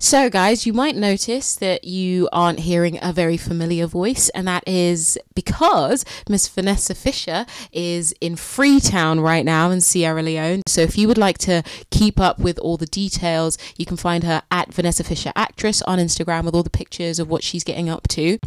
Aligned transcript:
So, 0.00 0.30
guys, 0.30 0.64
you 0.64 0.72
might 0.72 0.94
notice 0.94 1.56
that 1.56 1.82
you 1.82 2.28
aren't 2.32 2.60
hearing 2.60 3.00
a 3.02 3.12
very 3.12 3.36
familiar 3.36 3.86
voice, 3.86 4.28
and 4.28 4.46
that 4.46 4.62
is 4.66 5.18
because 5.34 6.04
Miss 6.28 6.46
Vanessa 6.46 6.94
Fisher 6.94 7.46
is 7.72 8.14
in 8.20 8.36
Freetown 8.36 9.18
right 9.18 9.44
now 9.44 9.70
in 9.70 9.80
Sierra 9.80 10.22
Leone. 10.22 10.62
So, 10.68 10.82
if 10.82 10.96
you 10.96 11.08
would 11.08 11.18
like 11.18 11.38
to 11.38 11.64
keep 11.90 12.20
up 12.20 12.38
with 12.38 12.60
all 12.60 12.76
the 12.76 12.86
details, 12.86 13.58
you 13.76 13.84
can 13.84 13.96
find 13.96 14.22
her 14.22 14.42
at 14.52 14.72
Vanessa 14.72 15.02
Fisher 15.02 15.32
Actress 15.34 15.82
on 15.82 15.98
Instagram 15.98 16.44
with 16.44 16.54
all 16.54 16.62
the 16.62 16.70
pictures 16.70 17.18
of 17.18 17.28
what 17.28 17.42
she's 17.42 17.64
getting 17.64 17.88
up 17.88 18.06
to. 18.08 18.38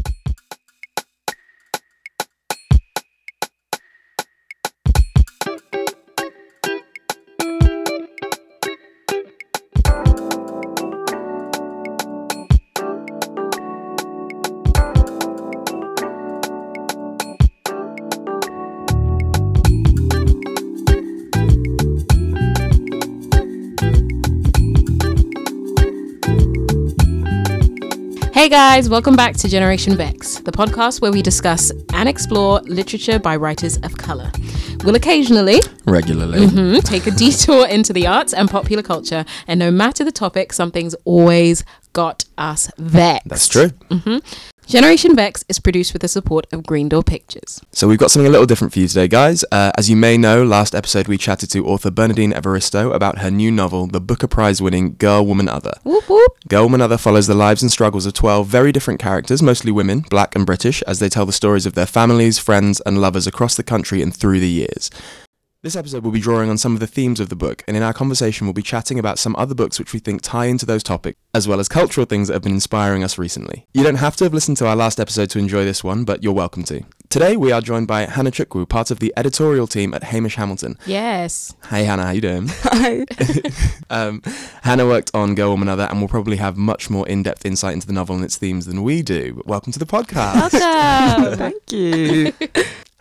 Guys, 28.51 28.89
welcome 28.89 29.15
back 29.15 29.33
to 29.33 29.47
Generation 29.47 29.95
Vex, 29.95 30.39
the 30.39 30.51
podcast 30.51 30.99
where 30.99 31.09
we 31.09 31.21
discuss 31.21 31.71
and 31.93 32.09
explore 32.09 32.59
literature 32.63 33.17
by 33.17 33.33
writers 33.37 33.77
of 33.77 33.97
colour. 33.97 34.29
We'll 34.83 34.95
occasionally 34.95 35.61
regularly. 35.85 36.47
mhm, 36.47 36.83
take 36.83 37.07
a 37.07 37.11
detour 37.15 37.65
into 37.69 37.93
the 37.93 38.07
arts 38.07 38.33
and 38.33 38.49
popular 38.49 38.83
culture, 38.83 39.23
and 39.47 39.57
no 39.57 39.71
matter 39.71 40.03
the 40.03 40.11
topic, 40.11 40.51
something's 40.51 40.95
always 41.05 41.63
got 41.93 42.25
us 42.37 42.69
vexed. 42.77 43.29
That's 43.29 43.47
true. 43.47 43.71
Generation 44.71 45.17
Vex 45.17 45.43
is 45.49 45.59
produced 45.59 45.91
with 45.91 46.01
the 46.01 46.07
support 46.07 46.47
of 46.53 46.65
Green 46.65 46.87
Door 46.87 47.03
Pictures. 47.03 47.59
So 47.73 47.89
we've 47.89 47.99
got 47.99 48.09
something 48.09 48.25
a 48.25 48.29
little 48.29 48.45
different 48.45 48.71
for 48.71 48.79
you 48.79 48.87
today, 48.87 49.09
guys. 49.09 49.43
Uh, 49.51 49.73
as 49.77 49.89
you 49.89 49.97
may 49.97 50.15
know, 50.17 50.45
last 50.45 50.73
episode 50.73 51.09
we 51.09 51.17
chatted 51.17 51.51
to 51.51 51.67
author 51.67 51.91
Bernardine 51.91 52.31
Evaristo 52.31 52.95
about 52.95 53.17
her 53.17 53.29
new 53.29 53.51
novel, 53.51 53.87
the 53.87 53.99
Booker 53.99 54.27
Prize-winning 54.27 54.95
Girl, 54.95 55.25
Woman, 55.25 55.49
Other. 55.49 55.73
Whoop 55.83 56.09
whoop. 56.09 56.37
Girl, 56.47 56.63
Woman, 56.63 56.79
Other 56.79 56.97
follows 56.97 57.27
the 57.27 57.35
lives 57.35 57.61
and 57.61 57.69
struggles 57.69 58.05
of 58.05 58.13
12 58.13 58.47
very 58.47 58.71
different 58.71 59.01
characters, 59.01 59.43
mostly 59.43 59.73
women, 59.73 60.05
black 60.09 60.37
and 60.37 60.45
British, 60.45 60.81
as 60.83 60.99
they 60.99 61.09
tell 61.09 61.25
the 61.25 61.33
stories 61.33 61.65
of 61.65 61.73
their 61.73 61.85
families, 61.85 62.39
friends, 62.39 62.79
and 62.85 63.01
lovers 63.01 63.27
across 63.27 63.57
the 63.57 63.63
country 63.63 64.01
and 64.01 64.15
through 64.15 64.39
the 64.39 64.47
years. 64.47 64.89
This 65.63 65.75
episode 65.75 66.03
will 66.03 66.09
be 66.11 66.19
drawing 66.19 66.49
on 66.49 66.57
some 66.57 66.73
of 66.73 66.79
the 66.79 66.87
themes 66.87 67.19
of 67.19 67.29
the 67.29 67.35
book, 67.35 67.63
and 67.67 67.77
in 67.77 67.83
our 67.83 67.93
conversation, 67.93 68.47
we'll 68.47 68.53
be 68.55 68.63
chatting 68.63 68.97
about 68.97 69.19
some 69.19 69.35
other 69.35 69.53
books 69.53 69.77
which 69.77 69.93
we 69.93 69.99
think 69.99 70.23
tie 70.23 70.45
into 70.47 70.65
those 70.65 70.81
topics, 70.81 71.19
as 71.35 71.47
well 71.47 71.59
as 71.59 71.67
cultural 71.67 72.07
things 72.07 72.27
that 72.27 72.33
have 72.33 72.41
been 72.41 72.53
inspiring 72.53 73.03
us 73.03 73.19
recently. 73.19 73.67
You 73.71 73.83
don't 73.83 73.97
have 73.97 74.15
to 74.15 74.23
have 74.23 74.33
listened 74.33 74.57
to 74.57 74.65
our 74.65 74.75
last 74.75 74.99
episode 74.99 75.29
to 75.29 75.37
enjoy 75.37 75.63
this 75.63 75.83
one, 75.83 76.03
but 76.03 76.23
you're 76.23 76.33
welcome 76.33 76.63
to. 76.63 76.83
Today, 77.09 77.37
we 77.37 77.51
are 77.51 77.61
joined 77.61 77.87
by 77.87 78.05
Hannah 78.07 78.31
Chukwu, 78.31 78.67
part 78.67 78.89
of 78.89 78.97
the 78.97 79.13
editorial 79.15 79.67
team 79.67 79.93
at 79.93 80.05
Hamish 80.05 80.33
Hamilton. 80.33 80.79
Yes. 80.87 81.53
Hey, 81.69 81.83
Hannah, 81.83 82.05
how 82.05 82.11
you 82.11 82.21
doing? 82.21 82.47
Hi. 82.63 83.05
Um, 83.91 84.21
Hannah 84.63 84.85
worked 84.87 85.11
on 85.13 85.35
Girl, 85.35 85.49
Woman, 85.49 85.67
Other, 85.67 85.83
and 85.83 85.99
will 85.99 86.07
probably 86.07 86.37
have 86.37 86.55
much 86.55 86.89
more 86.89 87.05
in-depth 87.09 87.45
insight 87.45 87.73
into 87.73 87.85
the 87.85 87.91
novel 87.91 88.15
and 88.15 88.23
its 88.23 88.37
themes 88.37 88.65
than 88.65 88.83
we 88.83 89.01
do. 89.01 89.43
Welcome 89.45 89.73
to 89.73 89.79
the 89.79 89.85
podcast. 89.85 90.53
Welcome. 90.53 91.37
Thank 91.37 91.71
you. 91.73 92.31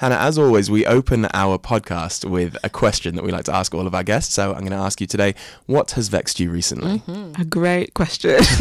Hannah, 0.01 0.17
as 0.17 0.39
always, 0.39 0.71
we 0.71 0.87
open 0.87 1.27
our 1.35 1.59
podcast 1.59 2.25
with 2.25 2.57
a 2.65 2.71
question 2.71 3.17
that 3.17 3.23
we 3.23 3.31
like 3.31 3.45
to 3.45 3.55
ask 3.55 3.75
all 3.75 3.87
of 3.87 3.95
our 3.95 4.03
guests. 4.03 4.33
So 4.33 4.53
I'm 4.55 4.61
going 4.61 4.71
to 4.71 4.79
ask 4.79 4.99
you 4.99 5.07
today, 5.07 5.35
what 5.67 5.91
has 5.91 6.09
vexed 6.09 6.41
you 6.41 6.51
recently? 6.51 7.03
A 7.39 7.45
great 7.45 7.93
question. 7.93 8.39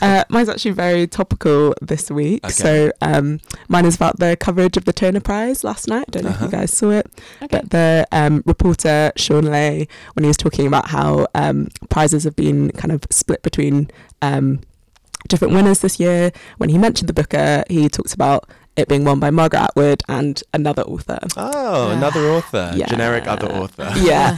uh, 0.00 0.24
mine's 0.30 0.48
actually 0.48 0.70
very 0.70 1.06
topical 1.06 1.74
this 1.82 2.10
week. 2.10 2.42
Okay. 2.46 2.52
So 2.54 2.92
um, 3.02 3.40
mine 3.68 3.84
is 3.84 3.94
about 3.94 4.18
the 4.20 4.38
coverage 4.38 4.78
of 4.78 4.86
the 4.86 4.94
Turner 4.94 5.20
Prize 5.20 5.64
last 5.64 5.86
night. 5.86 6.10
Don't 6.10 6.24
know 6.24 6.30
Uh-huh. 6.30 6.46
if 6.46 6.52
you 6.52 6.56
guys 6.58 6.72
saw 6.74 6.88
it, 6.92 7.10
Okay. 7.42 7.58
but 7.58 7.68
the 7.68 8.06
um, 8.10 8.42
reporter 8.46 9.12
Sean 9.16 9.44
Lay, 9.44 9.86
when 10.14 10.24
he 10.24 10.28
was 10.28 10.38
talking 10.38 10.66
about 10.66 10.88
how 10.88 11.26
um, 11.34 11.68
prizes 11.90 12.24
have 12.24 12.36
been 12.36 12.70
kind 12.70 12.90
of 12.90 13.02
split 13.10 13.42
between 13.42 13.90
um, 14.22 14.60
different 15.28 15.52
winners 15.52 15.80
this 15.80 16.00
year, 16.00 16.32
when 16.56 16.70
he 16.70 16.78
mentioned 16.78 17.10
the 17.10 17.12
Booker, 17.12 17.64
he 17.68 17.86
talked 17.90 18.14
about 18.14 18.48
it 18.76 18.88
being 18.88 19.04
won 19.04 19.20
by 19.20 19.30
Margaret 19.30 19.60
Atwood 19.60 20.02
and 20.08 20.42
another 20.52 20.82
author. 20.82 21.18
Oh, 21.36 21.88
Yeah. 21.90 21.96
another 21.96 22.20
author. 22.30 22.72
Yeah. 22.74 22.86
Generic 22.86 23.26
other 23.26 23.46
author. 23.52 23.92
Yeah. 23.96 24.34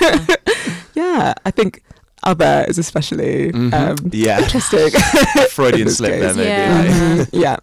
Yeah. 0.00 0.26
Yeah, 0.94 1.34
I 1.44 1.50
think 1.50 1.82
other 2.22 2.64
is 2.68 2.78
especially 2.78 3.50
Mhm. 3.52 3.74
um, 3.74 3.96
yeah. 4.12 4.40
interesting. 4.40 4.90
Freudian 5.50 5.80
in 5.82 5.86
this 5.86 5.96
slip 5.98 6.20
there, 6.20 6.34
maybe. 6.34 6.48
Yeah. 6.48 6.78
like- 6.78 6.90
Mhm, 6.90 7.28
yeah. 7.32 7.56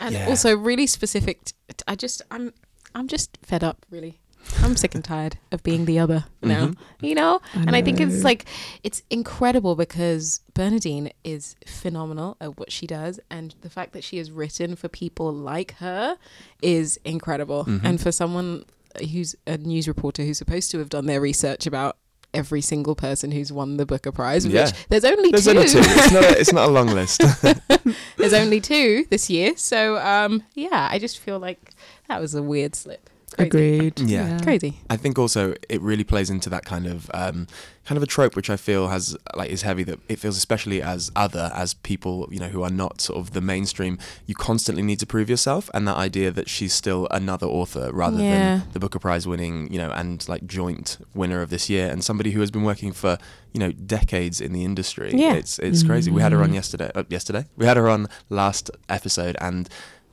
and 0.00 0.12
Yeah. 0.14 0.26
also 0.28 0.54
really 0.56 0.86
specific. 0.86 1.42
T- 1.44 1.54
I 1.88 1.94
just 1.96 2.20
I'm 2.30 2.52
I'm 2.94 3.08
just 3.08 3.38
fed 3.42 3.64
up. 3.64 3.86
Really, 3.90 4.20
I'm 4.62 4.76
sick 4.76 4.94
and 4.94 5.04
tired 5.04 5.38
of 5.52 5.62
being 5.62 5.84
the 5.84 5.98
other 5.98 6.24
now. 6.42 6.68
Mhm. 6.68 6.76
You 7.00 7.14
know, 7.14 7.40
and 7.54 7.74
I 7.76 7.82
think 7.82 8.00
it's 8.00 8.22
like 8.24 8.46
it's 8.82 9.02
incredible 9.10 9.74
because 9.74 10.40
Bernardine 10.54 11.10
is 11.24 11.56
phenomenal 11.66 12.36
at 12.40 12.58
what 12.58 12.70
she 12.72 12.86
does, 12.86 13.20
and 13.30 13.54
the 13.62 13.70
fact 13.70 13.92
that 13.92 14.04
she 14.04 14.18
has 14.18 14.30
written 14.30 14.76
for 14.76 14.88
people 14.88 15.32
like 15.32 15.74
her 15.78 16.16
is 16.62 16.98
incredible. 17.04 17.64
Mhm. 17.64 17.80
And 17.84 18.00
for 18.00 18.12
someone 18.12 18.64
who's 19.12 19.34
a 19.46 19.56
news 19.58 19.88
reporter 19.88 20.22
who's 20.22 20.38
supposed 20.38 20.70
to 20.70 20.78
have 20.78 20.88
done 20.88 21.06
their 21.06 21.20
research 21.20 21.66
about 21.66 21.96
every 22.32 22.60
single 22.60 22.94
person 22.96 23.30
who's 23.30 23.52
won 23.52 23.76
the 23.76 23.86
Booker 23.86 24.10
Prize, 24.12 24.44
Yeah. 24.46 24.64
which 24.66 24.74
there's 24.88 25.04
only 25.04 25.30
There's 25.30 25.44
two. 25.44 25.50
only 25.50 25.68
two. 25.68 25.78
It's 25.80 26.12
not, 26.12 26.24
a, 26.24 26.40
it's 26.40 26.52
not 26.52 26.68
a 26.68 26.72
long 26.72 26.88
list. 26.88 27.20
There's 28.16 28.32
only 28.32 28.60
two 28.60 29.06
this 29.10 29.30
year. 29.30 29.52
So 29.56 29.98
um 29.98 30.42
yeah, 30.54 30.88
I 30.90 30.98
just 30.98 31.18
feel 31.18 31.38
like 31.38 31.70
that 32.08 32.20
was 32.20 32.34
a 32.34 32.42
weird 32.42 32.74
slip. 32.74 33.08
Crazy. 33.34 33.48
Agreed. 33.48 34.00
Yeah. 34.00 34.38
Crazy. 34.42 34.78
I 34.88 34.96
think 34.96 35.18
also 35.18 35.54
it 35.68 35.80
really 35.82 36.04
plays 36.04 36.30
into 36.30 36.48
that 36.50 36.64
kind 36.64 36.86
of 36.86 37.10
um, 37.12 37.46
kind 37.84 37.96
of 37.96 38.02
a 38.02 38.06
trope 38.06 38.36
which 38.36 38.48
I 38.48 38.56
feel 38.56 38.88
has 38.88 39.16
like 39.34 39.50
is 39.50 39.62
heavy 39.62 39.82
that 39.84 39.98
it 40.08 40.18
feels 40.18 40.36
especially 40.36 40.80
as 40.80 41.10
other 41.16 41.50
as 41.54 41.74
people 41.74 42.28
you 42.30 42.38
know 42.38 42.48
who 42.48 42.62
are 42.62 42.70
not 42.70 43.00
sort 43.00 43.18
of 43.18 43.32
the 43.32 43.40
mainstream 43.40 43.98
you 44.26 44.34
constantly 44.34 44.82
need 44.82 44.98
to 45.00 45.06
prove 45.06 45.28
yourself 45.28 45.68
and 45.74 45.86
that 45.88 45.96
idea 45.96 46.30
that 46.30 46.48
she's 46.48 46.72
still 46.72 47.06
another 47.10 47.46
author 47.46 47.90
rather 47.92 48.22
Yeah. 48.22 48.30
than 48.58 48.62
the 48.72 48.78
Booker 48.80 48.98
Prize 49.00 49.26
winning 49.26 49.70
you 49.72 49.78
know 49.78 49.90
and 49.90 50.26
like 50.28 50.46
joint 50.46 50.98
winner 51.14 51.42
of 51.42 51.50
this 51.50 51.68
year 51.68 51.88
and 51.90 52.02
somebody 52.04 52.30
who 52.30 52.40
has 52.40 52.50
been 52.50 52.62
working 52.64 52.92
for 52.92 53.18
you 53.52 53.60
know 53.60 53.72
decades 53.72 54.40
in 54.40 54.52
the 54.52 54.64
industry 54.64 55.10
Yeah. 55.12 55.34
it's 55.34 55.58
it's 55.58 55.82
crazy 55.82 56.10
we 56.10 56.22
had 56.22 56.32
her 56.32 56.42
on 56.42 56.50
Mm. 56.50 56.54
yesterday 56.54 56.90
uh, 56.94 57.04
yesterday 57.10 57.44
we 57.56 57.66
had 57.66 57.76
her 57.76 57.88
on 57.88 58.06
last 58.30 58.70
episode 58.88 59.36
and 59.40 59.68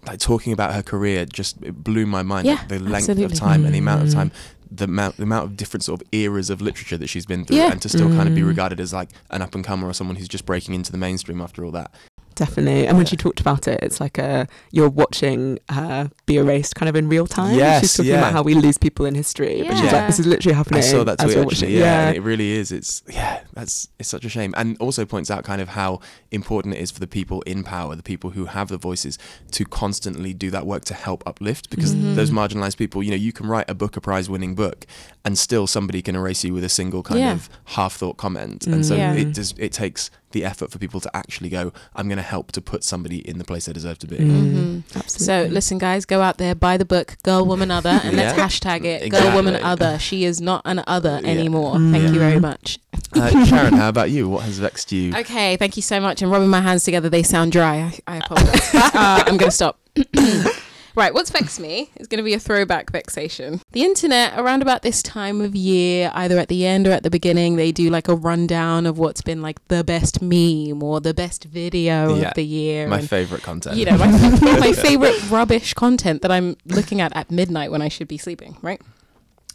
like 0.06 0.19
talking 0.19 0.51
about 0.53 0.73
her 0.73 0.81
career 0.81 1.25
just 1.25 1.62
it 1.63 1.84
blew 1.84 2.06
my 2.06 2.23
mind 2.23 2.45
Yeah, 2.47 2.53
like, 2.53 2.67
the 2.69 2.79
length 2.79 3.09
absolutely. 3.09 3.25
of 3.25 3.34
time 3.34 3.66
and 3.66 3.73
the 3.73 3.79
amount 3.79 4.01
of 4.03 4.07
Mm. 4.09 4.13
time 4.13 4.31
the 4.73 4.85
amount 4.85 5.17
the 5.17 5.23
amount 5.23 5.45
of 5.45 5.57
different 5.57 5.84
sort 5.84 6.01
of 6.01 6.07
eras 6.13 6.50
of 6.50 6.62
literature 6.62 6.97
that 6.97 7.07
she's 7.07 7.25
been 7.25 7.44
through 7.45 7.57
Yeah. 7.57 7.72
and 7.72 7.81
to 7.81 7.89
still 7.89 8.07
kind 8.09 8.28
of 8.29 8.34
be 8.35 8.41
Mm. 8.41 8.47
regarded 8.47 8.79
as 8.79 8.94
like 8.94 9.09
an 9.29 9.41
up 9.41 9.53
and 9.53 9.63
comer 9.66 9.88
or 9.88 9.94
someone 9.94 10.16
who's 10.16 10.29
just 10.29 10.45
breaking 10.45 10.73
into 10.75 10.91
the 10.91 10.97
mainstream 10.97 11.41
after 11.41 11.66
all 11.66 11.72
that. 11.72 11.91
Definitely. 12.36 12.88
And 12.88 12.97
when 12.97 13.06
Yeah. 13.06 13.09
she 13.12 13.18
talked 13.18 13.40
about 13.40 13.68
it, 13.68 13.80
it's 13.84 14.00
like 14.00 14.18
a 14.18 14.47
you're 14.72 14.90
watching 14.90 15.59
her 15.69 16.09
be 16.25 16.38
erased 16.38 16.75
kind 16.75 16.90
of 16.90 16.96
in 16.96 17.08
real 17.09 17.28
time. 17.28 17.56
Yes, 17.56 17.81
She's 17.81 17.94
talking 17.96 18.12
yeah. 18.12 18.19
about 18.19 18.34
how 18.34 18.42
we 18.42 18.53
lose 18.53 18.78
people 18.78 19.06
in 19.06 19.16
history. 19.16 19.64
But 19.68 19.75
she's 19.78 19.86
Yeah. 19.86 19.92
like, 19.97 20.08
this 20.08 20.19
is 20.19 20.25
literally 20.25 20.56
happening. 20.56 20.80
I 20.80 20.81
saw 20.86 21.03
that 21.03 21.19
as 21.19 21.25
tweet 21.25 21.38
we're 21.38 21.44
actually, 21.52 21.68
watching. 21.68 21.80
yeah, 21.80 22.08
and 22.08 22.18
it 22.18 22.22
really 22.22 22.52
is. 22.52 22.72
It's 22.72 23.03
yeah, 23.12 23.42
that's 23.53 23.88
it's 24.00 24.09
such 24.09 24.25
a 24.25 24.30
shame, 24.30 24.53
and 24.58 24.78
also 24.80 25.06
points 25.06 25.30
out 25.30 25.44
kind 25.44 25.62
of 25.62 25.69
how 25.69 26.00
important 26.31 26.75
it 26.75 26.81
is 26.81 26.92
for 26.92 27.00
the 27.00 27.08
people 27.08 27.42
in 27.44 27.64
power, 27.64 27.96
the 27.96 28.03
people 28.03 28.31
who 28.31 28.46
have 28.46 28.69
the 28.69 28.78
voices, 28.78 29.18
to 29.52 29.66
constantly 29.66 30.34
do 30.34 30.50
that 30.52 30.66
work 30.66 30.86
to 30.86 30.94
help 30.94 31.24
uplift. 31.28 31.69
Because 31.69 31.94
Mhm. 31.94 32.16
those 32.16 32.31
marginalized 32.31 32.78
people, 32.78 33.03
you 33.03 33.09
know, 33.12 33.16
you 33.18 33.31
can 33.34 33.46
write 33.48 33.69
a 33.69 33.75
Booker 33.75 34.00
Prize 34.00 34.30
winning 34.30 34.56
book, 34.56 34.86
and 35.25 35.38
still 35.38 35.68
somebody 35.68 36.02
can 36.02 36.16
erase 36.16 36.44
you 36.44 36.53
with 36.53 36.63
a 36.63 36.69
single 36.69 37.03
kind 37.03 37.19
Yeah. 37.19 37.34
of 37.34 37.50
half 37.66 37.96
thought 37.96 38.18
comment, 38.18 38.66
and 38.68 38.86
so 38.86 38.96
Yeah. 38.96 39.13
it 39.13 39.34
does 39.34 39.53
it 39.58 39.74
takes 39.74 40.09
the 40.31 40.44
effort 40.46 40.72
for 40.72 40.80
people 40.80 41.00
to 41.02 41.16
actually 41.16 41.50
go, 41.50 41.72
I'm 41.95 42.07
going 42.07 42.18
to 42.18 42.24
help 42.24 42.51
to 42.54 42.62
put 42.62 42.83
somebody 42.83 43.18
in 43.28 43.38
the 43.38 43.44
place 43.44 43.66
they 43.66 43.74
deserve 43.74 44.00
to 44.00 44.07
be. 44.07 44.18
Mm, 44.18 44.83
Mhm. 44.83 45.10
So 45.10 45.48
listen, 45.50 45.78
guys, 45.78 46.06
go 46.06 46.22
out 46.22 46.38
there, 46.38 46.56
buy 46.56 46.78
the 46.78 46.86
book 46.86 47.18
"Girl, 47.24 47.45
Woman, 47.45 47.72
Other" 47.72 48.00
and 48.04 48.16
let's 48.18 48.38
hashtag 48.38 48.86
it 48.86 49.10
"Girl, 49.10 49.33
Woman, 49.36 49.56
Other." 49.63 50.00
She 50.00 50.25
is 50.25 50.39
not 50.42 50.62
an 50.66 50.83
other 50.88 51.19
Yeah. 51.24 51.30
anymore. 51.30 51.75
Mm. 51.75 51.92
Thank 51.92 52.13
you 52.13 52.19
very 52.19 52.39
much. 52.39 52.80
Uh, 53.13 53.44
Sharon, 53.45 53.74
how 53.74 53.89
about 53.89 54.10
you? 54.10 54.30
What 54.30 54.44
has 54.44 54.57
vexed 54.60 54.89
you? 54.94 55.13
Okay, 55.13 55.57
thank 55.57 55.75
you 55.75 55.81
so 55.83 56.00
much. 56.00 56.22
I'm 56.22 56.30
rubbing 56.30 56.48
my 56.48 56.62
hands 56.62 56.86
together. 56.86 57.10
They 57.10 57.24
sound 57.24 57.51
dry. 57.51 57.92
I, 58.07 58.16
I 58.16 58.18
apologize. 58.19 58.69
uh, 58.74 59.24
I'm 59.28 59.36
going 59.36 59.51
to 59.51 59.51
stop. 59.51 59.78
right, 60.96 61.14
what's 61.14 61.30
vexed 61.32 61.60
me 61.60 61.90
is 61.98 62.08
going 62.08 62.18
to 62.18 62.24
be 62.24 62.34
a 62.34 62.40
throwback 62.40 62.92
vexation. 62.92 63.62
The 63.72 63.84
internet, 63.84 64.38
around 64.38 64.62
about 64.62 64.82
this 64.82 65.02
time 65.02 65.42
of 65.42 65.56
year, 65.56 66.12
either 66.14 66.38
at 66.38 66.48
the 66.48 66.66
end 66.66 66.88
or 66.88 66.92
at 66.92 67.04
the 67.04 67.10
beginning, 67.10 67.56
they 67.56 67.72
do 67.72 67.90
like 67.90 68.08
a 68.08 68.16
rundown 68.16 68.86
of 68.86 68.98
what's 68.98 69.22
been 69.22 69.42
like 69.42 69.66
the 69.68 69.84
best 69.84 70.22
meme 70.22 70.82
or 70.84 71.00
the 71.00 71.14
best 71.14 71.46
video 71.46 72.16
Yeah, 72.16 72.28
of 72.30 72.34
the 72.36 72.46
year. 72.46 72.88
My 72.88 73.00
and, 73.00 73.10
favorite 73.10 73.44
content. 73.44 73.78
you 73.78 73.86
know, 73.86 73.98
my, 73.98 74.08
my 74.60 74.74
favorite 74.74 75.30
rubbish 75.30 75.74
content 75.74 76.22
that 76.22 76.32
I'm 76.32 76.56
looking 76.66 77.02
at 77.02 77.16
at 77.16 77.32
midnight 77.32 77.72
when 77.72 77.82
I 77.82 77.88
should 77.88 78.08
be 78.08 78.18
sleeping, 78.18 78.58
right? 78.62 78.82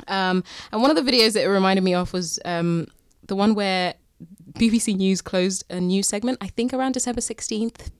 Um, 0.09 0.44
and 0.73 0.83
one 0.83 0.91
of 0.91 0.97
the 1.03 1.11
videos 1.11 1.33
that 1.35 1.44
it 1.44 1.49
reminded 1.49 1.83
me 1.83 1.94
of 1.94 2.12
was 2.12 2.38
um, 2.44 2.87
the 3.27 3.35
one 3.37 3.55
where 3.55 3.94
BBC 4.59 4.97
News 4.97 5.21
closed 5.23 5.65
a 5.71 5.81
news 5.81 6.09
segment, 6.09 6.38
I 6.41 6.49
think 6.49 6.73
around 6.73 6.93
December 6.93 7.21
16th, 7.21 7.91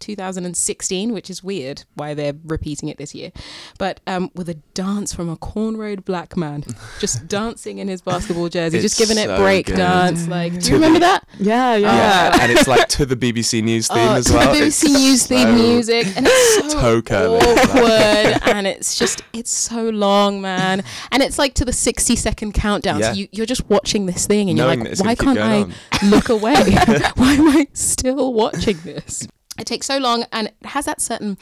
2016, 0.00 1.12
which 1.12 1.30
is 1.30 1.42
weird 1.44 1.84
why 1.94 2.14
they're 2.14 2.34
repeating 2.44 2.88
it 2.88 2.98
this 2.98 3.14
year, 3.14 3.30
but 3.78 4.00
um, 4.06 4.30
with 4.34 4.48
a 4.48 4.54
dance 4.74 5.12
from 5.14 5.28
a 5.28 5.36
cornrowed 5.36 6.04
black 6.04 6.36
man, 6.36 6.64
just 6.98 7.26
dancing 7.28 7.78
in 7.78 7.88
his 7.88 8.00
basketball 8.02 8.48
jersey, 8.48 8.78
It's 8.78 8.84
just 8.84 8.98
giving 8.98 9.18
it 9.22 9.26
so 9.26 9.36
break 9.38 9.66
good. 9.66 9.76
dance. 9.76 10.26
Like, 10.26 10.54
do 10.54 10.60
To 10.60 10.68
you 10.70 10.74
remember 10.76 11.00
that? 11.00 11.24
Yeah, 11.38 11.76
yeah. 11.76 11.94
Yeah, 11.94 12.38
and 12.42 12.52
it's 12.52 12.66
like 12.66 12.88
to 12.88 13.06
the 13.06 13.16
BBC 13.16 13.62
News 13.62 13.88
theme 13.88 13.98
Oh, 13.98 14.14
as 14.16 14.26
to 14.26 14.32
well. 14.34 14.54
the 14.54 14.66
It's 14.66 14.82
BBC 14.82 14.92
News 14.94 15.26
theme 15.26 15.54
music, 15.54 16.06
and 16.16 16.26
it's 16.28 16.72
so 16.72 17.00
toe 17.00 17.36
awkward, 17.36 18.40
and 18.54 18.66
it's 18.66 18.98
just 18.98 19.22
it's 19.32 19.50
so 19.50 19.88
long, 19.90 20.40
man. 20.40 20.82
And 21.12 21.22
it's 21.22 21.38
like 21.38 21.54
to 21.54 21.64
the 21.64 21.72
sixty 21.72 22.16
second 22.16 22.52
countdown. 22.54 23.00
Yeah. 23.00 23.12
So 23.12 23.18
you, 23.18 23.28
you're 23.32 23.46
just 23.46 23.68
watching 23.68 24.06
this 24.06 24.26
thing, 24.26 24.48
and 24.50 24.56
Knowing 24.58 24.84
you're 24.84 24.94
like, 24.94 25.04
why 25.04 25.14
can't 25.14 25.38
I 25.38 25.62
on. 25.62 25.74
look 26.10 26.28
away? 26.28 26.54
why 27.16 27.32
am 27.34 27.48
I 27.48 27.66
still 27.72 28.32
watching 28.32 28.78
this? 28.84 29.26
It 29.60 29.66
takes 29.66 29.86
so 29.86 29.98
long, 29.98 30.24
and 30.32 30.48
it 30.48 30.66
has 30.66 30.86
that 30.86 31.00
certain 31.00 31.38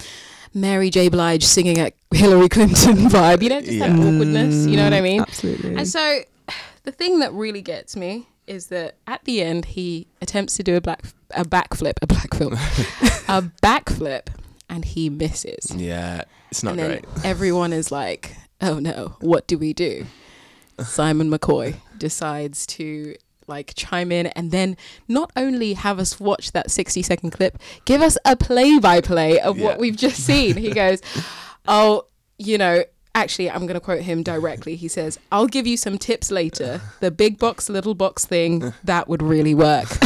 Mary 0.54 0.90
J. 0.90 1.08
Blige 1.08 1.44
singing 1.44 1.78
at 1.78 1.94
Hillary 2.12 2.48
Clinton 2.48 2.96
vibe. 3.08 3.42
You 3.42 3.48
know, 3.50 3.60
just 3.60 3.78
that 3.78 3.90
awkwardness. 3.90 4.66
You 4.66 4.76
know 4.76 4.84
what 4.84 4.94
I 4.94 5.00
mean? 5.00 5.20
Absolutely. 5.20 5.76
And 5.76 5.86
so 5.86 6.20
the 6.84 6.92
thing 6.92 7.20
that 7.20 7.32
really 7.32 7.62
gets 7.62 7.96
me 7.96 8.28
is 8.46 8.68
that 8.68 8.96
at 9.06 9.24
the 9.24 9.42
end 9.42 9.66
he 9.66 10.06
attempts 10.22 10.56
to 10.56 10.62
do 10.62 10.76
a 10.76 10.80
black 10.80 11.04
a 11.32 11.44
backflip, 11.44 11.94
a 12.00 12.06
black 12.06 12.34
film, 12.34 12.52
a 13.28 13.42
backflip, 13.62 14.28
and 14.68 14.84
he 14.84 15.10
misses. 15.10 15.74
Yeah, 15.74 16.22
it's 16.50 16.62
not 16.62 16.70
and 16.72 16.78
then 16.78 16.90
great. 16.90 17.04
everyone 17.24 17.72
is 17.72 17.92
like, 17.92 18.34
"Oh 18.60 18.78
no, 18.78 19.16
what 19.20 19.46
do 19.46 19.58
we 19.58 19.72
do?" 19.72 20.06
Simon 20.80 21.30
McCoy 21.30 21.76
decides 21.98 22.66
to 22.66 23.14
like 23.48 23.72
chime 23.76 24.12
in 24.12 24.26
and 24.28 24.50
then 24.50 24.76
not 25.08 25.30
only 25.36 25.72
have 25.74 25.98
us 25.98 26.20
watch 26.20 26.52
that 26.52 26.70
60 26.70 27.02
second 27.02 27.30
clip 27.30 27.58
give 27.84 28.02
us 28.02 28.16
a 28.24 28.36
play 28.36 28.78
by 28.78 29.00
play 29.00 29.40
of 29.40 29.58
Yeah. 29.58 29.64
what 29.64 29.78
we've 29.78 29.96
just 29.96 30.20
seen 30.24 30.56
he 30.56 30.70
goes 30.74 31.00
oh 31.66 32.04
you 32.38 32.58
know 32.58 32.84
actually 33.14 33.50
i'm 33.50 33.62
going 33.62 33.74
to 33.74 33.80
quote 33.80 34.02
him 34.02 34.22
directly 34.22 34.76
he 34.76 34.86
says 34.86 35.18
i'll 35.32 35.46
give 35.48 35.66
you 35.66 35.76
some 35.76 35.98
tips 35.98 36.30
later 36.30 36.80
the 37.00 37.10
big 37.10 37.38
box 37.38 37.68
little 37.68 37.94
box 37.94 38.24
thing 38.24 38.72
that 38.84 39.08
would 39.08 39.22
really 39.22 39.54
work 39.54 39.88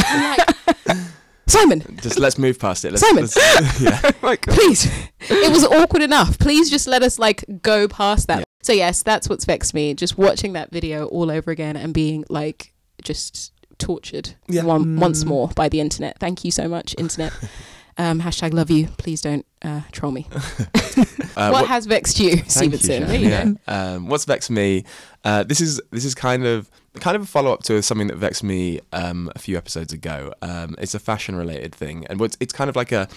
simon 1.47 1.83
Just 2.01 2.17
let's 2.19 2.37
move 2.37 2.57
past 2.57 2.85
it. 2.85 2.91
Let's, 2.91 3.01
Simon. 3.01 3.23
let's- 3.23 3.81
yeah. 3.81 4.11
oh 4.23 4.35
please 4.41 4.85
it 5.19 5.51
was 5.51 5.65
awkward 5.65 6.01
enough 6.01 6.39
please 6.39 6.69
just 6.69 6.87
let 6.87 7.03
us 7.03 7.19
like 7.19 7.43
go 7.61 7.87
past 7.87 8.27
that 8.27 8.39
Yeah. 8.39 8.43
so 8.63 8.73
yes 8.73 9.03
that's 9.03 9.29
what's 9.29 9.45
vexed 9.45 9.73
me 9.73 9.93
just 9.93 10.17
watching 10.17 10.53
that 10.53 10.71
video 10.71 11.05
all 11.07 11.29
over 11.29 11.51
again 11.51 11.75
and 11.75 11.93
being 11.93 12.23
like 12.29 12.72
just 13.03 13.51
tortured 13.77 14.35
Yeah. 14.47 14.63
one, 14.63 14.99
once 14.99 15.23
Mm. 15.23 15.27
more 15.27 15.47
by 15.55 15.67
the 15.69 15.79
internet 15.79 16.19
thank 16.19 16.45
you 16.45 16.51
so 16.51 16.67
much 16.67 16.95
internet 16.97 17.33
um, 17.97 18.21
hashtag 18.21 18.53
love 18.53 18.71
you 18.71 18.87
please 18.97 19.21
don't 19.21 19.45
uh, 19.63 19.81
troll 19.91 20.11
me 20.11 20.27
Uh, 21.35 21.49
what, 21.49 21.65
has 21.67 21.87
vexed 21.87 22.19
you 22.19 22.37
stephenson 22.47 23.01
you, 23.01 23.07
There 23.07 23.19
Sharon. 23.19 23.21
you 23.23 23.55
yeah. 23.67 23.93
Um, 23.95 24.07
what's 24.07 24.25
vexed 24.25 24.51
me? 24.51 24.83
Uh, 25.23 25.41
this 25.41 25.59
is 25.59 25.81
this 25.89 26.05
is 26.05 26.13
kind 26.13 26.45
of 26.45 26.69
kind 26.99 27.15
of 27.15 27.23
a 27.23 27.25
follow 27.25 27.51
up 27.51 27.63
to 27.63 27.81
something 27.81 28.05
that 28.05 28.17
vexed 28.17 28.43
me 28.43 28.79
um, 28.91 29.31
a 29.35 29.39
few 29.39 29.57
episodes 29.57 29.91
ago. 29.91 30.31
Um, 30.43 30.75
it's 30.77 30.93
a 30.93 30.99
fashion 30.99 31.35
related 31.35 31.73
thing, 31.73 32.05
and 32.07 32.21
it's 32.39 32.53
kind 32.53 32.69
of 32.69 32.75
like 32.75 32.91
a 32.91 33.07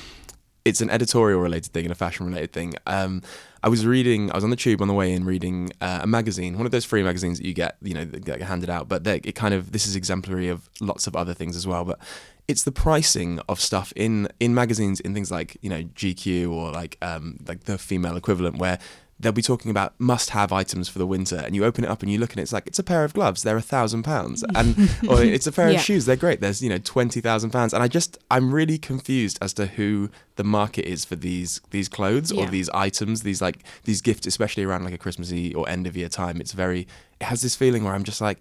it's 0.66 0.80
an 0.80 0.90
editorial 0.90 1.38
related 1.38 1.72
thing 1.72 1.84
and 1.84 1.92
a 1.92 1.94
fashion 1.94 2.26
related 2.26 2.52
thing. 2.52 2.74
Um, 2.88 3.22
I 3.62 3.68
was 3.68 3.86
reading, 3.86 4.32
I 4.32 4.34
was 4.34 4.42
on 4.42 4.50
the 4.50 4.56
tube 4.56 4.82
on 4.82 4.88
the 4.88 4.94
way 4.94 5.12
in 5.12 5.24
reading 5.24 5.70
uh, 5.80 6.00
a 6.02 6.08
magazine, 6.08 6.56
one 6.56 6.66
of 6.66 6.72
those 6.72 6.84
free 6.84 7.04
magazines 7.04 7.38
that 7.38 7.46
you 7.46 7.54
get, 7.54 7.76
you 7.82 7.94
know, 7.94 8.04
that 8.04 8.24
get 8.24 8.42
handed 8.42 8.68
out. 8.68 8.88
But 8.88 9.06
it 9.06 9.36
kind 9.36 9.54
of 9.54 9.70
this 9.70 9.86
is 9.86 9.94
exemplary 9.94 10.48
of 10.48 10.68
lots 10.80 11.06
of 11.06 11.14
other 11.14 11.34
things 11.34 11.54
as 11.54 11.68
well. 11.68 11.84
But 11.84 12.00
it's 12.48 12.64
the 12.64 12.72
pricing 12.72 13.38
of 13.48 13.60
stuff 13.60 13.92
in 13.94 14.28
in 14.40 14.56
magazines 14.56 14.98
in 14.98 15.14
things 15.14 15.30
like 15.30 15.56
you 15.62 15.70
know 15.70 15.84
GQ 15.84 16.50
or 16.50 16.72
like 16.72 16.98
um, 17.00 17.38
like 17.46 17.64
the 17.64 17.78
female 17.78 18.16
equivalent 18.16 18.58
where 18.58 18.80
they'll 19.18 19.32
be 19.32 19.40
talking 19.42 19.70
about 19.70 19.94
must-have 19.98 20.52
items 20.52 20.88
for 20.88 20.98
the 20.98 21.06
winter, 21.06 21.36
and 21.36 21.54
you 21.56 21.64
open 21.64 21.84
it 21.84 21.90
up 21.90 22.02
and 22.02 22.12
you 22.12 22.18
look 22.18 22.32
and 22.32 22.40
it's 22.40 22.52
like 22.52 22.66
it's 22.66 22.78
a 22.78 22.82
pair 22.82 23.02
of 23.04 23.14
gloves, 23.14 23.42
they're 23.42 23.56
a 23.56 23.62
thousand 23.62 24.02
pounds, 24.02 24.44
and 24.54 24.76
or 25.08 25.22
it's 25.22 25.46
a 25.46 25.52
pair 25.52 25.70
Yeah. 25.70 25.78
of 25.78 25.82
shoes, 25.84 26.04
they're 26.06 26.16
great. 26.16 26.40
There's 26.40 26.62
you 26.62 26.68
know 26.68 26.78
twenty 26.78 27.20
thousand 27.20 27.50
pounds, 27.50 27.72
and 27.72 27.82
I 27.82 27.88
just 27.88 28.18
I'm 28.30 28.52
really 28.54 28.78
confused 28.78 29.38
as 29.40 29.52
to 29.54 29.66
who 29.66 30.10
the 30.36 30.44
market 30.44 30.84
is 30.86 31.04
for 31.04 31.16
these 31.16 31.60
these 31.70 31.88
clothes 31.88 32.30
or 32.30 32.46
these 32.46 32.68
items, 32.70 33.22
these 33.22 33.40
like 33.40 33.64
these 33.84 34.02
gifts, 34.02 34.26
especially 34.26 34.64
around 34.64 34.84
like 34.84 34.94
a 34.94 34.98
Christmassy 34.98 35.54
or 35.54 35.68
end 35.68 35.86
of 35.86 35.96
year 35.96 36.08
time. 36.10 36.40
It's 36.40 36.52
very 36.52 36.86
it 37.20 37.24
has 37.24 37.40
this 37.42 37.56
feeling 37.56 37.84
where 37.84 37.94
I'm 37.94 38.04
just 38.04 38.20
like. 38.20 38.40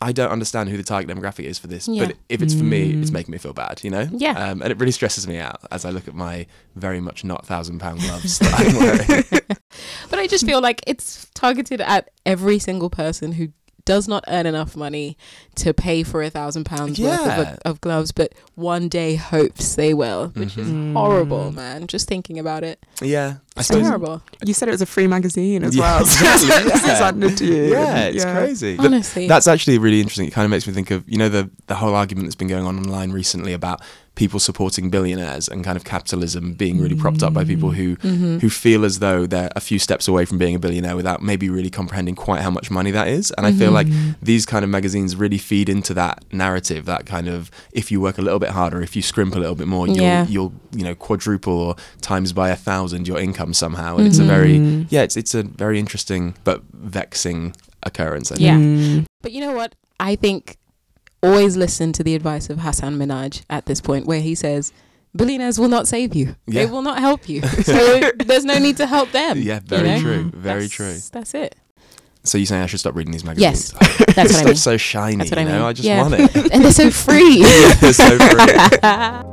I 0.00 0.12
don't 0.12 0.30
understand 0.30 0.68
who 0.68 0.76
the 0.76 0.82
target 0.84 1.10
demographic 1.10 1.44
is 1.44 1.58
for 1.58 1.66
this, 1.66 1.88
Yeah. 1.88 2.06
but 2.06 2.16
if 2.28 2.40
it's 2.40 2.54
for 2.54 2.62
me, 2.64 2.92
it's 3.00 3.10
Mm. 3.10 3.14
making 3.14 3.32
me 3.32 3.38
feel 3.38 3.52
bad, 3.52 3.80
you 3.82 3.90
know? 3.90 4.08
Yeah. 4.12 4.32
Um, 4.50 4.62
and 4.62 4.70
it 4.70 4.78
really 4.78 4.92
stresses 4.92 5.26
me 5.26 5.38
out 5.38 5.60
as 5.72 5.84
I 5.84 5.90
look 5.90 6.06
at 6.06 6.14
my 6.14 6.46
very 6.76 7.00
much 7.00 7.24
not 7.24 7.44
thousand 7.46 7.80
pound 7.80 8.00
gloves 8.00 8.38
that 8.38 8.54
I'm 8.60 8.76
wearing. 8.76 9.24
but 10.10 10.18
i 10.18 10.26
just 10.26 10.44
feel 10.46 10.60
like 10.60 10.82
it's 10.86 11.26
targeted 11.34 11.80
at 11.80 12.10
every 12.26 12.58
single 12.58 12.90
person 12.90 13.32
who 13.32 13.48
does 13.88 14.06
not 14.06 14.22
earn 14.28 14.44
enough 14.46 14.76
money 14.76 15.16
to 15.56 15.72
pay 15.72 16.02
for 16.02 16.22
a 16.22 16.28
thousand 16.30 16.64
pounds 16.64 17.00
worth 17.00 17.20
of, 17.20 17.26
Yeah. 17.26 17.56
of 17.64 17.80
gloves 17.80 18.12
but 18.12 18.32
one 18.54 18.88
day 18.88 19.14
hopes 19.16 19.74
they 19.76 19.92
will 19.94 20.28
which 20.36 20.54
Mhm. 20.56 20.62
is 20.62 20.68
Mm. 20.68 20.92
horrible 20.92 21.50
man 21.52 21.86
just 21.86 22.06
thinking 22.06 22.38
about 22.38 22.62
it 22.64 22.76
yeah. 23.02 23.34
It's 23.56 23.66
suppose 23.68 23.82
terrible 23.88 24.22
You 24.46 24.54
said 24.54 24.68
it 24.68 24.72
was 24.72 24.82
a 24.82 24.86
free 24.86 25.06
magazine 25.08 25.64
as 25.64 25.74
Yeah, 25.74 25.82
well. 25.82 26.00
exactly, 26.02 26.48
So 26.48 26.66
it's 26.76 26.86
yeah. 26.86 27.04
handed 27.04 27.36
to 27.38 27.44
you. 27.44 27.62
Yeah, 27.72 28.04
it's 28.14 28.24
crazy. 28.24 28.76
But 28.76 28.86
honestly 28.86 29.26
that's 29.26 29.48
actually 29.48 29.78
really 29.78 30.00
interesting. 30.00 30.26
It 30.28 30.32
kind 30.32 30.44
of 30.44 30.50
makes 30.50 30.66
me 30.68 30.72
think 30.74 30.90
of 30.92 31.02
you 31.08 31.18
know 31.18 31.28
the 31.28 31.50
the 31.66 31.74
whole 31.74 31.94
argument 31.94 32.26
that's 32.26 32.36
been 32.42 32.46
going 32.54 32.66
on 32.66 32.78
online 32.78 33.10
recently 33.10 33.52
about 33.54 33.80
people 34.22 34.40
supporting 34.40 34.90
billionaires 34.90 35.46
and 35.48 35.62
kind 35.64 35.76
of 35.76 35.84
capitalism 35.84 36.52
being 36.52 36.76
really 36.82 36.96
propped 36.96 37.22
up 37.22 37.32
by 37.32 37.44
people 37.44 37.70
who 37.78 37.94
Mhm. 37.98 38.40
who 38.42 38.50
feel 38.50 38.84
as 38.84 38.98
though 38.98 39.26
they're 39.32 39.50
a 39.54 39.60
few 39.60 39.78
steps 39.78 40.08
away 40.08 40.24
from 40.24 40.38
being 40.38 40.56
a 40.56 40.58
billionaire 40.58 40.96
without 40.96 41.22
maybe 41.22 41.48
really 41.48 41.70
comprehending 41.70 42.16
quite 42.16 42.40
how 42.42 42.50
much 42.50 42.68
money 42.68 42.90
that 42.90 43.06
is. 43.06 43.30
And 43.38 43.46
I 43.46 43.52
feel 43.52 43.70
like 43.70 43.86
Mm-hmm. 43.86 44.10
these 44.30 44.44
kind 44.44 44.64
of 44.64 44.70
magazines 44.70 45.14
really 45.14 45.38
feed 45.38 45.68
into 45.68 45.94
that 45.94 46.16
narrative, 46.32 46.84
that 46.86 47.06
kind 47.06 47.28
of 47.28 47.48
if 47.72 47.92
you 47.92 48.00
work 48.00 48.18
a 48.18 48.22
little 48.22 48.40
bit 48.40 48.50
harder, 48.50 48.82
if 48.82 48.96
you 48.96 49.02
scrimp 49.02 49.36
a 49.36 49.38
little 49.38 49.54
bit 49.54 49.68
more, 49.68 49.86
you'll 49.86 49.98
Yeah. 50.12 50.26
you'll 50.28 50.52
you 50.76 50.82
know 50.84 50.96
quadruple 50.96 51.52
or 51.66 51.76
times 52.00 52.32
by 52.32 52.48
a 52.50 52.56
thousand 52.56 53.06
your 53.08 53.18
income 53.20 53.54
somehow. 53.54 53.96
And 53.98 54.06
it's 54.08 54.18
a 54.18 54.24
very 54.24 54.58
Mhm. 54.58 54.86
yeah, 54.90 55.02
it's 55.06 55.16
it's 55.16 55.32
a 55.34 55.42
very 55.44 55.78
interesting 55.78 56.34
but 56.42 56.62
vexing 56.74 57.54
occurrence. 57.84 58.32
I 58.32 58.34
think. 58.34 58.46
Yeah. 58.46 58.56
Mm. 58.58 59.04
But 59.22 59.30
you 59.32 59.40
know 59.40 59.52
what? 59.52 59.74
I 60.00 60.16
think 60.16 60.57
always 61.22 61.56
listen 61.56 61.92
to 61.94 62.02
the 62.04 62.14
advice 62.14 62.50
of 62.50 62.58
Hasan 62.60 62.96
Minhaj 62.98 63.42
at 63.50 63.66
this 63.66 63.80
point, 63.80 64.06
where 64.06 64.20
he 64.20 64.34
says, 64.34 64.72
"Billionaires 65.16 65.58
will 65.58 65.68
not 65.68 65.88
save 65.88 66.14
you. 66.14 66.36
They 66.46 66.66
will 66.66 66.82
not 66.82 66.98
help 67.00 67.28
you. 67.28 67.42
So 67.64 68.10
there's 68.24 68.44
no 68.44 68.58
need 68.58 68.76
to 68.78 68.86
help 68.86 69.10
them." 69.12 69.38
Yeah, 69.38 69.56
you 69.56 69.66
very 69.66 69.88
know? 69.88 70.00
true. 70.00 70.30
Very 70.34 70.66
That's- 70.66 70.70
true. 70.70 70.98
That's 71.12 71.34
it. 71.34 71.54
So 72.24 72.36
you're 72.36 72.46
saying 72.46 72.62
I 72.62 72.66
should 72.66 72.80
stop 72.80 72.94
reading 72.94 73.12
these 73.12 73.24
magazines? 73.24 73.72
Yes? 73.80 74.14
That's 74.14 74.32
what 74.34 74.42
I 74.42 74.44
mean. 74.48 74.56
So 74.56 74.76
shiny, 74.76 75.16
That's 75.16 75.30
what 75.30 75.38
you 75.38 75.46
I 75.46 75.48
know. 75.48 75.58
mean. 75.60 75.62
I 75.62 75.72
just 75.72 75.86
Yeah. 75.88 76.02
want 76.02 76.14
it. 76.14 76.52
And 76.52 76.62
they're 76.64 76.72
so 76.72 76.90
free. 77.06 77.40
yeah, 77.40 77.72
they're 77.74 77.92
so 77.94 78.18
free. 78.18 79.24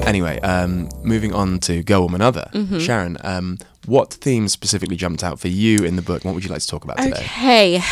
Anyway, 0.00 0.38
um, 0.40 0.88
moving 1.02 1.32
on 1.32 1.58
to 1.60 1.82
Girl 1.82 2.02
Woman 2.02 2.20
Other. 2.20 2.48
Mhm. 2.52 2.80
Sharon, 2.80 3.16
um, 3.22 3.58
what 3.86 4.12
themes 4.14 4.52
specifically 4.52 4.96
jumped 4.96 5.24
out 5.24 5.40
for 5.40 5.48
you 5.48 5.84
in 5.84 5.96
the 5.96 6.02
book? 6.02 6.24
What 6.24 6.34
would 6.34 6.44
you 6.44 6.50
like 6.50 6.60
to 6.60 6.68
talk 6.68 6.84
about 6.84 6.98
today? 6.98 7.20
Okay. 7.20 7.82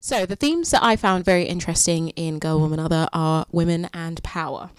So 0.00 0.24
the 0.24 0.36
themes 0.36 0.70
that 0.70 0.82
I 0.82 0.96
found 0.96 1.24
very 1.24 1.44
interesting 1.44 2.08
in 2.10 2.38
Girl, 2.38 2.58
Woman, 2.58 2.78
Other 2.78 3.08
are 3.12 3.46
women 3.52 3.88
and 3.92 4.22
power. 4.22 4.70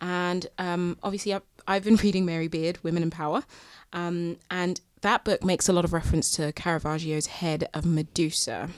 And 0.00 0.46
um, 0.58 0.96
obviously, 1.02 1.34
I've, 1.34 1.42
I've 1.66 1.84
been 1.84 1.96
reading 2.02 2.24
Mary 2.24 2.48
Beard, 2.48 2.78
Women 2.82 3.02
and 3.02 3.12
Power. 3.12 3.42
Um, 3.92 4.36
and 4.50 4.80
that 5.02 5.24
book 5.24 5.44
makes 5.44 5.68
a 5.68 5.72
lot 5.72 5.84
of 5.84 5.92
reference 5.92 6.30
to 6.32 6.52
Caravaggio's 6.52 7.26
Head 7.26 7.68
of 7.74 7.84
Medusa, 7.84 8.70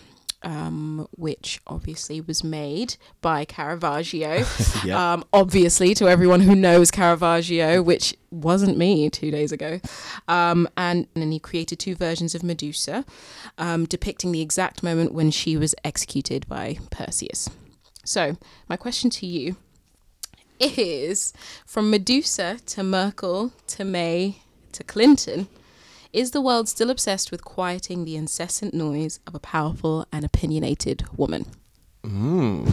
um, 0.42 1.08
which 1.16 1.60
obviously 1.66 2.20
was 2.20 2.42
made 2.42 2.96
by 3.20 3.44
Caravaggio. 3.44 4.44
yeah. 4.84 5.12
um, 5.14 5.24
obviously 5.32 5.94
to 5.94 6.08
everyone 6.08 6.40
who 6.40 6.54
knows 6.54 6.90
Caravaggio, 6.90 7.82
which 7.82 8.16
wasn't 8.30 8.76
me 8.76 9.10
two 9.10 9.30
days 9.30 9.52
ago. 9.52 9.80
Um, 10.28 10.68
and, 10.76 11.06
and 11.14 11.22
then 11.22 11.32
he 11.32 11.38
created 11.38 11.78
two 11.78 11.94
versions 11.94 12.34
of 12.34 12.42
Medusa, 12.42 13.04
um, 13.58 13.84
depicting 13.84 14.32
the 14.32 14.40
exact 14.40 14.82
moment 14.82 15.12
when 15.12 15.30
she 15.30 15.56
was 15.56 15.74
executed 15.84 16.46
by 16.48 16.78
Perseus. 16.90 17.48
So, 18.04 18.36
my 18.68 18.76
question 18.76 19.10
to 19.10 19.26
you 19.26 19.56
is 20.58 21.32
from 21.66 21.90
Medusa 21.90 22.58
to 22.66 22.82
Merkel 22.82 23.52
to 23.68 23.84
May 23.84 24.38
to 24.72 24.84
Clinton. 24.84 25.48
Is 26.12 26.32
the 26.32 26.42
world 26.42 26.68
still 26.68 26.90
obsessed 26.90 27.30
with 27.30 27.42
quieting 27.44 28.04
the 28.04 28.16
incessant 28.16 28.74
noise 28.74 29.18
of 29.26 29.34
a 29.34 29.38
powerful 29.40 30.06
and 30.12 30.24
opinionated 30.24 31.04
woman? 31.16 31.46
Mm. 32.04 32.70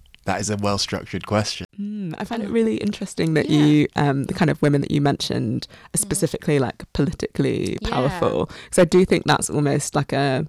that 0.24 0.40
is 0.40 0.48
a 0.48 0.56
well 0.56 0.78
structured 0.78 1.26
question. 1.26 1.66
Mm, 1.78 2.14
I 2.18 2.24
find 2.24 2.42
it 2.42 2.48
really 2.48 2.76
interesting 2.76 3.34
that 3.34 3.50
Yeah. 3.50 3.64
You, 3.64 3.86
um, 3.96 4.24
the 4.24 4.32
kind 4.34 4.50
of 4.50 4.62
women 4.62 4.80
that 4.80 4.90
you 4.90 5.02
mentioned, 5.02 5.66
are 5.94 5.98
specifically 5.98 6.58
like 6.58 6.90
politically 6.94 7.76
Yeah. 7.82 7.90
powerful. 7.90 8.46
Because 8.64 8.78
I 8.78 8.84
do 8.86 9.04
think 9.04 9.24
that's 9.26 9.50
almost 9.50 9.94
like 9.94 10.14
a 10.14 10.46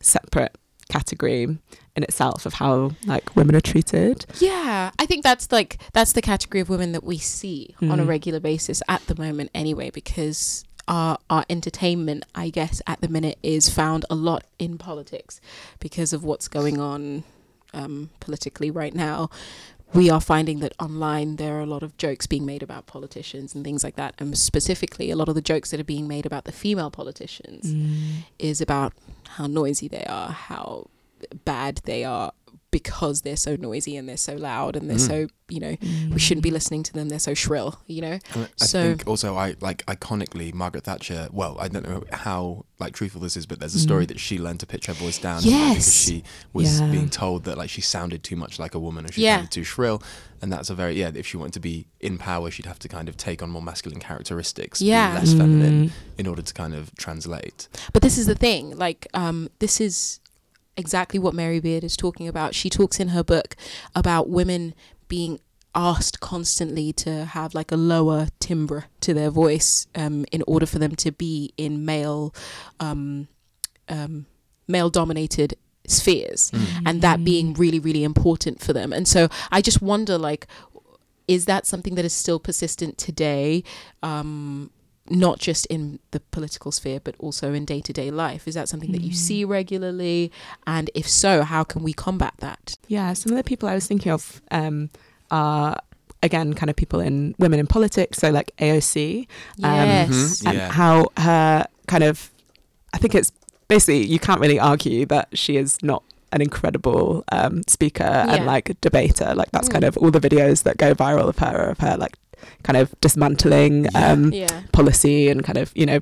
separate 0.00 0.58
category 0.90 1.42
in 1.44 2.02
itself 2.02 2.44
of 2.46 2.54
how 2.54 2.92
like 3.06 3.36
women 3.36 3.54
are 3.54 3.60
treated. 3.60 4.26
Yeah, 4.40 4.90
I 4.98 5.06
think 5.06 5.22
that's 5.22 5.52
like 5.52 5.78
that's 5.92 6.12
the 6.12 6.22
category 6.22 6.60
of 6.60 6.68
women 6.70 6.90
that 6.92 7.04
we 7.04 7.18
see 7.18 7.76
on 7.82 8.00
a 8.00 8.04
Mm. 8.04 8.08
regular 8.08 8.40
basis 8.40 8.82
at 8.88 9.06
the 9.06 9.14
moment 9.14 9.50
anyway 9.54 9.90
because 9.90 10.64
our 10.88 11.18
our 11.30 11.44
entertainment 11.48 12.24
I 12.34 12.50
guess 12.50 12.82
at 12.86 13.00
the 13.00 13.08
minute 13.08 13.38
is 13.42 13.68
found 13.68 14.04
a 14.10 14.14
lot 14.14 14.44
in 14.58 14.78
politics 14.78 15.40
because 15.78 16.12
of 16.12 16.24
what's 16.24 16.48
going 16.48 16.80
on 16.80 17.24
um, 17.72 18.10
politically 18.20 18.70
right 18.70 18.94
now. 18.94 19.30
We 19.94 20.10
are 20.10 20.20
finding 20.20 20.58
that 20.60 20.74
online 20.78 21.36
there 21.36 21.56
are 21.56 21.60
a 21.62 21.66
lot 21.66 21.82
of 21.82 21.96
jokes 21.96 22.26
being 22.26 22.44
made 22.44 22.62
about 22.62 22.86
politicians 22.86 23.54
and 23.54 23.64
things 23.64 23.82
like 23.82 23.96
that, 23.96 24.14
and 24.18 24.36
specifically 24.36 25.10
a 25.10 25.16
lot 25.16 25.30
of 25.30 25.34
the 25.34 25.40
jokes 25.40 25.70
that 25.70 25.80
are 25.80 25.84
being 25.84 26.06
made 26.06 26.26
about 26.26 26.44
the 26.44 26.52
female 26.52 26.90
politicians 26.90 27.64
is 28.38 28.60
about 28.60 28.92
how 29.30 29.46
noisy 29.46 29.88
they 29.88 30.04
are, 30.04 30.30
how 30.30 30.88
bad 31.46 31.80
they 31.84 32.04
are 32.04 32.32
because 32.88 33.20
they're 33.22 33.36
so 33.36 33.54
noisy 33.56 33.96
and 33.96 34.08
they're 34.08 34.16
so 34.16 34.34
loud 34.34 34.74
and 34.74 34.88
they're 34.88 34.96
Mm. 34.96 35.06
so, 35.06 35.26
you 35.50 35.60
know, 35.60 35.76
we 36.10 36.18
shouldn't 36.18 36.42
be 36.42 36.50
listening 36.50 36.82
to 36.84 36.92
them. 36.92 37.08
They're 37.10 37.18
so 37.18 37.34
shrill, 37.34 37.78
you 37.86 38.00
know? 38.00 38.18
And 38.34 38.48
I 38.62 38.64
So- 38.64 38.82
think 38.82 39.06
also 39.06 39.36
I 39.36 39.56
like 39.60 39.84
iconically 39.86 40.54
Margaret 40.54 40.84
Thatcher. 40.84 41.28
Well, 41.32 41.56
I 41.60 41.68
don't 41.68 41.86
know 41.88 42.02
how 42.12 42.64
like 42.80 42.94
truthful 42.94 43.20
this 43.20 43.36
is, 43.36 43.44
but 43.44 43.58
there's 43.58 43.74
a 43.74 43.78
story 43.80 44.04
Mm. 44.04 44.08
that 44.08 44.20
she 44.20 44.38
learned 44.38 44.60
to 44.60 44.66
pitch 44.66 44.86
her 44.86 44.92
voice 44.94 45.18
down 45.18 45.42
Yes. 45.42 45.74
because 45.74 45.94
she 46.04 46.22
was 46.52 46.80
Yeah. 46.80 46.86
being 46.90 47.10
told 47.10 47.44
that 47.44 47.58
like 47.58 47.70
she 47.70 47.80
sounded 47.82 48.22
too 48.22 48.36
much 48.36 48.58
like 48.58 48.74
a 48.74 48.78
woman 48.78 49.04
or 49.04 49.12
she 49.12 49.22
Yeah. 49.22 49.36
sounded 49.36 49.50
too 49.50 49.64
shrill, 49.64 50.02
and 50.40 50.52
that's 50.52 50.70
a 50.70 50.74
very 50.74 50.98
yeah. 50.98 51.10
If 51.14 51.26
she 51.26 51.36
wanted 51.36 51.54
to 51.54 51.60
be 51.60 51.86
in 52.00 52.16
power, 52.18 52.50
she'd 52.50 52.66
have 52.66 52.78
to 52.80 52.88
kind 52.88 53.08
of 53.08 53.16
take 53.16 53.42
on 53.42 53.50
more 53.50 53.62
masculine 53.62 54.00
characteristics, 54.00 54.80
Yeah. 54.80 55.12
be 55.12 55.18
less 55.18 55.32
feminine 55.34 55.88
Mm. 55.88 55.92
in 56.18 56.26
order 56.26 56.42
to 56.42 56.54
kind 56.54 56.74
of 56.74 56.94
translate. 56.96 57.68
But 57.92 58.02
this 58.02 58.16
is 58.16 58.26
the 58.26 58.34
thing, 58.36 58.76
like, 58.78 59.06
um, 59.12 59.48
this 59.58 59.80
is 59.80 60.20
exactly 60.78 61.18
what 61.18 61.34
Mary 61.34 61.60
Beard 61.60 61.84
is 61.84 61.96
talking 61.96 62.28
about. 62.28 62.54
She 62.54 62.70
talks 62.70 62.98
in 63.00 63.08
her 63.08 63.24
book 63.24 63.56
about 63.94 64.30
women 64.30 64.74
being 65.08 65.40
asked 65.74 66.20
constantly 66.20 66.92
to 66.92 67.26
have 67.26 67.54
like 67.54 67.70
a 67.70 67.76
lower 67.76 68.28
timbre 68.40 68.86
to 69.00 69.12
their 69.12 69.30
voice 69.30 69.86
um, 69.94 70.24
in 70.32 70.42
order 70.46 70.64
for 70.64 70.78
them 70.78 70.96
to 70.96 71.12
be 71.12 71.52
in 71.56 71.84
male 71.84 72.34
um, 72.80 73.28
um, 73.88 74.26
male 74.66 74.88
dominated 74.88 75.54
spheres 75.86 76.50
and 76.84 77.00
that 77.00 77.24
being 77.24 77.54
really 77.54 77.78
really 77.78 78.04
important 78.04 78.60
for 78.60 78.72
them. 78.72 78.92
And 78.92 79.08
so 79.08 79.28
i 79.50 79.62
just 79.62 79.80
wonder 79.80 80.18
like 80.18 80.46
is 81.28 81.44
that 81.44 81.66
something 81.66 81.94
that 81.94 82.06
is 82.06 82.14
still 82.14 82.40
persistent 82.40 82.96
today? 82.96 83.62
Um, 84.02 84.70
not 85.10 85.38
just 85.38 85.66
in 85.66 85.98
the 86.10 86.20
political 86.20 86.70
sphere 86.72 87.00
but 87.00 87.14
also 87.18 87.52
in 87.52 87.64
day-to-day 87.64 88.10
life 88.10 88.46
is 88.48 88.54
that 88.54 88.68
something 88.68 88.92
that 88.92 89.00
you 89.02 89.12
see 89.12 89.44
regularly 89.44 90.30
and 90.66 90.90
if 90.94 91.08
so 91.08 91.42
how 91.42 91.64
can 91.64 91.82
we 91.82 91.92
combat 91.92 92.34
that 92.38 92.74
Yeah, 92.88 93.12
some 93.14 93.32
of 93.32 93.36
the 93.38 93.44
people 93.44 93.68
I 93.68 93.74
was 93.74 93.86
thinking 93.86 94.12
of 94.12 94.40
um, 94.50 94.90
are 95.30 95.76
again 96.22 96.52
kind 96.54 96.68
of 96.70 96.76
people 96.76 97.00
in 97.00 97.34
women 97.38 97.60
in 97.60 97.66
politics, 97.66 98.18
so 98.18 98.30
like 98.30 98.50
AOC, 98.58 99.26
Um, 99.62 99.88
yes 99.88 100.08
Mhm. 100.10 100.46
and 100.48 100.58
Yeah. 100.58 100.72
how 100.72 101.06
her 101.16 101.66
kind 101.86 102.04
of, 102.04 102.30
I 102.92 102.98
think 102.98 103.14
it's 103.14 103.30
basically 103.68 104.04
you 104.06 104.18
can't 104.18 104.40
really 104.40 104.58
argue 104.58 105.06
that 105.06 105.28
she 105.34 105.56
is 105.56 105.78
not 105.82 106.02
an 106.32 106.40
incredible 106.42 107.24
um, 107.32 107.62
speaker 107.68 108.04
Yeah. 108.04 108.34
and 108.34 108.46
like 108.46 108.76
debater. 108.80 109.34
Like 109.34 109.50
that's 109.52 109.68
Mm. 109.68 109.72
kind 109.72 109.84
of 109.84 109.96
all 109.96 110.10
the 110.10 110.20
videos 110.20 110.64
that 110.64 110.76
go 110.76 110.94
viral 110.94 111.28
of 111.28 111.38
her 111.38 111.56
are 111.56 111.70
of 111.70 111.78
her 111.78 111.96
like 111.96 112.16
kind 112.62 112.76
of 112.76 112.94
dismantling 113.00 113.84
Yeah. 113.84 114.12
um, 114.12 114.32
yeah. 114.32 114.62
policy 114.72 115.28
and 115.28 115.42
kind 115.44 115.58
of 115.58 115.72
you 115.74 115.86
know 115.86 116.00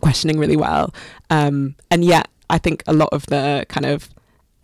questioning 0.00 0.38
really 0.38 0.56
well. 0.56 0.92
Um 1.30 1.74
and 1.90 2.04
yet 2.04 2.28
i 2.48 2.58
think 2.58 2.82
a 2.86 2.92
lot 2.92 3.08
of 3.12 3.26
the 3.26 3.64
kind 3.68 3.84
of 3.86 4.08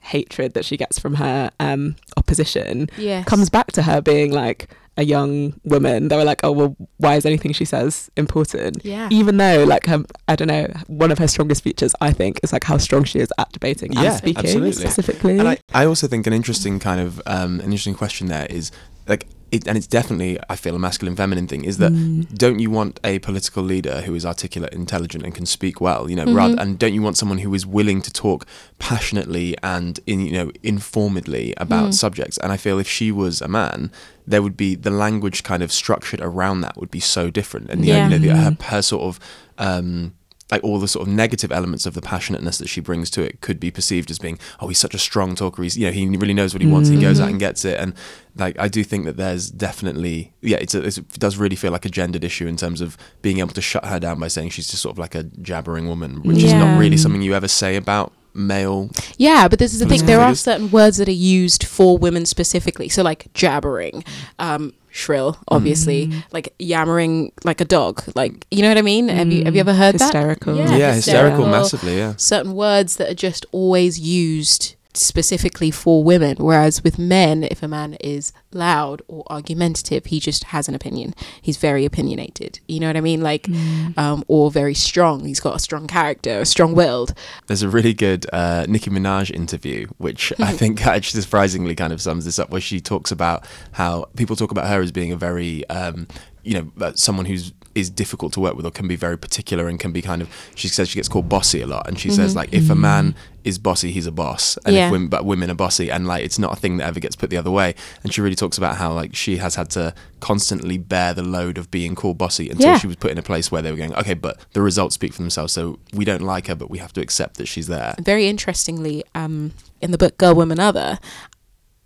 hatred 0.00 0.54
that 0.54 0.64
she 0.64 0.76
gets 0.76 0.98
from 0.98 1.14
her 1.14 1.50
um 1.60 1.96
opposition 2.16 2.88
yes. 2.96 3.24
comes 3.24 3.48
back 3.50 3.72
to 3.72 3.82
her 3.82 4.00
being 4.00 4.32
like 4.32 4.68
a 4.98 5.04
young 5.04 5.54
woman. 5.64 6.08
They 6.08 6.16
were 6.16 6.24
like 6.24 6.40
oh 6.44 6.52
well 6.52 6.76
why 6.98 7.14
is 7.16 7.24
anything 7.24 7.52
she 7.54 7.64
says 7.64 8.10
important? 8.16 8.84
Yeah. 8.84 9.08
Even 9.10 9.38
though 9.38 9.64
like 9.64 9.86
her 9.86 10.04
i 10.28 10.36
don't 10.36 10.48
know 10.48 10.66
one 10.86 11.10
of 11.10 11.18
her 11.18 11.26
strongest 11.26 11.64
features 11.64 11.94
i 12.00 12.12
think 12.12 12.38
is 12.42 12.52
like 12.52 12.64
how 12.64 12.76
strong 12.78 13.04
she 13.04 13.18
is 13.18 13.32
at 13.38 13.50
debating 13.52 13.92
Yeah, 13.92 14.02
and 14.04 14.14
speaking 14.18 14.44
absolutely. 14.44 14.72
specifically. 14.72 15.38
And 15.38 15.48
I, 15.48 15.56
I 15.72 15.86
also 15.86 16.06
think 16.08 16.26
an 16.26 16.34
interesting 16.34 16.78
kind 16.78 17.00
of 17.00 17.20
um, 17.26 17.58
an 17.60 17.66
interesting 17.66 17.94
question 17.94 18.26
there 18.28 18.46
is 18.50 18.70
like 19.08 19.26
it, 19.52 19.68
and 19.68 19.76
it's 19.78 19.86
definitely 19.86 20.38
I 20.48 20.56
feel 20.56 20.74
a 20.74 20.78
masculine 20.78 21.14
feminine 21.14 21.46
thing 21.46 21.64
is 21.64 21.76
that 21.78 21.92
Mm. 21.92 22.26
don't 22.36 22.58
you 22.58 22.70
want 22.70 22.98
a 23.04 23.18
political 23.20 23.62
leader 23.62 24.00
who 24.00 24.14
is 24.14 24.24
articulate, 24.26 24.72
intelligent, 24.72 25.22
and 25.24 25.34
can 25.34 25.46
speak 25.46 25.80
well? 25.80 26.08
You 26.10 26.16
know, 26.16 26.24
Mhm. 26.26 26.34
rather 26.36 26.56
and 26.60 26.78
don't 26.78 26.94
you 26.94 27.02
want 27.02 27.16
someone 27.18 27.38
who 27.44 27.52
is 27.54 27.64
willing 27.66 28.00
to 28.02 28.10
talk 28.10 28.46
passionately 28.78 29.54
and 29.62 30.00
in 30.06 30.20
you 30.26 30.32
know 30.32 30.50
informedly 30.62 31.54
about 31.58 31.90
Mm. 31.90 31.94
subjects? 31.94 32.38
And 32.38 32.50
I 32.50 32.56
feel 32.56 32.78
if 32.78 32.88
she 32.88 33.12
was 33.12 33.40
a 33.42 33.48
man, 33.48 33.90
there 34.26 34.42
would 34.42 34.56
be 34.56 34.74
the 34.74 34.90
language 34.90 35.42
kind 35.42 35.62
of 35.62 35.70
structured 35.72 36.20
around 36.20 36.62
that 36.62 36.76
would 36.78 36.90
be 36.90 37.00
so 37.00 37.30
different, 37.30 37.70
and 37.70 37.82
the, 37.82 37.88
Yeah. 37.88 38.04
you 38.04 38.10
know 38.10 38.18
the, 38.18 38.36
her, 38.36 38.50
Mm. 38.52 38.62
her 38.62 38.82
sort 38.82 39.02
of. 39.02 39.20
Um, 39.58 40.12
like 40.52 40.62
all 40.62 40.78
the 40.78 40.86
sort 40.86 41.08
of 41.08 41.12
negative 41.12 41.50
elements 41.50 41.86
of 41.86 41.94
the 41.94 42.02
passionateness 42.02 42.58
that 42.58 42.68
she 42.68 42.82
brings 42.82 43.08
to 43.08 43.22
it 43.22 43.40
could 43.40 43.58
be 43.58 43.70
perceived 43.70 44.10
as 44.10 44.18
being, 44.18 44.38
oh, 44.60 44.68
he's 44.68 44.78
such 44.78 44.94
a 44.94 44.98
strong 44.98 45.34
talker. 45.34 45.62
He's, 45.62 45.78
you 45.78 45.86
know, 45.86 45.92
he 45.92 46.06
really 46.06 46.34
knows 46.34 46.52
what 46.54 46.60
he 46.60 46.68
wants. 46.68 46.90
He 46.90 47.00
goes 47.00 47.18
out 47.20 47.30
and 47.30 47.40
gets 47.40 47.64
it. 47.64 47.80
And 47.80 47.94
like, 48.36 48.58
I 48.58 48.68
do 48.68 48.84
think 48.84 49.06
that 49.06 49.16
there's 49.16 49.50
definitely, 49.50 50.34
yeah, 50.42 50.58
it's 50.58 50.74
a, 50.74 50.84
it's, 50.84 50.98
it 50.98 51.18
does 51.18 51.38
really 51.38 51.56
feel 51.56 51.72
like 51.72 51.86
a 51.86 51.88
gendered 51.88 52.22
issue 52.22 52.46
in 52.46 52.58
terms 52.58 52.82
of 52.82 52.98
being 53.22 53.38
able 53.38 53.54
to 53.54 53.62
shut 53.62 53.86
her 53.86 53.98
down 53.98 54.20
by 54.20 54.28
saying 54.28 54.50
she's 54.50 54.68
just 54.68 54.82
sort 54.82 54.92
of 54.94 54.98
like 54.98 55.14
a 55.14 55.22
jabbering 55.22 55.88
woman, 55.88 56.22
which 56.22 56.42
is 56.42 56.52
not 56.52 56.78
really 56.78 56.98
something 56.98 57.22
you 57.22 57.34
ever 57.34 57.48
say 57.48 57.76
about 57.76 58.12
male. 58.34 58.90
Yeah, 59.16 59.48
but 59.48 59.58
this 59.58 59.72
is 59.72 59.80
the 59.80 59.86
thing. 59.86 60.04
There 60.04 60.20
are 60.20 60.34
certain 60.34 60.70
words 60.70 60.98
that 60.98 61.08
are 61.08 61.12
used 61.12 61.64
for 61.64 61.96
women 61.96 62.26
specifically. 62.26 62.90
So, 62.90 63.02
like 63.02 63.32
jabbering, 63.32 64.04
um, 64.38 64.74
shrill, 64.92 65.36
obviously, 65.48 66.06
Mm. 66.08 66.22
like 66.32 66.54
yammering 66.58 67.32
like 67.44 67.60
a 67.60 67.64
dog. 67.64 68.02
Like, 68.14 68.46
you 68.50 68.62
know 68.62 68.68
what 68.68 68.78
I 68.78 68.82
mean? 68.82 69.08
Have 69.08 69.32
you 69.32 69.44
have 69.44 69.54
you 69.54 69.60
ever 69.60 69.72
heard 69.74 69.94
that? 69.96 70.02
hysterical 70.02 70.54
Yeah, 70.56 70.76
Yeah, 70.76 70.94
hysterical, 70.94 70.96
hysterical. 70.96 71.46
massively. 71.46 71.96
Yeah. 71.96 72.14
Certain 72.16 72.52
words 72.54 72.96
that 72.96 73.10
are 73.10 73.14
just 73.14 73.46
always 73.52 73.98
used 73.98 74.76
specifically 74.94 75.70
for 75.70 76.02
women. 76.04 76.36
Whereas 76.38 76.82
with 76.84 76.98
men, 76.98 77.44
if 77.44 77.62
a 77.62 77.68
man 77.68 77.94
is 77.94 78.32
loud 78.52 79.02
or 79.08 79.24
argumentative, 79.30 80.06
he 80.06 80.20
just 80.20 80.44
has 80.44 80.68
an 80.68 80.74
opinion. 80.74 81.14
He's 81.40 81.56
very 81.56 81.84
opinionated. 81.84 82.60
You 82.68 82.80
know 82.80 82.86
what 82.88 82.96
I 82.96 83.00
mean? 83.00 83.20
Like, 83.22 83.44
Mm. 83.44 83.96
um, 83.98 84.24
or 84.28 84.50
very 84.50 84.74
strong. 84.74 85.24
He's 85.24 85.40
got 85.40 85.56
a 85.56 85.58
strong 85.58 85.86
character, 85.86 86.40
a 86.40 86.46
strong 86.46 86.74
willed. 86.74 87.14
There's 87.46 87.62
a 87.62 87.68
really 87.68 87.94
good 87.94 88.26
uh, 88.32 88.66
Nicki 88.68 88.90
Minaj 88.90 89.30
interview, 89.30 89.86
which 89.98 90.32
I 90.38 90.52
think 90.60 90.86
actually 90.86 91.22
surprisingly 91.22 91.74
kind 91.74 91.92
of 91.92 92.00
sums 92.00 92.24
this 92.24 92.38
up, 92.38 92.50
where 92.50 92.60
she 92.60 92.80
talks 92.80 93.10
about 93.10 93.46
how 93.72 94.06
people 94.16 94.36
talk 94.36 94.50
about 94.50 94.68
her 94.68 94.80
as 94.82 94.92
being 94.92 95.12
a 95.12 95.16
very, 95.16 95.66
um, 95.68 96.06
you 96.44 96.54
know, 96.54 96.86
uh, 96.86 96.92
someone 96.94 97.26
who's 97.26 97.52
is 97.74 97.88
difficult 97.88 98.34
to 98.34 98.40
work 98.40 98.54
with 98.54 98.66
or 98.66 98.70
can 98.70 98.86
be 98.86 98.96
very 98.96 99.16
particular 99.16 99.66
and 99.66 99.80
can 99.80 99.92
be 99.92 100.02
kind 100.02 100.20
of. 100.20 100.28
She 100.54 100.68
says 100.68 100.90
she 100.90 100.96
gets 100.96 101.08
called 101.08 101.30
bossy 101.30 101.62
a 101.62 101.66
lot, 101.66 101.88
and 101.88 101.98
she 101.98 102.10
says 102.10 102.32
Mhm. 102.32 102.36
like 102.36 102.52
if 102.52 102.68
a 102.68 102.74
man 102.74 103.14
is 103.44 103.58
bossy, 103.58 103.90
he's 103.90 104.06
a 104.06 104.12
boss, 104.12 104.58
and 104.66 104.74
Yeah. 104.76 104.86
if 104.86 104.92
women, 104.92 105.08
but 105.08 105.24
women 105.24 105.50
are 105.50 105.54
bossy, 105.54 105.90
and 105.90 106.06
like 106.06 106.22
it's 106.22 106.38
not 106.38 106.52
a 106.52 106.56
thing 106.56 106.76
that 106.76 106.86
ever 106.86 107.00
gets 107.00 107.16
put 107.16 107.30
the 107.30 107.38
other 107.38 107.50
way. 107.50 107.74
And 108.04 108.12
she 108.12 108.20
really 108.20 108.36
talks 108.36 108.58
about 108.58 108.76
how 108.76 108.92
like 108.92 109.16
she 109.16 109.38
has 109.38 109.54
had 109.54 109.70
to 109.70 109.94
constantly 110.20 110.76
bear 110.76 111.14
the 111.14 111.22
load 111.22 111.56
of 111.56 111.70
being 111.70 111.94
called 111.94 112.18
bossy 112.18 112.50
until 112.50 112.66
Yeah. 112.72 112.78
she 112.78 112.86
was 112.86 112.96
put 112.96 113.10
in 113.10 113.16
a 113.16 113.22
place 113.22 113.50
where 113.50 113.62
they 113.62 113.70
were 113.70 113.76
going, 113.78 113.94
okay, 113.94 114.14
but 114.14 114.36
the 114.52 114.60
results 114.60 114.94
speak 114.96 115.14
for 115.14 115.22
themselves. 115.22 115.54
So 115.54 115.78
we 115.94 116.04
don't 116.04 116.20
like 116.22 116.48
her, 116.48 116.54
but 116.54 116.68
we 116.70 116.76
have 116.76 116.92
to 116.92 117.00
accept 117.00 117.38
that 117.38 117.46
she's 117.48 117.68
there. 117.68 117.94
very 118.02 118.28
interestingly, 118.28 119.02
um, 119.14 119.52
in 119.80 119.92
the 119.92 119.98
book 119.98 120.18
Girl, 120.18 120.34
Woman, 120.34 120.60
Other, 120.60 120.98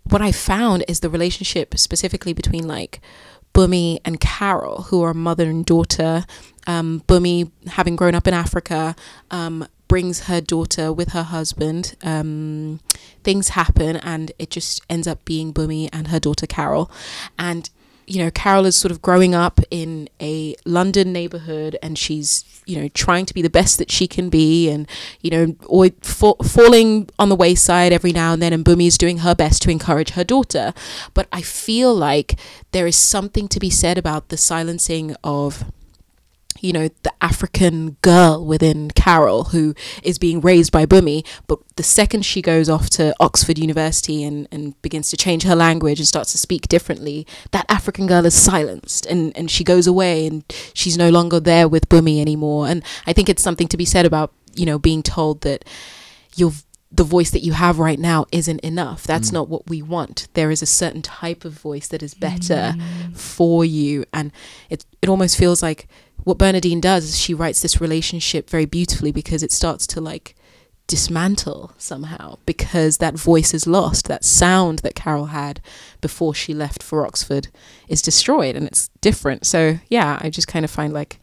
what 0.03 0.21
I 0.21 0.33
found 0.33 0.83
is 0.89 0.99
the 0.99 1.09
relationship 1.09 1.77
specifically 1.77 2.33
between 2.33 2.67
like 2.67 2.99
Bumi 3.57 3.99
and 4.05 4.19
Carol, 4.19 4.83
who 4.83 5.01
are 5.01 5.15
mother 5.15 5.49
and 5.49 5.65
daughter. 5.65 6.25
Um, 6.67 7.01
Bumi, 7.07 7.49
having 7.65 7.95
grown 7.95 8.13
up 8.13 8.27
in 8.27 8.33
Africa, 8.35 8.95
um, 9.31 9.67
brings 9.87 10.25
her 10.25 10.39
daughter 10.39 10.93
with 10.93 11.13
her 11.13 11.23
husband. 11.23 11.95
Um, 12.03 12.81
things 13.23 13.49
happen, 13.49 13.95
and 13.95 14.31
it 14.37 14.51
just 14.51 14.83
ends 14.91 15.07
up 15.07 15.25
being 15.25 15.53
Bumi 15.53 15.89
and 15.91 16.09
her 16.09 16.19
daughter 16.19 16.45
Carol. 16.45 16.91
And 17.39 17.67
you 18.05 18.23
know, 18.23 18.29
Carol 18.29 18.67
is 18.67 18.77
sort 18.77 18.91
of 18.91 19.01
growing 19.01 19.33
up 19.33 19.59
in 19.71 20.07
a 20.21 20.55
London 20.63 21.11
neighborhood, 21.11 21.77
and 21.81 21.97
she's 21.97 22.56
you 22.67 22.79
know 22.79 22.87
trying 22.89 23.25
to 23.25 23.33
be 23.33 23.41
the 23.41 23.49
best 23.49 23.77
that 23.77 23.91
she 23.91 24.07
can 24.07 24.29
be, 24.29 24.69
and 24.69 24.87
you 25.21 25.31
know, 25.31 25.55
or 25.65 25.89
fa- 26.01 26.35
falling 26.43 27.09
on 27.17 27.29
the 27.29 27.35
wayside 27.35 27.93
every 27.93 28.11
now 28.11 28.33
and 28.33 28.41
then. 28.41 28.53
And 28.53 28.65
Bumi 28.65 28.87
is 28.87 28.97
doing 28.97 29.19
her 29.19 29.35
best 29.35 29.61
to 29.63 29.71
encourage 29.71 30.11
her 30.11 30.23
daughter, 30.23 30.73
but 31.13 31.27
I 31.31 31.41
feel 31.41 31.93
like 31.93 32.39
there 32.71 32.87
is 32.87 32.95
something 32.95 33.47
to 33.49 33.59
be 33.59 33.69
said 33.69 33.97
about 33.97 34.29
the 34.29 34.37
silencing 34.37 35.15
of 35.23 35.63
you 36.61 36.73
know, 36.73 36.89
the 37.03 37.13
African 37.21 37.97
girl 38.01 38.45
within 38.45 38.91
Carol 38.91 39.45
who 39.45 39.73
is 40.03 40.17
being 40.17 40.41
raised 40.41 40.71
by 40.71 40.85
Bumi. 40.85 41.25
But 41.47 41.59
the 41.75 41.83
second 41.83 42.23
she 42.25 42.41
goes 42.41 42.69
off 42.69 42.89
to 42.91 43.13
Oxford 43.19 43.57
University 43.57 44.23
and, 44.23 44.47
and 44.51 44.79
begins 44.81 45.09
to 45.09 45.17
change 45.17 45.43
her 45.43 45.55
language 45.55 45.99
and 45.99 46.07
starts 46.07 46.31
to 46.31 46.37
speak 46.37 46.67
differently, 46.67 47.25
that 47.51 47.65
African 47.69 48.07
girl 48.07 48.25
is 48.25 48.33
silenced 48.35 49.05
and, 49.05 49.35
and 49.37 49.49
she 49.51 49.63
goes 49.63 49.87
away 49.87 50.25
and 50.27 50.43
she's 50.73 50.97
no 50.97 51.09
longer 51.09 51.39
there 51.39 51.67
with 51.67 51.89
Bumi 51.89 52.19
anymore. 52.21 52.67
And 52.67 52.83
I 53.05 53.13
think 53.13 53.29
it's 53.29 53.43
something 53.43 53.67
to 53.67 53.77
be 53.77 53.85
said 53.85 54.05
about, 54.05 54.33
you 54.55 54.65
know, 54.65 54.79
being 54.79 55.03
told 55.03 55.41
that 55.41 55.63
your 56.35 56.51
the 56.89 57.03
voice 57.03 57.31
that 57.31 57.41
you 57.43 57.51
have 57.51 57.79
right 57.79 57.99
now 57.99 58.25
isn't 58.31 58.61
enough. 58.61 59.03
That's 59.03 59.29
Mm. 59.29 59.33
not 59.33 59.49
what 59.49 59.67
we 59.69 59.81
want. 59.81 60.29
There 60.35 60.49
is 60.49 60.61
a 60.61 60.65
certain 60.65 61.01
type 61.01 61.43
of 61.43 61.51
voice 61.51 61.89
that 61.89 62.01
is 62.01 62.13
better 62.13 62.75
Mm. 62.77 63.13
for 63.15 63.65
you. 63.65 64.05
And 64.13 64.31
it, 64.69 64.85
it 65.01 65.09
almost 65.09 65.35
feels 65.35 65.61
like 65.61 65.89
what 66.27 66.37
Bernardine 66.37 66.81
does 66.81 67.05
is 67.05 67.17
she 67.17 67.33
writes 67.33 67.61
this 67.61 67.79
relationship 67.79 68.49
very 68.49 68.65
beautifully 68.65 69.13
because 69.13 69.41
it 69.41 69.51
starts 69.51 69.87
to 69.87 70.01
like 70.01 70.35
dismantle 70.85 71.71
somehow 71.77 72.37
because 72.45 72.97
that 72.97 73.13
voice 73.13 73.53
is 73.53 73.65
lost. 73.65 74.09
That 74.09 74.25
sound 74.25 74.79
that 74.79 74.93
Carol 74.93 75.27
had 75.27 75.61
before 76.01 76.33
she 76.33 76.53
left 76.53 76.83
for 76.83 77.07
Oxford 77.07 77.47
is 77.87 78.01
destroyed 78.01 78.57
and 78.57 78.67
it's 78.67 78.89
different. 78.99 79.45
So, 79.45 79.79
yeah, 79.87 80.19
I 80.21 80.29
just 80.29 80.49
kind 80.49 80.65
of 80.65 80.71
find 80.71 80.91
like 80.91 81.21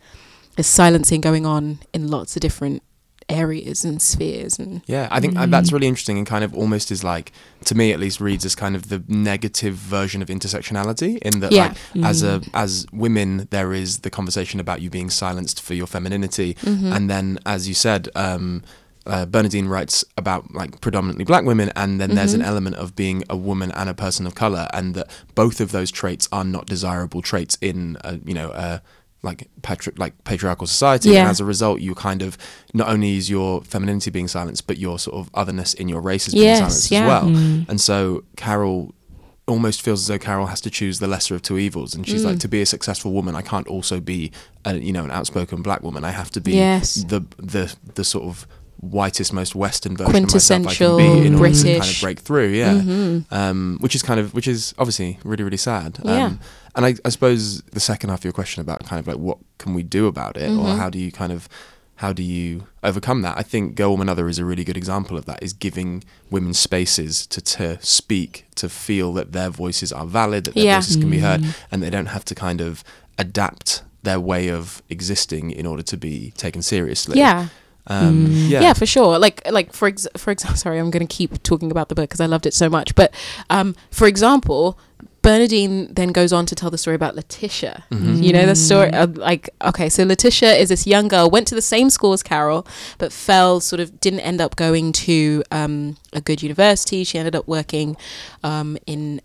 there's 0.56 0.66
silencing 0.66 1.20
going 1.20 1.44
on 1.44 1.80
in 1.92 2.08
lots 2.08 2.34
of 2.34 2.40
different 2.40 2.82
areas 3.28 3.84
and 3.84 4.00
spheres 4.02 4.58
and 4.58 4.82
Yeah, 4.86 5.08
I 5.10 5.20
think 5.20 5.36
uh, 5.36 5.46
that's 5.46 5.72
really 5.72 5.86
interesting 5.86 6.18
and 6.18 6.26
kind 6.26 6.44
of 6.44 6.54
almost 6.54 6.90
is 6.90 7.02
like, 7.02 7.32
to 7.64 7.74
me 7.74 7.92
at 7.92 8.00
least, 8.00 8.20
reads 8.20 8.44
as 8.44 8.54
kind 8.54 8.76
of 8.76 8.88
the 8.88 9.02
negative 9.08 9.74
version 9.74 10.22
of 10.22 10.28
intersectionality 10.28 11.18
in 11.18 11.40
that, 11.40 11.52
Yeah. 11.52 11.68
like, 11.94 12.04
as 12.04 12.22
a 12.22 12.40
Mm. 12.40 12.48
as 12.54 12.86
women, 12.92 13.48
there 13.50 13.72
is 13.72 13.98
the 14.00 14.10
conversation 14.10 14.60
about 14.60 14.80
you 14.82 14.90
being 14.90 15.10
silenced 15.10 15.60
for 15.62 15.74
your 15.74 15.86
femininity, 15.86 16.56
Mhm. 16.62 16.94
and 16.96 17.10
then 17.10 17.38
as 17.46 17.66
you 17.68 17.74
said, 17.74 18.08
um, 18.14 18.62
uh, 19.06 19.26
Bernardine 19.26 19.66
writes 19.68 20.02
about 20.16 20.54
like 20.54 20.80
predominantly 20.80 21.24
black 21.24 21.44
women, 21.44 21.70
and 21.76 22.00
then 22.00 22.14
there's 22.14 22.32
an 22.34 22.40
Mhm. 22.40 22.46
element 22.46 22.76
of 22.76 22.96
being 22.96 23.22
a 23.28 23.36
woman 23.36 23.70
and 23.72 23.88
a 23.90 23.94
person 23.94 24.26
of 24.26 24.34
color, 24.34 24.66
and 24.72 24.94
that 24.94 25.08
both 25.34 25.60
of 25.60 25.72
those 25.72 25.90
traits 25.90 26.26
are 26.32 26.44
not 26.44 26.66
desirable 26.66 27.20
traits 27.22 27.58
in 27.60 27.98
a, 28.02 28.18
you 28.24 28.32
know 28.34 28.50
a 28.52 28.80
like 29.24 29.48
patri- 29.62 29.94
like 29.96 30.12
patriarchal 30.24 30.66
society, 30.66 31.08
Yeah. 31.10 31.20
and 31.22 31.28
as 31.30 31.40
a 31.40 31.44
result, 31.44 31.80
you 31.80 31.94
kind 31.94 32.22
of 32.22 32.36
not 32.74 32.88
only 32.88 33.16
is 33.16 33.28
your 33.30 33.62
femininity 33.62 34.10
being 34.10 34.28
silenced, 34.28 34.66
but 34.68 34.76
your 34.78 34.98
sort 34.98 35.16
of 35.16 35.30
otherness 35.34 35.74
in 35.74 35.88
your 35.88 36.00
race 36.00 36.28
is 36.28 36.34
being 36.34 36.44
Yes, 36.46 36.58
silenced 36.58 36.90
yeah. 36.92 37.00
as 37.02 37.08
well. 37.08 37.24
Mm. 37.30 37.68
And 37.70 37.80
so 37.80 38.22
Carol 38.36 38.94
almost 39.46 39.82
feels 39.82 40.00
as 40.02 40.06
though 40.08 40.18
Carol 40.18 40.46
has 40.46 40.60
to 40.62 40.70
choose 40.70 40.98
the 41.00 41.06
lesser 41.06 41.34
of 41.34 41.42
two 41.42 41.58
evils, 41.58 41.94
and 41.94 42.06
she's 42.06 42.22
Mm. 42.22 42.26
like, 42.30 42.38
to 42.40 42.48
be 42.48 42.62
a 42.62 42.66
successful 42.66 43.12
woman, 43.12 43.34
I 43.34 43.42
can't 43.42 43.66
also 43.66 44.00
be, 44.00 44.30
a, 44.64 44.76
you 44.76 44.92
know, 44.92 45.04
an 45.04 45.10
outspoken 45.10 45.60
black 45.62 45.82
woman. 45.82 46.04
I 46.04 46.12
have 46.12 46.30
to 46.32 46.40
be 46.40 46.52
Yes. 46.52 46.94
the 47.08 47.20
the 47.38 47.74
the 47.94 48.04
sort 48.04 48.24
of 48.24 48.46
whitest, 48.80 49.32
most 49.32 49.54
Western 49.54 49.96
version 49.96 50.14
of 50.24 50.32
myself 50.32 50.60
I 50.60 50.64
Quintessential 50.64 50.98
can 50.98 51.20
be 51.20 51.26
in 51.26 51.34
order 51.36 51.54
to 51.54 51.62
kind 51.62 51.68
of 51.76 51.80
British. 51.80 52.00
break 52.02 52.18
through. 52.20 52.48
Yeah, 52.48 52.74
Mhm. 52.74 53.24
um, 53.32 53.76
which 53.80 53.94
is 53.94 54.02
kind 54.02 54.20
of 54.20 54.34
which 54.34 54.46
is 54.48 54.74
obviously 54.78 55.18
really 55.24 55.44
really 55.44 55.56
sad. 55.56 55.98
Yeah. 56.04 56.32
And 56.76 56.84
I, 56.86 56.94
I 57.04 57.08
suppose 57.08 57.62
the 57.62 57.80
second 57.80 58.10
half 58.10 58.20
of 58.20 58.24
your 58.24 58.32
question 58.32 58.60
about 58.60 58.84
kind 58.84 58.98
of 59.00 59.06
like 59.06 59.16
what 59.18 59.38
can 59.58 59.74
we 59.74 59.82
do 59.82 60.06
about 60.06 60.36
it, 60.36 60.50
or 60.50 60.64
Mhm. 60.66 60.78
how 60.78 60.90
do 60.90 60.98
you 60.98 61.12
kind 61.12 61.32
of 61.32 61.48
how 61.98 62.12
do 62.12 62.24
you 62.24 62.66
overcome 62.82 63.22
that? 63.22 63.38
I 63.38 63.42
think 63.44 63.76
Girl 63.76 63.90
Woman 63.92 64.08
Other 64.08 64.28
is 64.28 64.40
a 64.40 64.44
really 64.44 64.64
good 64.64 64.76
example 64.76 65.16
of 65.16 65.26
that. 65.26 65.40
Is 65.40 65.52
giving 65.52 66.02
women 66.30 66.52
spaces 66.52 67.24
to 67.28 67.40
to 67.40 67.78
speak, 67.80 68.46
to 68.56 68.68
feel 68.68 69.12
that 69.12 69.30
their 69.32 69.48
voices 69.50 69.92
are 69.92 70.04
valid, 70.04 70.44
that 70.44 70.54
their 70.54 70.64
Yeah. 70.64 70.80
voices 70.80 70.96
can 70.96 71.08
be 71.10 71.20
heard, 71.20 71.42
Mm. 71.42 71.54
and 71.70 71.82
they 71.82 71.90
don't 71.90 72.06
have 72.06 72.24
to 72.24 72.34
kind 72.34 72.60
of 72.60 72.82
adapt 73.16 73.82
their 74.02 74.18
way 74.18 74.48
of 74.48 74.82
existing 74.90 75.50
in 75.52 75.66
order 75.66 75.82
to 75.84 75.96
be 75.96 76.32
taken 76.36 76.62
seriously. 76.62 77.16
Yeah. 77.18 77.46
Um, 77.86 78.26
Mm. 78.28 78.48
yeah. 78.50 78.60
yeah 78.62 78.72
for 78.72 78.86
sure 78.86 79.18
like 79.18 79.42
like 79.50 79.72
for 79.74 79.86
ex- 79.88 80.08
for 80.16 80.30
example 80.30 80.56
sorry 80.64 80.78
i'm 80.78 80.90
going 80.90 81.06
to 81.06 81.14
keep 81.16 81.42
talking 81.42 81.70
about 81.70 81.90
the 81.90 81.94
book 81.94 82.08
because 82.08 82.20
i 82.20 82.24
loved 82.24 82.46
it 82.46 82.54
so 82.54 82.70
much 82.70 82.94
but 82.94 83.12
um 83.50 83.76
for 83.90 84.06
example 84.06 84.78
bernardine 85.24 85.92
then 85.94 86.10
goes 86.12 86.32
on 86.32 86.46
to 86.46 86.54
tell 86.54 86.70
the 86.70 86.78
story 86.78 86.94
about 86.94 87.14
letitia 87.16 87.84
Mhm. 87.90 88.22
you 88.22 88.32
know 88.32 88.46
the 88.46 88.54
story 88.54 88.90
of 88.92 89.16
like 89.16 89.50
okay 89.70 89.88
so 89.88 90.04
letitia 90.04 90.52
is 90.54 90.68
this 90.68 90.86
young 90.86 91.08
girl 91.08 91.28
went 91.30 91.46
to 91.48 91.54
the 91.54 91.62
same 91.74 91.88
school 91.90 92.12
as 92.12 92.22
carol 92.22 92.66
but 92.98 93.12
fell 93.12 93.58
sort 93.60 93.80
of 93.80 93.98
didn't 94.00 94.20
end 94.20 94.40
up 94.40 94.54
going 94.56 94.92
to 94.92 95.42
um, 95.50 95.96
a 96.12 96.20
good 96.20 96.42
university 96.42 97.04
she 97.04 97.18
ended 97.18 97.34
up 97.34 97.46
working 97.48 97.96
um, 98.42 98.76
in 98.86 99.20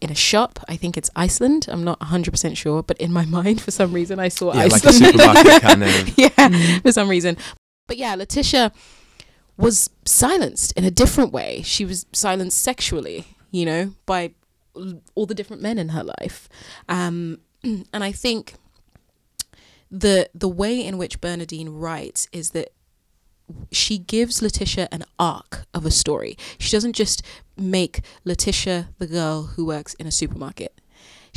in 0.00 0.10
a 0.10 0.14
shop 0.14 0.58
i 0.68 0.76
think 0.76 0.96
it's 0.96 1.10
iceland 1.16 1.66
i'm 1.72 1.82
not 1.84 1.98
100% 2.00 2.56
sure 2.56 2.82
but 2.82 2.96
in 2.98 3.12
my 3.12 3.24
mind 3.38 3.60
for 3.60 3.70
some 3.70 3.92
reason 3.92 4.18
i 4.18 4.28
saw 4.28 4.52
Yeah, 4.54 4.64
like 4.64 4.84
iceland 4.84 4.96
supermarket 4.96 5.62
kind 5.68 5.82
of. 5.84 6.18
yeah 6.18 6.28
Mm. 6.48 6.82
for 6.82 6.92
some 6.92 7.08
reason. 7.08 7.36
But 7.88 7.96
yeah, 7.96 8.14
Letitia 8.14 8.70
was 9.56 9.90
silenced 10.04 10.72
in 10.78 10.84
a 10.84 10.90
different 10.90 11.32
way. 11.32 11.62
She 11.64 11.84
was 11.84 12.06
silenced 12.12 12.60
sexually, 12.62 13.24
you 13.50 13.64
know, 13.66 13.94
by 14.06 14.32
all 15.14 15.26
the 15.26 15.34
different 15.34 15.62
men 15.62 15.78
in 15.78 15.90
her 15.90 16.04
life. 16.04 16.48
Um, 16.88 17.38
and 17.62 18.04
I 18.04 18.12
think 18.12 18.54
the 19.90 20.28
the 20.34 20.48
way 20.48 20.84
in 20.84 20.98
which 20.98 21.20
Bernardine 21.20 21.70
writes 21.70 22.28
is 22.32 22.50
that 22.50 22.72
she 23.72 23.98
gives 23.98 24.42
Letitia 24.42 24.88
an 24.92 25.04
arc 25.18 25.64
of 25.72 25.86
a 25.86 25.90
story. 25.90 26.36
She 26.58 26.70
doesn't 26.70 26.92
just 26.92 27.22
make 27.56 28.00
Letitia 28.24 28.90
the 28.98 29.06
girl 29.06 29.44
who 29.44 29.64
works 29.64 29.94
in 29.94 30.06
a 30.06 30.10
supermarket. 30.10 30.78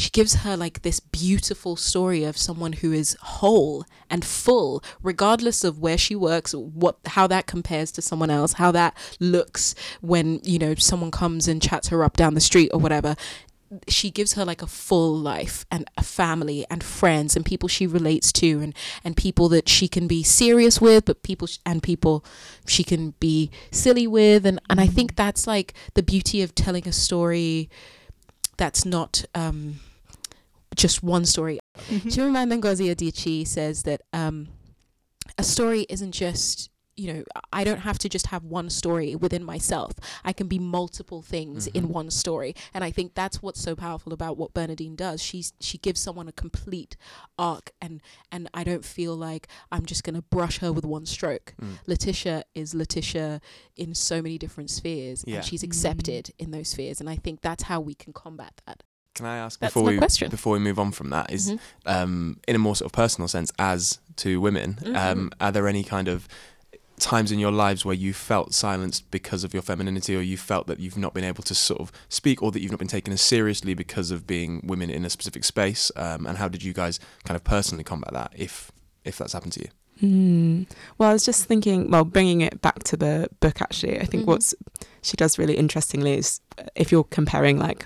She 0.01 0.09
gives 0.09 0.33
her 0.37 0.57
like 0.57 0.81
this 0.81 0.99
beautiful 0.99 1.75
story 1.75 2.23
of 2.23 2.35
someone 2.35 2.73
who 2.73 2.91
is 2.91 3.15
whole 3.21 3.85
and 4.09 4.25
full, 4.25 4.83
regardless 5.03 5.63
of 5.63 5.77
where 5.77 5.97
she 5.97 6.15
works, 6.15 6.55
what 6.55 6.97
how 7.05 7.27
that 7.27 7.45
compares 7.45 7.91
to 7.91 8.01
someone 8.01 8.31
else, 8.31 8.53
how 8.53 8.71
that 8.71 8.97
looks 9.19 9.75
when 10.01 10.39
you 10.43 10.57
know 10.57 10.73
someone 10.73 11.11
comes 11.11 11.47
and 11.47 11.61
chats 11.61 11.89
her 11.89 12.03
up 12.03 12.17
down 12.17 12.33
the 12.33 12.41
street 12.41 12.71
or 12.73 12.79
whatever. 12.79 13.15
She 13.87 14.09
gives 14.09 14.33
her 14.33 14.43
like 14.43 14.63
a 14.63 14.67
full 14.67 15.15
life 15.15 15.67
and 15.69 15.87
a 15.95 16.03
family 16.03 16.65
and 16.71 16.83
friends 16.83 17.35
and 17.35 17.45
people 17.45 17.69
she 17.69 17.85
relates 17.85 18.31
to 18.33 18.59
and 18.59 18.73
and 19.03 19.15
people 19.15 19.49
that 19.49 19.69
she 19.69 19.87
can 19.87 20.07
be 20.07 20.23
serious 20.23 20.81
with 20.81 21.05
but 21.05 21.21
people 21.21 21.45
sh- 21.45 21.59
and 21.63 21.83
people 21.83 22.25
she 22.65 22.83
can 22.83 23.13
be 23.19 23.51
silly 23.69 24.07
with. 24.07 24.47
And 24.47 24.59
and 24.67 24.81
I 24.81 24.87
think 24.87 25.15
that's 25.15 25.45
like 25.45 25.75
the 25.93 26.01
beauty 26.01 26.41
of 26.41 26.55
telling 26.55 26.87
a 26.87 26.91
story 26.91 27.69
that's 28.57 28.83
not 28.83 29.25
um 29.35 29.79
just 30.75 31.03
one 31.03 31.25
story 31.25 31.59
Chimamanda 31.89 32.59
Ngozi 32.61 32.93
Adichie 32.95 33.45
says 33.47 33.83
that 33.83 34.01
um, 34.13 34.47
a 35.37 35.43
story 35.43 35.85
isn't 35.89 36.11
just 36.11 36.69
you 36.97 37.11
know 37.13 37.23
I 37.53 37.63
don't 37.63 37.79
have 37.79 37.97
to 37.99 38.09
just 38.09 38.27
have 38.27 38.43
one 38.43 38.69
story 38.69 39.15
within 39.15 39.43
myself. 39.43 39.93
I 40.25 40.33
can 40.33 40.47
be 40.47 40.59
multiple 40.59 41.21
things 41.21 41.67
in 41.67 41.85
Mhm. 41.87 41.91
one 41.91 42.11
story, 42.11 42.53
and 42.73 42.83
I 42.83 42.91
think 42.91 43.13
that's 43.15 43.41
what's 43.41 43.61
so 43.61 43.75
powerful 43.75 44.11
about 44.13 44.37
what 44.37 44.53
Bernardine 44.53 44.95
does. 44.97 45.21
She's 45.23 45.53
she 45.61 45.77
gives 45.77 46.01
someone 46.01 46.27
a 46.27 46.33
complete 46.33 46.97
arc, 47.39 47.71
and 47.81 48.01
and 48.31 48.49
I 48.53 48.63
don't 48.65 48.83
feel 48.85 49.15
like 49.15 49.47
I'm 49.71 49.85
just 49.85 50.03
gonna 50.03 50.21
brush 50.21 50.59
her 50.59 50.71
with 50.73 50.83
one 50.85 51.05
stroke. 51.05 51.55
Mm. 51.61 51.79
Letitia 51.87 52.43
is 52.53 52.75
Letitia 52.75 53.39
in 53.77 53.95
so 53.95 54.21
many 54.21 54.37
different 54.37 54.69
spheres, 54.69 55.23
Yeah. 55.25 55.37
and 55.37 55.45
she's 55.45 55.63
accepted 55.63 56.31
in 56.37 56.51
those 56.51 56.67
spheres, 56.69 56.99
and 56.99 57.09
I 57.09 57.15
think 57.15 57.39
that's 57.41 57.63
how 57.63 57.79
we 57.79 57.95
can 57.95 58.11
combat 58.13 58.61
that. 58.67 58.83
Can 59.15 59.25
I 59.25 59.37
ask 59.37 59.59
That's 59.59 59.73
before 59.73 59.89
we 59.89 59.97
question. 59.97 60.29
before 60.29 60.53
we 60.53 60.59
move 60.59 60.79
on 60.79 60.91
from 60.91 61.09
that 61.09 61.31
is 61.31 61.51
Mhm. 61.51 61.59
um, 61.85 62.39
in 62.47 62.55
a 62.55 62.59
more 62.59 62.75
sort 62.75 62.87
of 62.87 62.93
personal 62.93 63.27
sense 63.27 63.51
as 63.59 63.99
to 64.17 64.39
women, 64.39 64.79
Mhm. 64.81 64.95
um, 64.95 65.31
are 65.41 65.51
there 65.51 65.67
any 65.67 65.83
kind 65.83 66.07
of 66.07 66.27
times 66.97 67.31
in 67.31 67.39
your 67.39 67.51
lives 67.51 67.83
where 67.83 67.95
you 67.95 68.13
felt 68.13 68.53
silenced 68.53 69.09
because 69.09 69.43
of 69.43 69.53
your 69.55 69.63
femininity 69.63 70.15
or 70.15 70.21
you 70.21 70.37
felt 70.37 70.67
that 70.67 70.79
you've 70.79 70.97
not 70.97 71.13
been 71.15 71.23
able 71.23 71.43
to 71.43 71.55
sort 71.55 71.81
of 71.81 71.91
speak 72.09 72.41
or 72.43 72.51
that 72.51 72.61
you've 72.61 72.71
not 72.71 72.77
been 72.79 72.87
taken 72.87 73.11
as 73.11 73.21
seriously 73.21 73.73
because 73.73 74.11
of 74.11 74.27
being 74.27 74.61
women 74.63 74.89
in 74.89 75.03
a 75.03 75.09
specific 75.09 75.43
space 75.43 75.91
um, 75.95 76.25
and 76.27 76.37
how 76.37 76.47
did 76.47 76.61
you 76.63 76.73
guys 76.73 76.99
kind 77.25 77.35
of 77.35 77.43
personally 77.43 77.83
combat 77.83 78.13
that 78.13 78.31
if 78.35 78.71
if 79.03 79.17
that's 79.17 79.33
happened 79.33 79.53
to 79.53 79.61
you 79.61 79.67
Mm. 80.01 80.65
Well, 80.97 81.11
I 81.11 81.13
was 81.13 81.23
just 81.23 81.45
thinking, 81.45 81.91
well, 81.91 82.03
bringing 82.03 82.41
it 82.41 82.59
back 82.59 82.81
to 82.85 82.97
the 82.97 83.29
book, 83.39 83.61
actually, 83.61 83.99
I 83.99 84.05
think 84.05 84.23
Mhm. 84.23 84.27
what's 84.27 84.55
she 85.03 85.15
does 85.15 85.37
really 85.37 85.55
interestingly 85.55 86.13
is 86.17 86.39
if 86.73 86.91
you're 86.91 87.03
comparing 87.03 87.59
like 87.59 87.85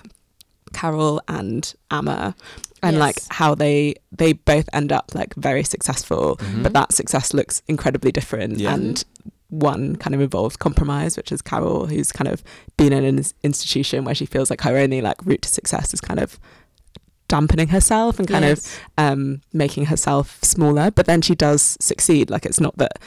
Carol 0.80 1.20
and 1.28 1.62
Amma 1.90 2.34
and 2.82 2.98
like 2.98 3.18
how 3.30 3.54
they 3.54 3.94
they 4.20 4.32
both 4.34 4.68
end 4.72 4.90
up 4.98 5.06
like 5.14 5.32
very 5.48 5.64
successful, 5.64 6.36
Mhm. 6.36 6.62
but 6.64 6.72
that 6.78 6.92
success 6.92 7.32
looks 7.38 7.62
incredibly 7.66 8.12
different 8.12 8.58
Yeah. 8.58 8.74
and 8.74 9.02
one 9.48 9.96
kind 9.96 10.14
of 10.14 10.20
involves 10.20 10.56
compromise, 10.56 11.16
which 11.16 11.30
is 11.32 11.40
Carol, 11.40 11.86
who's 11.86 12.10
kind 12.12 12.28
of 12.28 12.42
been 12.76 12.92
in 12.92 13.04
an 13.04 13.24
institution 13.42 14.04
where 14.04 14.14
she 14.14 14.26
feels 14.26 14.50
like 14.50 14.60
her 14.62 14.76
only 14.76 15.00
like 15.00 15.16
route 15.24 15.42
to 15.42 15.48
success 15.48 15.94
is 15.94 16.00
kind 16.00 16.20
of 16.20 16.38
dampening 17.28 17.68
herself 17.68 18.18
and 18.18 18.28
kind 18.28 18.44
of 18.44 18.60
um, 18.98 19.40
making 19.52 19.86
herself 19.86 20.38
smaller. 20.42 20.90
But 20.90 21.06
then 21.06 21.22
she 21.22 21.34
does 21.34 21.76
succeed. 21.80 22.30
Like 22.30 22.44
it's 22.46 22.60
not 22.60 22.76
that, 22.78 22.98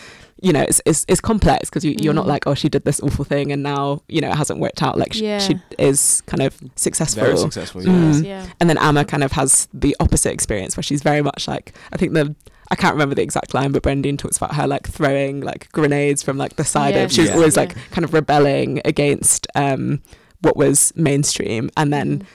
you 0.42 0.54
know, 0.54 0.62
it's 0.62 0.82
it's, 0.86 1.06
it's 1.08 1.20
complex 1.22 1.70
because 1.70 1.84
you, 1.84 1.96
you're 2.00 2.14
not 2.14 2.26
Mm. 2.26 2.30
like, 2.30 2.48
oh, 2.48 2.54
she 2.54 2.70
did 2.70 2.86
this 2.86 3.00
awful 3.02 3.26
thing 3.26 3.52
and 3.52 3.62
now 3.64 4.02
you 4.08 4.22
know 4.22 4.30
it 4.30 4.36
hasn't 4.36 4.60
worked 4.60 4.82
out. 4.82 4.98
Like 4.98 5.14
she, 5.14 5.26
Yeah. 5.26 5.40
she 5.40 5.56
is 5.78 6.22
kind 6.28 6.42
of 6.42 6.58
successful. 6.76 7.24
very 7.24 7.38
successful 7.38 7.84
yeah 7.84 7.90
Mm. 7.92 8.26
yeah. 8.26 8.46
And 8.60 8.70
then 8.70 8.78
Amma 8.78 9.04
kind 9.06 9.24
of 9.24 9.34
has 9.34 9.68
the 9.74 9.96
opposite 10.00 10.32
experience 10.32 10.78
where 10.78 10.84
she's 10.84 11.02
very 11.04 11.22
much 11.22 11.48
like 11.48 11.74
I 11.92 11.98
think 11.98 12.14
the 12.14 12.36
I 12.72 12.76
can't 12.76 12.94
remember 12.94 13.16
the 13.16 13.24
exact 13.24 13.54
line, 13.56 13.72
but 13.72 13.82
Brendan 13.82 14.16
talks 14.18 14.38
about 14.38 14.54
her 14.56 14.68
like 14.68 14.88
throwing 14.88 15.42
like 15.42 15.72
grenades 15.72 16.22
from 16.22 16.38
like 16.38 16.56
the 16.56 16.64
side 16.64 16.94
Yeah, 16.96 17.04
of. 17.04 17.12
She's 17.12 17.28
Yeah. 17.30 17.36
always 17.36 17.56
yeah. 17.56 17.62
like 17.64 17.76
kind 17.92 18.06
of 18.06 18.14
rebelling 18.14 18.80
against 18.86 19.48
um, 19.56 20.02
what 20.42 20.56
was 20.56 20.94
mainstream, 20.96 21.70
and 21.76 21.92
then 21.92 22.20
Mhm. 22.20 22.26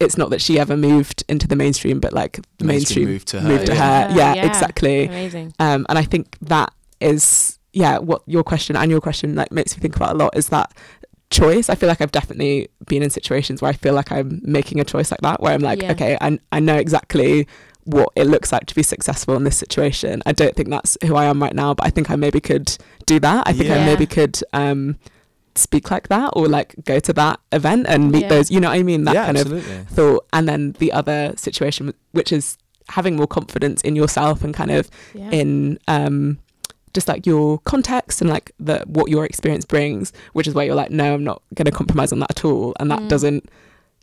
it's 0.00 0.16
not 0.16 0.30
that 0.30 0.40
she 0.40 0.58
ever 0.58 0.76
moved 0.78 1.22
into 1.28 1.46
the 1.46 1.56
mainstream, 1.56 2.00
but 2.00 2.12
like 2.14 2.40
the 2.58 2.64
mainstream 2.64 3.04
mainstream 3.04 3.08
moved 3.08 3.28
to 3.28 3.40
her 3.42 3.48
moved 3.48 3.66
to 3.66 3.74
yeah. 3.74 4.08
her. 4.08 4.16
Yeah, 4.16 4.34
Yeah. 4.34 4.46
exactly. 4.46 5.06
Amazing. 5.06 5.52
Um, 5.60 5.84
and 5.90 5.98
I 5.98 6.02
think 6.04 6.36
that 6.42 6.72
is 7.02 7.58
yeah, 7.72 7.98
what 7.98 8.22
your 8.26 8.44
question 8.44 8.76
and 8.76 8.90
your 8.90 9.00
question 9.00 9.34
like 9.34 9.50
makes 9.50 9.74
me 9.76 9.80
think 9.80 9.96
about 9.96 10.14
a 10.14 10.18
lot 10.18 10.36
is 10.36 10.48
that 10.50 10.72
choice. 11.30 11.70
I 11.70 11.74
feel 11.74 11.88
like 11.88 12.00
I've 12.02 12.12
definitely 12.12 12.68
been 12.86 13.02
in 13.02 13.08
situations 13.10 13.62
where 13.62 13.70
I 13.70 13.72
feel 13.72 13.94
like 13.94 14.12
I'm 14.12 14.40
making 14.44 14.80
a 14.80 14.84
choice 14.84 15.10
like 15.10 15.20
that, 15.22 15.40
where 15.40 15.52
I'm 15.54 15.62
like, 15.62 15.80
Yeah. 15.82 15.92
okay, 15.92 16.18
I 16.20 16.38
I 16.52 16.60
know 16.60 16.76
exactly 16.76 17.46
what 17.84 18.10
it 18.14 18.26
looks 18.26 18.52
like 18.52 18.66
to 18.66 18.74
be 18.74 18.82
successful 18.82 19.34
in 19.36 19.44
this 19.44 19.56
situation. 19.56 20.22
I 20.26 20.32
don't 20.32 20.54
think 20.54 20.68
that's 20.68 20.96
who 21.04 21.16
I 21.16 21.24
am 21.24 21.42
right 21.42 21.54
now, 21.54 21.74
but 21.74 21.84
I 21.86 21.90
think 21.90 22.10
I 22.10 22.16
maybe 22.16 22.40
could 22.40 22.76
do 23.06 23.18
that. 23.20 23.48
I 23.48 23.52
think 23.52 23.70
I 23.70 23.84
maybe 23.84 24.06
could 24.06 24.38
um 24.52 24.98
speak 25.54 25.90
like 25.90 26.08
that 26.08 26.30
or 26.34 26.48
like 26.48 26.74
go 26.84 26.98
to 26.98 27.12
that 27.12 27.38
event 27.52 27.86
and 27.88 28.10
meet 28.10 28.22
Yeah. 28.22 28.28
those 28.28 28.50
you 28.50 28.60
know 28.60 28.68
what 28.68 28.78
I 28.78 28.82
mean? 28.82 29.04
That 29.04 29.14
yeah, 29.14 29.26
kind 29.26 29.38
of 29.38 29.64
thought. 29.88 30.26
And 30.32 30.48
then 30.48 30.72
the 30.78 30.92
other 30.92 31.32
situation 31.36 31.92
which 32.12 32.32
is 32.32 32.56
having 32.88 33.16
more 33.16 33.26
confidence 33.26 33.80
in 33.82 33.96
yourself 33.96 34.44
and 34.44 34.52
kind 34.54 34.70
of 34.70 34.88
Yeah. 35.14 35.30
in 35.30 35.78
um 35.88 36.38
just 36.94 37.08
like 37.08 37.26
your 37.26 37.58
context 37.60 38.20
and 38.20 38.28
like 38.30 38.52
the 38.60 38.82
what 38.86 39.08
your 39.10 39.24
experience 39.24 39.64
brings 39.64 40.12
which 40.32 40.46
is 40.46 40.54
where 40.54 40.64
you're 40.66 40.74
like 40.74 40.90
no 40.90 41.14
i'm 41.14 41.24
not 41.24 41.42
going 41.54 41.64
to 41.66 41.70
compromise 41.72 42.12
on 42.12 42.18
that 42.20 42.30
at 42.30 42.44
all 42.44 42.74
and 42.80 42.90
that 42.90 43.00
Mm. 43.00 43.08
doesn't 43.08 43.48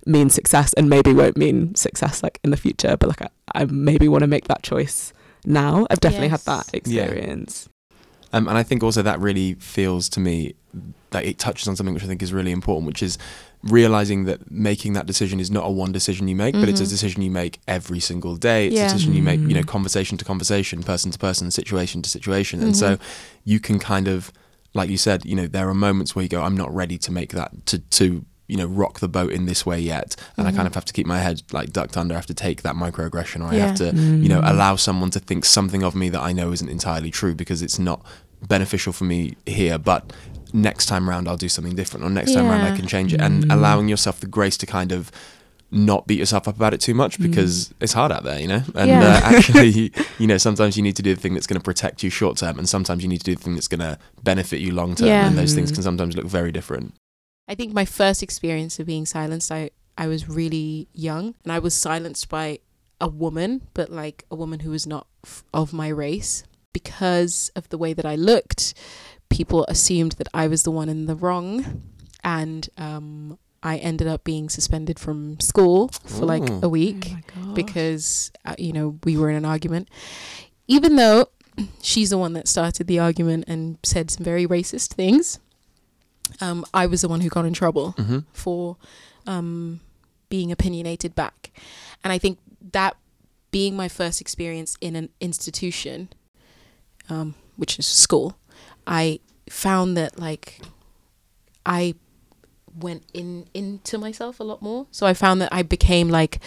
mean 0.06 0.30
success 0.30 0.73
and 0.73 0.89
maybe 0.89 1.13
won't 1.13 1.38
mean 1.38 1.75
success 1.75 2.23
like 2.23 2.39
in 2.43 2.52
the 2.52 2.58
future 2.58 2.95
but 2.97 3.10
like 3.10 3.21
i, 3.21 3.30
I 3.54 3.65
maybe 3.65 4.08
want 4.08 4.21
to 4.23 4.28
make 4.28 4.47
that 4.47 4.63
choice 4.63 5.13
now 5.45 5.86
i've 5.89 5.99
definitely 5.99 6.28
Yes. 6.30 6.45
had 6.45 6.56
that 6.56 6.73
experience 6.73 7.69
Um, 8.32 8.47
and 8.47 8.58
I 8.58 8.63
think 8.63 8.84
also 8.84 9.02
that 9.02 9.19
really 9.19 9.56
feels 9.56 10.08
to 10.10 10.19
me 10.19 10.54
that 11.10 11.25
it 11.25 11.39
touches 11.39 11.67
on 11.67 11.75
something 11.75 11.95
which 11.95 12.04
I 12.04 12.08
think 12.08 12.21
is 12.21 12.32
really 12.32 12.52
important, 12.52 12.86
which 12.86 13.02
is 13.02 13.17
realizing 13.63 14.26
that 14.26 14.50
making 14.50 14.93
that 14.93 15.06
decision 15.06 15.39
is 15.39 15.52
not 15.52 15.65
a 15.65 15.69
one 15.69 15.91
decision 15.91 16.28
you 16.28 16.36
make, 16.36 16.54
but 16.54 16.69
it's 16.69 16.80
a 16.80 16.86
Mhm. 16.86 16.89
decision 16.89 17.22
you 17.22 17.32
make 17.32 17.60
every 17.67 18.00
single 18.00 18.38
day. 18.38 18.67
It's 18.67 18.76
Yeah. 18.76 18.86
a 18.86 18.89
decision 18.89 19.13
you 19.13 19.22
make, 19.22 19.41
you 19.41 19.54
know, 19.54 19.62
Mm. 19.63 19.67
conversation 19.67 20.17
to 20.17 20.26
conversation, 20.26 20.82
person 20.82 21.12
to 21.12 21.19
person, 21.19 21.52
situation 21.52 22.02
to 22.02 22.10
situation. 22.10 22.63
And 22.63 22.76
so 22.76 22.95
Mhm. 22.95 23.00
you 23.43 23.60
can 23.60 23.78
kind 23.78 24.08
of, 24.08 24.32
like 24.74 24.89
you 24.89 24.98
said, 24.98 25.26
you 25.26 25.36
know, 25.36 25.45
there 25.48 25.67
are 25.67 25.74
moments 25.74 26.15
where 26.15 26.24
you 26.24 26.30
go, 26.30 26.41
I'm 26.41 26.56
not 26.56 26.74
ready 26.74 26.98
to 27.00 27.12
make 27.12 27.34
that, 27.34 27.65
to, 27.65 27.80
to, 27.80 28.24
you 28.48 28.56
know, 28.58 28.65
rock 28.65 29.00
the 29.02 29.10
boat 29.10 29.32
in 29.32 29.45
this 29.45 29.65
way 29.65 29.80
yet. 29.80 30.15
And 30.38 30.48
I 30.48 30.52
kind 30.52 30.63
Mhm. 30.63 30.67
of 30.67 30.76
have 30.76 30.86
to 30.86 30.93
keep 30.93 31.06
my 31.06 31.19
head 31.19 31.41
like 31.52 31.74
ducked 31.74 31.98
under. 31.98 32.15
I 32.15 32.17
have 32.17 32.26
to 32.28 32.34
take 32.34 32.62
that 32.62 32.76
microaggression 32.76 33.41
or 33.41 33.48
I 33.52 33.56
Yeah. 33.56 33.65
have 33.67 33.76
to, 33.76 33.93
you 33.95 34.30
know, 34.30 34.39
Mm. 34.41 34.50
allow 34.52 34.76
someone 34.78 35.10
to 35.12 35.19
think 35.19 35.43
something 35.43 35.84
of 35.84 35.95
me 35.95 36.08
that 36.10 36.22
I 36.22 36.32
know 36.32 36.52
isn't 36.54 36.69
entirely 36.69 37.12
true 37.12 37.36
because 37.36 37.62
it's 37.62 37.78
not 37.78 38.04
beneficial 38.48 38.93
for 38.93 39.04
me 39.04 39.36
here. 39.45 39.78
But 39.78 40.13
next 40.54 40.86
time 40.88 41.08
round, 41.10 41.28
I'll 41.28 41.38
do 41.38 41.50
something 41.50 41.76
different, 41.76 42.06
or 42.06 42.10
next 42.10 42.34
time 42.34 42.48
round, 42.48 42.64
I 42.64 42.72
can 42.72 42.88
change 42.88 43.14
it. 43.14 43.22
And 43.22 43.44
Mm. 43.46 43.54
allowing 43.54 43.88
yourself 43.90 44.20
the 44.20 44.28
grace 44.28 44.58
to 44.58 44.66
kind 44.66 44.92
of 44.92 45.12
not 45.72 46.08
beat 46.08 46.18
yourself 46.18 46.48
up 46.48 46.56
about 46.56 46.74
it 46.74 46.82
too 46.82 46.96
much 46.96 47.20
because 47.20 47.72
it's 47.80 47.94
hard 47.94 48.12
out 48.12 48.24
there, 48.24 48.40
you 48.40 48.48
know. 48.48 48.64
And 48.74 48.90
Yeah. 48.90 49.02
uh, 49.04 49.22
actually, 49.36 49.92
you 50.18 50.26
know, 50.28 50.38
sometimes 50.40 50.76
you 50.76 50.82
need 50.82 50.96
to 50.96 51.04
do 51.04 51.14
the 51.14 51.22
thing 51.22 51.36
that's 51.36 51.46
going 51.46 51.60
to 51.60 51.64
protect 51.64 52.02
you 52.04 52.10
short 52.10 52.38
term, 52.38 52.58
and 52.58 52.68
sometimes 52.68 53.04
you 53.04 53.10
need 53.10 53.20
to 53.20 53.24
do 53.26 53.36
the 53.36 53.42
thing 53.44 53.54
that's 53.54 53.68
going 53.68 53.82
to 53.82 54.00
benefit 54.24 54.60
you 54.62 54.72
long 54.74 54.96
term. 54.96 55.08
Yeah. 55.10 55.28
And 55.28 55.38
those 55.38 55.54
things 55.54 55.72
Mm. 55.72 55.76
can 55.76 55.84
sometimes 55.84 56.16
look 56.16 56.26
very 56.26 56.52
different. 56.52 56.96
I 57.48 57.56
think 57.56 57.74
my 57.74 57.86
first 57.86 58.24
experience 58.24 58.80
of 58.80 58.88
being 58.88 59.06
silenced, 59.06 59.52
I, 59.52 59.70
I 59.98 60.08
was 60.08 60.28
really 60.28 60.88
young 60.94 61.36
and 61.44 61.52
I 61.52 61.60
was 61.60 61.74
silenced 61.76 62.30
by 62.30 62.60
a 63.02 63.08
woman, 63.08 63.62
but 63.74 63.92
like 63.92 64.26
a 64.32 64.36
woman 64.36 64.60
who 64.62 64.72
was 64.72 64.86
not 64.88 65.06
f- 65.24 65.44
of 65.54 65.72
my 65.74 65.88
race. 65.90 66.44
Because 66.74 67.52
of 67.56 67.68
the 67.70 67.78
way 67.80 67.94
that 67.94 68.06
I 68.06 68.16
looked, 68.16 68.74
people 69.30 69.65
assumed 69.68 70.13
that 70.13 70.28
I 70.34 70.48
was 70.48 70.63
the 70.63 70.72
one 70.72 70.89
in 70.89 71.06
the 71.06 71.15
wrong. 71.15 71.84
And 72.24 72.68
um, 72.78 73.39
I 73.63 73.78
ended 73.78 74.08
up 74.08 74.24
being 74.24 74.50
suspended 74.50 75.00
from 75.00 75.39
school 75.39 75.89
for 76.06 76.26
like 76.26 76.48
a 76.63 76.70
week 76.70 77.13
Oh 77.38 77.54
because 77.54 78.32
uh, 78.46 78.56
you 78.58 78.74
know 78.74 79.00
we 79.04 79.18
were 79.18 79.30
in 79.30 79.36
an 79.36 79.46
argument. 79.46 79.89
Even 80.68 80.96
though 80.96 81.28
she's 81.82 82.10
the 82.10 82.18
one 82.18 82.34
that 82.34 82.48
started 82.48 82.88
the 82.88 83.00
argument 83.00 83.46
and 83.48 83.78
said 83.84 84.12
some 84.12 84.24
very 84.24 84.46
racist 84.48 84.94
things 84.94 85.39
um, 86.39 86.63
i 86.74 86.86
was 86.86 87.02
the 87.02 87.10
one 87.10 87.20
who 87.20 87.28
got 87.28 87.44
in 87.46 87.54
trouble 87.54 87.92
hmm 87.98 88.20
for 88.32 88.78
um, 89.28 89.82
being 90.30 90.52
opinionated 90.52 91.13
back. 91.15 91.52
And 92.04 92.13
i 92.13 92.18
think 92.18 92.39
that 92.72 92.96
being 93.52 93.76
my 93.76 93.89
first 93.89 94.22
experience 94.22 94.78
in 94.80 94.96
an 94.96 95.10
institution 95.20 96.10
um, 97.10 97.36
which 97.58 97.78
is 97.78 97.86
school 97.86 98.38
i 98.89 99.19
found 99.49 99.95
that 99.95 100.19
like 100.19 100.60
i 101.65 101.93
went 102.80 103.04
in 103.13 103.45
into 103.54 103.97
myself 103.97 104.39
a 104.39 104.43
lot 104.43 104.62
more. 104.62 104.88
So 104.91 105.06
i 105.08 105.13
found 105.13 105.41
that 105.41 105.49
i 105.52 105.62
became 105.63 106.08
like 106.10 106.39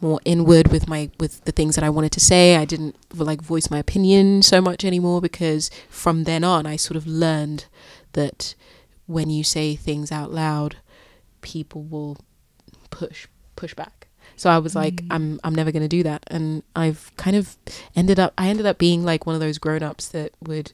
more 0.00 0.18
inward 0.24 0.68
with 0.68 0.88
my 0.88 1.10
with 1.20 1.44
the 1.44 1.52
things 1.52 1.74
that 1.76 1.84
i 1.84 1.90
wanted 1.90 2.12
to 2.12 2.20
say. 2.20 2.56
I 2.56 2.64
didn't 2.64 2.96
like 3.14 3.40
voice 3.42 3.70
my 3.70 3.78
opinion 3.78 4.42
so 4.42 4.60
much 4.60 4.84
anymore 4.84 5.20
because 5.20 5.70
from 5.88 6.24
then 6.24 6.42
on 6.44 6.66
i 6.66 6.76
sort 6.76 6.96
of 6.96 7.06
learned 7.06 7.66
that 8.14 8.54
when 9.06 9.28
you 9.30 9.44
say 9.44 9.76
things 9.76 10.10
out 10.10 10.32
loud 10.32 10.76
people 11.42 11.82
will 11.82 12.16
push 12.90 13.26
push 13.56 13.74
back. 13.74 14.08
So 14.36 14.48
i 14.50 14.58
was 14.58 14.74
like 14.74 14.96
Mm. 15.02 15.06
i'm 15.10 15.40
i'm 15.44 15.54
never 15.54 15.70
going 15.72 15.82
to 15.88 15.96
do 15.98 16.02
that. 16.02 16.24
And 16.28 16.62
i've 16.74 17.12
kind 17.16 17.36
of 17.36 17.56
ended 17.94 18.18
up 18.18 18.32
i 18.38 18.48
ended 18.48 18.66
up 18.66 18.78
being 18.78 19.04
like 19.04 19.26
one 19.26 19.34
of 19.36 19.40
those 19.40 19.58
grown-ups 19.58 20.08
that 20.08 20.32
would 20.40 20.72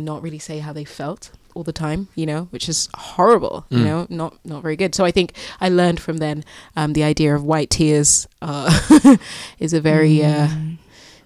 not 0.00 0.22
really 0.22 0.38
say 0.38 0.58
how 0.58 0.72
they 0.72 0.84
felt 0.84 1.30
all 1.54 1.64
the 1.64 1.72
time 1.72 2.06
you 2.14 2.24
know 2.24 2.44
which 2.52 2.68
is 2.68 2.88
horrible 2.94 3.66
you 3.70 3.78
Mm. 3.78 3.84
know 3.84 4.06
not 4.08 4.32
not 4.44 4.62
very 4.62 4.76
good. 4.76 4.94
So 4.94 5.04
i 5.04 5.10
think 5.10 5.32
i 5.60 5.68
learned 5.68 5.98
from 6.00 6.18
then 6.18 6.44
um, 6.76 6.92
the 6.92 7.02
idea 7.02 7.34
of 7.34 7.42
white 7.42 7.70
tears 7.70 8.28
uh, 8.40 8.70
is 9.58 9.72
a 9.72 9.80
very 9.80 10.22
uh, 10.24 10.46
Mm. 10.48 10.78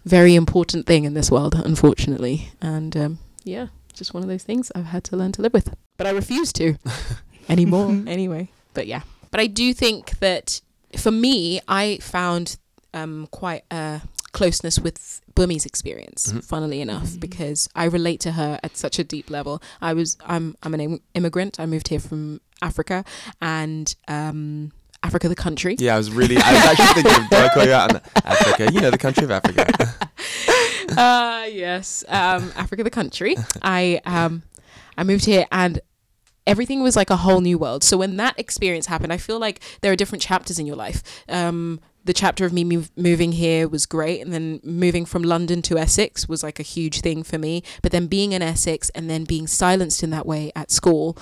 very 0.05 0.35
important 0.35 0.87
thing 0.87 1.05
in 1.05 1.15
this 1.15 1.31
world 1.31 1.55
unfortunately. 1.55 2.49
And 2.61 2.97
um, 2.97 3.19
yeah 3.45 3.67
just 3.93 4.13
one 4.15 4.23
of 4.25 4.29
those 4.29 4.43
things 4.45 4.73
i've 4.75 4.87
had 4.87 5.05
to 5.05 5.17
learn 5.17 5.33
to 5.33 5.43
live 5.43 5.53
with. 5.53 5.69
But 5.99 6.07
i 6.07 6.11
refuse 6.11 6.53
to 6.55 6.77
anymore 7.49 7.91
anyway. 8.07 8.49
But 8.73 8.87
yeah. 8.87 9.03
But 9.31 9.41
i 9.41 9.47
do 9.47 9.75
think 9.75 10.19
that 10.21 10.61
for 10.97 11.11
me 11.11 11.61
i 11.69 11.99
found 12.01 12.57
um, 12.95 13.27
quite 13.31 13.65
a 13.71 14.01
closeness 14.39 14.77
with 14.87 14.97
Bumi's 15.39 15.65
experience 15.73 16.21
Mhm. 16.33 16.45
funnily 16.53 16.81
enough 16.87 17.09
Mhm. 17.11 17.21
because 17.27 17.61
i 17.75 17.85
relate 17.99 18.21
to 18.27 18.31
her 18.41 18.53
at 18.67 18.73
such 18.85 18.97
a 19.03 19.05
deep 19.15 19.27
level 19.39 19.55
i 19.81 19.93
was 19.99 20.17
i'm 20.33 20.47
i'm 20.63 20.75
an 20.77 20.81
im- 20.87 21.03
immigrant 21.19 21.53
i 21.63 21.67
moved 21.75 21.89
here 21.93 22.01
from 22.09 22.23
africa 22.71 22.99
and 23.41 23.87
um 24.17 24.41
africa 25.09 25.27
the 25.35 25.41
country 25.47 25.75
Yeah, 25.79 25.95
I 25.97 25.99
was 26.03 26.11
really, 26.21 26.37
I 26.49 26.51
was 26.57 26.65
actually 26.71 27.03
thinking, 27.03 27.25
of 27.25 27.33
I 27.47 27.49
call 27.55 27.67
you 27.73 27.73
Africa? 28.35 28.65
You 28.75 28.81
know, 28.83 28.91
the 28.99 29.03
country 29.07 29.25
of 29.29 29.33
Africa. 29.39 29.63
uh 31.07 31.47
yes 31.65 32.05
um 32.09 32.53
africa 32.57 32.83
the 32.85 32.91
country 33.01 33.37
i 33.63 34.01
um 34.07 34.43
i 34.99 35.03
moved 35.11 35.25
here 35.25 35.45
and 35.51 35.81
everything 36.47 36.83
was 36.83 36.95
like 37.01 37.11
a 37.11 37.17
whole 37.25 37.41
new 37.41 37.59
world 37.65 37.83
so 37.83 37.97
when 37.97 38.17
that 38.23 38.35
experience 38.39 38.87
happened 38.87 39.13
i 39.13 39.17
feel 39.17 39.39
like 39.47 39.61
there 39.81 39.91
are 39.93 39.97
different 40.03 40.23
chapters 40.23 40.59
in 40.59 40.67
your 40.67 40.77
life 40.77 41.03
um 41.29 41.81
the 42.05 42.13
chapter 42.13 42.45
of 42.45 42.53
me 42.53 42.65
move, 42.65 42.91
moving 42.97 43.33
here 43.33 43.67
was 43.69 43.87
great 43.87 44.21
and 44.21 44.33
then 44.33 44.61
moving 44.63 45.05
from 45.07 45.23
london 45.23 45.63
to 45.63 45.79
essex 45.79 46.29
was 46.29 46.43
like 46.43 46.61
a 46.61 46.63
huge 46.63 47.01
thing 47.01 47.23
for 47.23 47.39
me 47.39 47.63
but 47.83 47.93
then 47.93 48.07
being 48.07 48.33
in 48.33 48.43
essex 48.43 48.91
and 48.91 49.09
then 49.09 49.25
being 49.25 49.47
silenced 49.47 50.03
in 50.03 50.11
that 50.11 50.27
way 50.27 50.53
at 50.55 50.71
school 50.71 51.17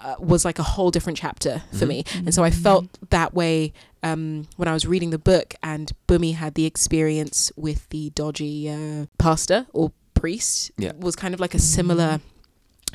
uh, 0.00 0.14
was 0.20 0.44
like 0.44 0.58
a 0.60 0.62
whole 0.62 0.90
different 0.92 1.18
chapter 1.18 1.62
for 1.72 1.84
Mhm. 1.84 1.88
me 1.88 2.04
and 2.24 2.32
so 2.32 2.44
I 2.44 2.50
felt 2.50 2.86
that 3.10 3.34
way 3.34 3.72
um, 4.04 4.46
when 4.56 4.68
I 4.68 4.72
was 4.72 4.86
reading 4.86 5.10
the 5.10 5.18
book, 5.18 5.56
and 5.60 5.90
Bumi 6.06 6.34
had 6.36 6.54
the 6.54 6.66
experience 6.66 7.50
with 7.56 7.88
the 7.88 8.10
dodgy 8.10 8.70
uh, 8.70 9.06
pastor 9.18 9.66
or 9.72 9.90
priest. 10.14 10.70
Yeah. 10.78 10.92
was 11.00 11.16
kind 11.16 11.34
of 11.34 11.40
like 11.40 11.52
a 11.52 11.58
similar 11.58 12.20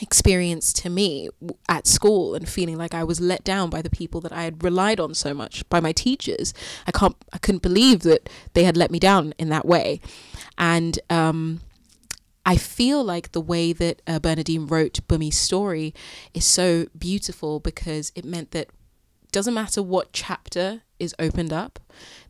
experience 0.01 0.73
to 0.73 0.89
me 0.89 1.29
at 1.69 1.88
school 1.88 2.36
and 2.36 2.47
feeling 2.47 2.77
like 2.77 2.93
I 2.93 3.03
was 3.03 3.21
let 3.21 3.43
down 3.43 3.69
by 3.69 3.82
the 3.82 3.89
people 3.89 4.21
that 4.21 4.32
I 4.32 4.43
had 4.43 4.63
relied 4.63 4.99
on 4.99 5.13
so 5.13 5.34
much 5.34 5.67
by 5.69 5.79
my 5.79 5.91
teachers. 5.91 6.53
I 6.88 6.91
can't 6.91 7.15
I 7.32 7.38
couldn't 7.38 7.62
believe 7.62 8.01
that 8.01 8.29
they 8.53 8.63
had 8.63 8.77
let 8.77 8.91
me 8.91 8.99
down 8.99 9.34
in 9.38 9.49
that 9.49 9.65
way. 9.65 10.01
And 10.58 10.99
um 11.10 11.62
I 12.45 12.58
feel 12.58 13.03
like 13.03 13.32
the 13.32 13.41
way 13.41 13.71
that 13.71 14.01
uh, 14.06 14.19
Bernardine 14.19 14.67
wrote 14.67 14.99
Bumi's 15.08 15.38
story 15.38 15.93
is 16.34 16.43
so 16.45 16.88
beautiful 16.97 17.62
because 17.62 18.12
it 18.15 18.25
meant 18.25 18.51
that 18.51 18.67
doesn't 19.32 19.53
matter 19.53 19.82
what 19.82 20.12
chapter 20.12 20.82
is 21.03 21.13
opened 21.19 21.53
up, 21.53 21.79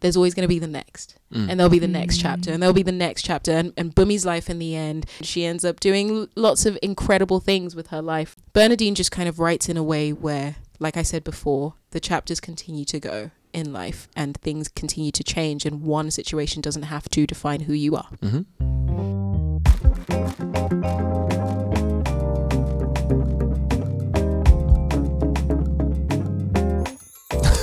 there's 0.02 0.18
always 0.18 0.34
going 0.34 0.44
to 0.44 0.48
be 0.50 0.60
the 0.60 0.68
next. 0.68 1.16
Mm. 1.34 1.50
And 1.50 1.60
there'll 1.60 1.70
be 1.70 1.80
the 1.80 1.88
next 1.88 2.18
Mm. 2.18 2.22
chapter, 2.22 2.52
and 2.52 2.62
there'll 2.62 2.74
be 2.74 2.84
the 2.84 2.92
next 2.92 3.22
chapter. 3.24 3.52
And, 3.52 3.74
and 3.78 3.96
Bumi's 3.96 4.26
life 4.26 4.50
in 4.50 4.60
the 4.60 4.76
end, 4.76 5.06
she 5.22 5.46
ends 5.46 5.64
up 5.64 5.80
doing 5.80 6.28
lots 6.36 6.66
of 6.66 6.78
incredible 6.82 7.40
things 7.40 7.76
with 7.76 7.88
her 7.88 8.02
life. 8.02 8.36
Bernardine 8.54 8.96
just 8.96 9.12
kind 9.12 9.30
of 9.30 9.40
writes 9.40 9.70
in 9.70 9.78
a 9.78 9.84
way 9.84 10.12
where, 10.12 10.56
like 10.80 10.98
I 10.98 11.04
said 11.04 11.24
before, 11.24 11.76
the 11.92 12.00
chapters 12.00 12.40
continue 12.40 12.86
to 12.86 13.00
go 13.00 13.32
in 13.54 13.72
life 13.72 14.08
and 14.16 14.36
things 14.38 14.68
continue 14.68 15.12
to 15.12 15.24
change, 15.24 15.66
and 15.66 15.82
one 15.84 16.12
situation 16.12 16.62
doesn't 16.62 16.84
have 16.84 17.08
to 17.10 17.26
define 17.26 17.62
who 17.62 17.74
you 17.74 17.96
are. 17.96 18.10
hmm 18.22 18.42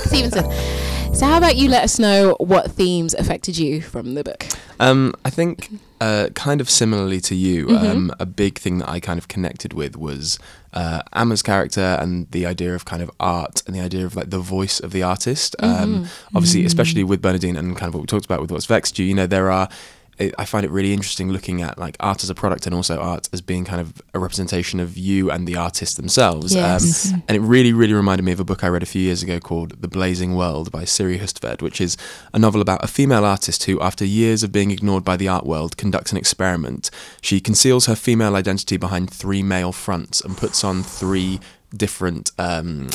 Stephenson. 0.05 0.80
So, 1.21 1.27
how 1.27 1.37
about 1.37 1.55
you 1.55 1.69
let 1.69 1.83
us 1.83 1.99
know 1.99 2.35
what 2.39 2.71
themes 2.71 3.13
affected 3.13 3.55
you 3.55 3.79
from 3.79 4.15
the 4.15 4.23
book? 4.23 4.43
Um, 4.79 5.13
I 5.23 5.29
think, 5.29 5.69
uh, 6.01 6.29
kind 6.33 6.59
of 6.59 6.67
similarly 6.67 7.21
to 7.21 7.35
you, 7.35 7.67
Mhm. 7.67 7.91
um, 7.91 8.11
a 8.19 8.25
big 8.25 8.57
thing 8.57 8.79
that 8.79 8.89
I 8.89 8.99
kind 8.99 9.19
of 9.19 9.27
connected 9.27 9.71
with 9.71 9.95
was 9.95 10.39
uh, 10.73 11.01
Amma's 11.13 11.43
character 11.43 11.95
and 12.01 12.25
the 12.31 12.47
idea 12.47 12.73
of 12.73 12.85
kind 12.85 13.03
of 13.03 13.11
art 13.19 13.61
and 13.67 13.75
the 13.75 13.81
idea 13.81 14.03
of 14.03 14.15
like 14.15 14.31
the 14.31 14.39
voice 14.39 14.79
of 14.79 14.93
the 14.93 15.03
artist. 15.03 15.55
Um, 15.59 16.05
Mhm. 16.05 16.07
obviously, 16.33 16.63
Mm. 16.63 16.65
especially 16.65 17.03
with 17.03 17.21
Bernardine 17.21 17.55
and 17.55 17.75
kind 17.77 17.89
of 17.89 17.93
what 17.93 18.01
we 18.01 18.07
talked 18.07 18.25
about 18.25 18.41
with 18.41 18.49
what's 18.49 18.65
vexed 18.65 18.97
you. 18.97 19.05
You 19.05 19.13
know, 19.13 19.27
there 19.27 19.51
are. 19.51 19.69
I- 20.19 20.31
I 20.37 20.45
find 20.45 20.63
it 20.65 20.71
really 20.71 20.93
interesting 20.93 21.31
looking 21.31 21.61
at 21.61 21.77
like 21.79 21.95
art 21.99 22.23
as 22.23 22.29
a 22.29 22.35
product 22.35 22.65
and 22.65 22.75
also 22.75 22.97
art 22.99 23.27
as 23.33 23.41
being 23.41 23.65
kind 23.65 23.81
of 23.81 24.01
a 24.13 24.19
representation 24.19 24.79
of 24.79 24.97
you 24.97 25.31
and 25.31 25.47
the 25.47 25.55
artist 25.55 25.97
themselves. 25.97 26.53
Um, 26.55 26.59
Yes. 26.61 27.11
and 27.27 27.35
it 27.37 27.39
really, 27.41 27.73
really 27.73 27.93
reminded 27.93 28.23
me 28.23 28.31
of 28.31 28.39
a 28.39 28.43
book 28.43 28.63
I 28.63 28.67
read 28.67 28.83
a 28.83 28.85
few 28.85 29.01
years 29.01 29.23
ago 29.23 29.39
called 29.39 29.81
The 29.81 29.87
Blazing 29.87 30.35
World 30.35 30.71
by 30.71 30.85
Siri 30.85 31.17
Hustvedt, 31.17 31.61
which 31.61 31.79
is 31.81 31.97
a 32.33 32.39
novel 32.39 32.61
about 32.61 32.83
a 32.83 32.87
female 32.87 33.25
artist 33.25 33.63
who, 33.63 33.79
after 33.81 34.05
years 34.05 34.43
of 34.43 34.51
being 34.51 34.69
ignored 34.71 35.03
by 35.03 35.17
the 35.17 35.27
art 35.27 35.45
world, 35.45 35.77
conducts 35.77 36.11
an 36.11 36.17
experiment. 36.17 36.91
She 37.21 37.39
conceals 37.39 37.85
her 37.87 37.95
female 37.95 38.35
identity 38.35 38.77
behind 38.77 39.09
three 39.09 39.41
male 39.41 39.71
fronts 39.71 40.21
and 40.21 40.37
puts 40.37 40.63
on 40.63 40.83
three 40.83 41.39
different 41.75 42.31
um, 42.37 42.89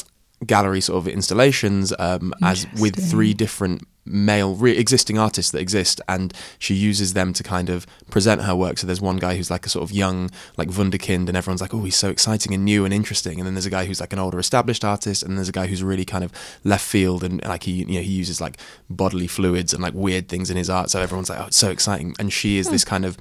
gallery 0.46 0.82
sort 0.82 0.98
of 0.98 1.08
installations 1.08 1.92
um, 1.98 2.34
as 2.42 2.66
with 2.78 2.94
three 3.10 3.32
different 3.34 3.86
male 4.06 4.54
re- 4.54 4.76
existing 4.76 5.18
artists 5.18 5.50
that 5.52 5.60
exist 5.60 6.00
and 6.08 6.32
she 6.58 6.74
uses 6.74 7.12
them 7.12 7.32
to 7.32 7.42
kind 7.42 7.68
of 7.68 7.86
present 8.10 8.42
her 8.42 8.54
work. 8.54 8.78
So 8.78 8.86
there's 8.86 9.00
one 9.00 9.16
guy 9.16 9.36
who's 9.36 9.50
like 9.50 9.66
a 9.66 9.68
sort 9.68 9.82
of 9.82 9.92
young 9.92 10.30
like 10.56 10.68
wunderkind 10.68 11.28
and 11.28 11.36
everyone's 11.36 11.60
like 11.60 11.74
oh 11.74 11.82
he's 11.82 11.96
so 11.96 12.10
exciting 12.10 12.54
and 12.54 12.64
new 12.64 12.84
and 12.84 12.94
interesting. 12.94 13.38
And 13.38 13.46
then 13.46 13.54
there's 13.54 13.66
a 13.66 13.70
guy 13.70 13.84
who's 13.84 14.00
like 14.00 14.12
an 14.12 14.18
older 14.18 14.38
established 14.38 14.84
artist 14.84 15.22
and 15.22 15.36
there's 15.36 15.48
a 15.48 15.52
guy 15.52 15.66
who's 15.66 15.82
really 15.82 16.04
kind 16.04 16.24
of 16.24 16.32
left 16.64 16.84
field 16.84 17.24
and 17.24 17.42
like 17.44 17.64
he 17.64 17.72
you 17.72 17.86
know 17.86 18.00
he 18.00 18.12
uses 18.12 18.40
like 18.40 18.58
bodily 18.88 19.26
fluids 19.26 19.72
and 19.72 19.82
like 19.82 19.94
weird 19.94 20.28
things 20.28 20.50
in 20.50 20.56
his 20.56 20.70
art. 20.70 20.90
So 20.90 21.00
everyone's 21.00 21.28
like 21.28 21.40
oh 21.40 21.46
it's 21.46 21.56
so 21.58 21.70
exciting. 21.70 22.14
And 22.18 22.32
she 22.32 22.58
is 22.58 22.66
hmm. 22.66 22.72
this 22.72 22.84
kind 22.84 23.04
of 23.04 23.16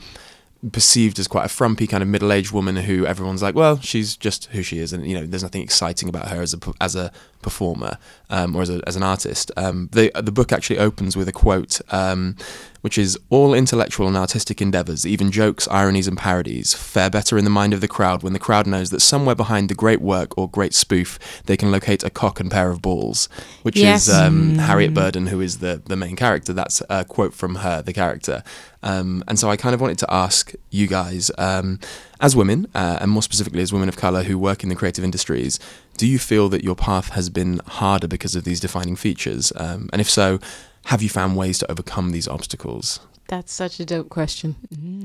perceived 0.72 1.20
as 1.20 1.28
quite 1.28 1.46
a 1.46 1.50
frumpy 1.50 1.88
kind 1.88 2.02
of 2.02 2.10
middle-aged 2.10 2.52
woman 2.52 2.76
who 2.76 3.06
everyone's 3.06 3.42
like, 3.42 3.56
well, 3.56 3.80
she's 3.80 4.16
just 4.16 4.46
who 4.46 4.64
she 4.64 4.80
is, 4.80 4.94
and 4.94 5.06
you 5.08 5.16
know, 5.20 5.26
there's 5.26 5.44
nothing 5.44 5.62
exciting 5.62 6.10
about 6.10 6.30
her 6.30 6.42
as 6.42 6.54
a 6.54 6.60
as 6.82 6.96
a 6.96 7.12
performer 7.50 7.94
um, 8.30 8.56
or 8.56 8.62
as, 8.66 8.70
a, 8.70 8.82
as 8.90 8.96
an 8.96 9.04
artist. 9.04 9.52
Um, 9.64 9.78
the 9.98 10.06
the 10.30 10.32
book 10.40 10.52
actually 10.52 10.80
opens 10.80 11.16
with 11.16 11.28
a 11.28 11.32
quote, 11.44 11.80
um, 12.02 12.36
which 12.82 12.98
is 12.98 13.18
all 13.30 13.54
intellectual 13.54 14.08
and 14.08 14.18
artistic 14.26 14.62
endeavors, 14.62 15.06
even 15.14 15.32
jokes, 15.32 15.68
ironies, 15.82 16.08
and 16.08 16.18
parodies, 16.18 16.74
fare 16.74 17.10
better 17.10 17.38
in 17.38 17.44
the 17.44 17.56
mind 17.62 17.74
of 17.74 17.82
the 17.82 17.88
crowd 17.98 18.24
when 18.24 18.34
the 18.34 18.40
crowd 18.48 18.66
knows 18.68 18.90
that 18.90 19.02
somewhere 19.02 19.36
behind 19.36 19.70
the 19.70 19.76
great 19.84 20.02
work 20.02 20.30
or 20.38 20.50
great 20.50 20.74
spoof, 20.74 21.20
they 21.46 21.58
can 21.58 21.72
locate 21.72 22.04
a 22.04 22.10
cock 22.22 22.40
and 22.42 22.50
pair 22.52 22.70
of 22.72 22.82
balls, 22.82 23.30
which 23.64 23.78
Yes. 23.78 24.08
is 24.08 24.14
um, 24.14 24.36
Mm. 24.56 24.60
Harriet 24.70 24.94
Burden, 24.94 25.28
who 25.28 25.40
is 25.42 25.54
the 25.60 25.74
the 25.92 25.96
main 25.96 26.16
character. 26.16 26.52
That's 26.54 26.82
a 26.90 27.06
quote 27.16 27.34
from 27.42 27.56
her, 27.66 27.82
the 27.90 27.94
character. 27.94 28.38
Um, 28.84 29.24
and 29.28 29.40
so 29.40 29.50
I 29.54 29.56
kind 29.58 29.74
of 29.76 29.82
wanted 29.82 29.98
to 30.06 30.14
ask 30.26 30.54
you 30.70 30.86
guys, 30.88 31.32
um, 31.40 31.80
as 32.20 32.36
women, 32.36 32.60
uh, 32.76 32.98
and 33.02 33.10
more 33.10 33.24
specifically 33.24 33.62
as 33.64 33.74
women 33.74 33.90
of 33.90 33.98
colour 33.98 34.22
who 34.28 34.36
work 34.50 34.62
in 34.64 34.70
the 34.70 34.76
creative 34.76 35.04
industries, 35.04 35.60
do 35.98 36.08
you 36.08 36.20
feel 36.20 36.50
that 36.50 36.64
your 36.64 36.76
path 36.76 37.10
has 37.10 37.30
been 37.30 37.60
harder 37.66 38.08
because 38.08 38.36
of 38.36 38.44
these 38.44 38.60
defining 38.60 38.96
features? 38.96 39.52
Um, 39.56 39.90
and 39.92 40.02
if 40.02 40.10
so, 40.10 40.40
have 40.86 41.02
you 41.02 41.10
found 41.10 41.36
ways 41.36 41.58
to 41.60 41.72
overcome 41.72 42.12
these 42.12 42.28
obstacles? 42.28 43.00
That's 43.28 43.52
such 43.52 43.80
a 43.80 43.86
dope 43.86 44.10
question. 44.10 44.56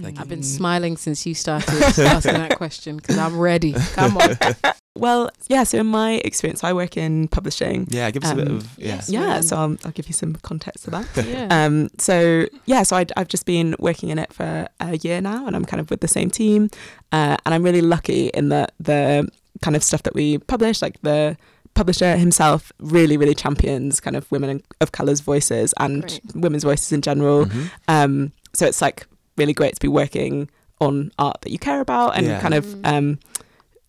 Thank 0.03 0.17
you. 0.17 0.21
I've 0.21 0.29
been 0.29 0.43
smiling 0.43 0.99
since 0.99 1.25
you 1.27 1.35
started 1.35 1.71
asking 1.99 2.35
that 2.35 2.57
question 2.57 2.97
because 2.97 3.17
I'm 3.17 3.39
ready. 3.39 3.73
Come 3.95 4.17
on. 4.19 4.37
Well, 4.97 5.31
yeah. 5.49 5.63
So 5.63 5.79
in 5.79 5.87
my 5.87 6.15
experience, 6.25 6.65
I 6.65 6.73
work 6.73 6.97
in 6.97 7.29
publishing. 7.29 7.87
Yeah, 7.91 8.11
give 8.11 8.25
us 8.25 8.33
a 8.33 8.35
bit 8.35 8.49
Um, 8.49 8.57
of 8.57 8.77
yeah. 8.77 8.87
yes. 8.97 9.09
Yeah, 9.09 9.41
so 9.41 9.57
I'll, 9.57 9.77
I'll 9.85 9.93
give 9.93 10.09
you 10.09 10.13
some 10.13 10.35
context 10.43 10.85
to 10.85 10.91
that. 10.91 11.07
Yeah. 11.27 11.47
Um, 11.49 11.89
so 11.99 12.47
yeah, 12.67 12.83
so 12.83 12.97
i 12.97 13.07
I've 13.17 13.29
just 13.29 13.47
been 13.47 13.77
working 13.79 14.09
in 14.11 14.19
it 14.19 14.33
for 14.33 14.67
a 14.81 14.97
year 14.99 15.21
now, 15.21 15.47
and 15.47 15.55
I'm 15.55 15.65
kind 15.65 15.81
of 15.81 15.91
with 15.91 16.01
the 16.01 16.09
same 16.09 16.29
team, 16.29 16.71
uh, 17.13 17.37
and 17.47 17.55
I'm 17.55 17.63
really 17.63 17.81
lucky 17.83 18.27
in 18.35 18.49
that 18.49 18.73
the 18.81 19.29
kind 19.63 19.77
of 19.77 19.83
stuff 19.83 20.03
that 20.05 20.15
we 20.15 20.39
publish, 20.39 20.81
like 20.83 21.01
the 21.03 21.37
publisher 21.75 22.17
himself, 22.17 22.73
really, 22.81 23.17
really 23.17 23.35
champions 23.35 24.01
kind 24.01 24.17
of 24.17 24.31
women 24.33 24.63
of 24.81 24.93
colour's 24.93 25.21
voices 25.21 25.73
and 25.79 26.03
Great. 26.03 26.21
women's 26.35 26.65
voices 26.65 26.93
in 26.93 27.01
general. 27.01 27.47
Mhm. 27.47 27.71
Um, 27.89 28.33
so 28.55 28.67
it's 28.67 28.83
like 28.83 29.07
really 29.37 29.53
great 29.53 29.75
to 29.75 29.81
be 29.81 29.89
working 29.89 30.49
on 30.81 31.13
art 31.19 31.41
that 31.43 31.51
you 31.53 31.59
care 31.59 31.81
about 31.81 32.17
and 32.17 32.27
Yeah. 32.27 32.41
kind 32.41 32.55
of 32.55 32.65
Mm. 32.65 32.87
um, 32.87 33.19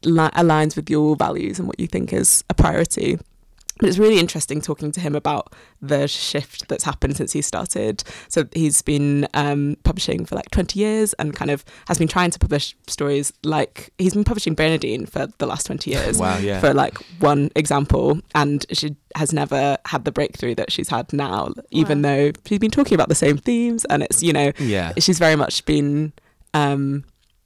li- 0.03 0.29
aligns 0.35 0.75
with 0.75 0.89
your 0.89 1.15
values 1.15 1.57
and 1.57 1.67
what 1.67 1.79
you 1.79 1.87
think 1.87 2.13
is 2.13 2.43
a 2.49 2.53
priority. 2.53 3.17
But 3.81 3.89
it's 3.89 3.97
really 3.97 4.19
interesting 4.19 4.61
talking 4.61 4.91
to 4.93 5.01
him 5.01 5.15
about 5.15 5.51
the 5.81 6.07
shift 6.07 6.69
that's 6.69 6.83
happened 6.85 7.17
since 7.17 7.33
he 7.33 7.41
started. 7.41 8.03
So 8.29 8.45
he's 8.53 8.81
been 8.81 9.27
um, 9.33 9.75
publishing 9.83 10.23
for 10.25 10.35
like 10.35 10.49
20 10.51 10.79
years 10.79 11.11
and 11.13 11.35
kind 11.35 11.51
of 11.51 11.65
has 11.87 11.97
been 11.97 12.07
trying 12.07 12.31
to 12.31 12.39
publish 12.39 12.73
stories 12.87 13.33
like 13.43 13.91
he's 13.97 14.13
been 14.13 14.23
publishing 14.23 14.53
Bernardine 14.53 15.05
for 15.07 15.27
the 15.39 15.45
last 15.47 15.65
20 15.65 15.91
years 15.95 16.17
Wow, 16.19 16.37
yeah. 16.37 16.59
for 16.61 16.73
like 16.73 16.95
one 17.19 17.49
example 17.55 18.21
and 18.35 18.65
she 18.71 18.95
has 19.15 19.33
never 19.33 19.77
had 19.87 20.05
the 20.05 20.11
breakthrough 20.11 20.55
that 20.55 20.71
she's 20.71 20.87
had 20.89 21.11
now 21.11 21.51
even 21.71 22.01
Wow. 22.01 22.09
though 22.09 22.31
she's 22.45 22.59
been 22.59 22.71
talking 22.71 22.93
about 22.95 23.09
the 23.09 23.15
same 23.15 23.37
themes 23.37 23.83
and 23.85 24.03
it's 24.03 24.21
you 24.23 24.31
know 24.31 24.51
yeah. 24.59 24.93
she's 24.99 25.17
very 25.19 25.35
much 25.35 25.65
been 25.65 26.13
um 26.53 27.03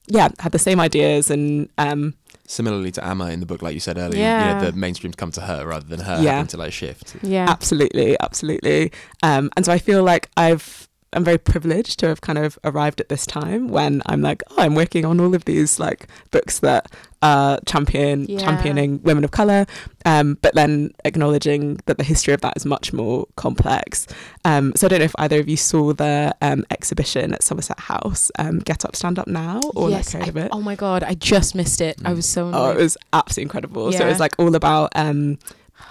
yeah 0.08 0.28
had 0.40 0.52
the 0.52 0.60
same 0.60 0.80
ideas 0.80 1.32
and 1.32 1.70
um 1.78 2.14
Similarly 2.48 2.92
to 2.92 3.06
Amma 3.06 3.32
in 3.32 3.40
the 3.40 3.46
book, 3.46 3.62
like 3.62 3.74
you 3.74 3.80
said 3.80 3.98
earlier, 3.98 4.20
Yeah. 4.20 4.58
you 4.60 4.66
know, 4.66 4.72
the 4.72 4.78
mainstream's 4.78 5.16
come 5.16 5.32
to 5.32 5.42
her 5.42 5.66
rather 5.66 5.86
than 5.86 6.00
her 6.02 6.22
Yeah. 6.22 6.34
having 6.34 6.48
to 6.48 6.58
like 6.58 6.74
shift. 6.74 7.16
yeah. 7.24 7.46
absolutely 7.50 8.16
absolutely 8.20 8.92
um 9.24 9.50
and 9.56 9.66
so 9.66 9.72
i 9.72 9.80
feel 9.80 10.04
like 10.04 10.30
i've 10.38 10.88
i'm 11.16 11.24
very 11.24 11.38
privileged 11.38 12.00
to 12.00 12.08
have 12.08 12.22
kind 12.22 12.38
of 12.38 12.60
arrived 12.64 13.00
at 13.02 13.10
this 13.10 13.26
time 13.26 13.68
when 13.70 14.02
i'm 14.06 14.22
like 14.22 14.44
oh 14.52 14.56
i'm 14.60 14.76
working 14.76 15.06
on 15.06 15.20
all 15.20 15.34
of 15.34 15.46
these 15.46 15.80
like 15.80 16.08
books 16.32 16.60
that 16.60 16.92
are 17.22 17.60
champion 17.66 18.26
Yeah. 18.28 18.40
championing 18.40 19.02
women 19.02 19.24
of 19.24 19.32
color 19.32 19.66
um 20.06 20.38
but 20.42 20.54
then 20.54 20.92
acknowledging 21.06 21.80
that 21.86 21.98
the 21.98 22.04
history 22.04 22.34
of 22.34 22.42
that 22.42 22.56
is 22.56 22.66
much 22.66 22.94
more 22.94 23.26
complex 23.36 24.06
um 24.44 24.74
so 24.76 24.86
i 24.86 24.90
don't 24.90 25.00
know 25.00 25.06
if 25.06 25.16
either 25.18 25.40
of 25.40 25.50
you 25.50 25.58
saw 25.58 25.94
the 25.94 26.36
um 26.42 26.64
exhibition 26.70 27.34
at 27.34 27.42
somerset 27.42 27.80
house 27.80 28.32
um 28.38 28.60
get 28.60 28.86
up 28.86 28.96
stand 28.96 29.18
up 29.18 29.28
now 29.28 29.60
or 29.76 29.90
yes. 29.90 30.14
like 30.14 30.22
heard 30.26 30.30
of 30.30 30.38
it 30.38 30.50
oh 30.52 30.62
my 30.62 30.76
god, 30.76 31.04
I 31.04 31.14
just 31.16 31.56
missed 31.56 31.82
it. 31.82 31.98
I 32.04 32.14
was 32.14 32.26
so 32.28 32.52
Oh, 32.54 32.70
it 32.72 32.78
was 32.78 32.98
absolutely 33.14 33.44
incredible. 33.44 33.92
So 33.92 34.06
it 34.06 34.10
was 34.10 34.20
like 34.20 34.34
all 34.38 34.54
about 34.56 34.92
um 34.96 35.38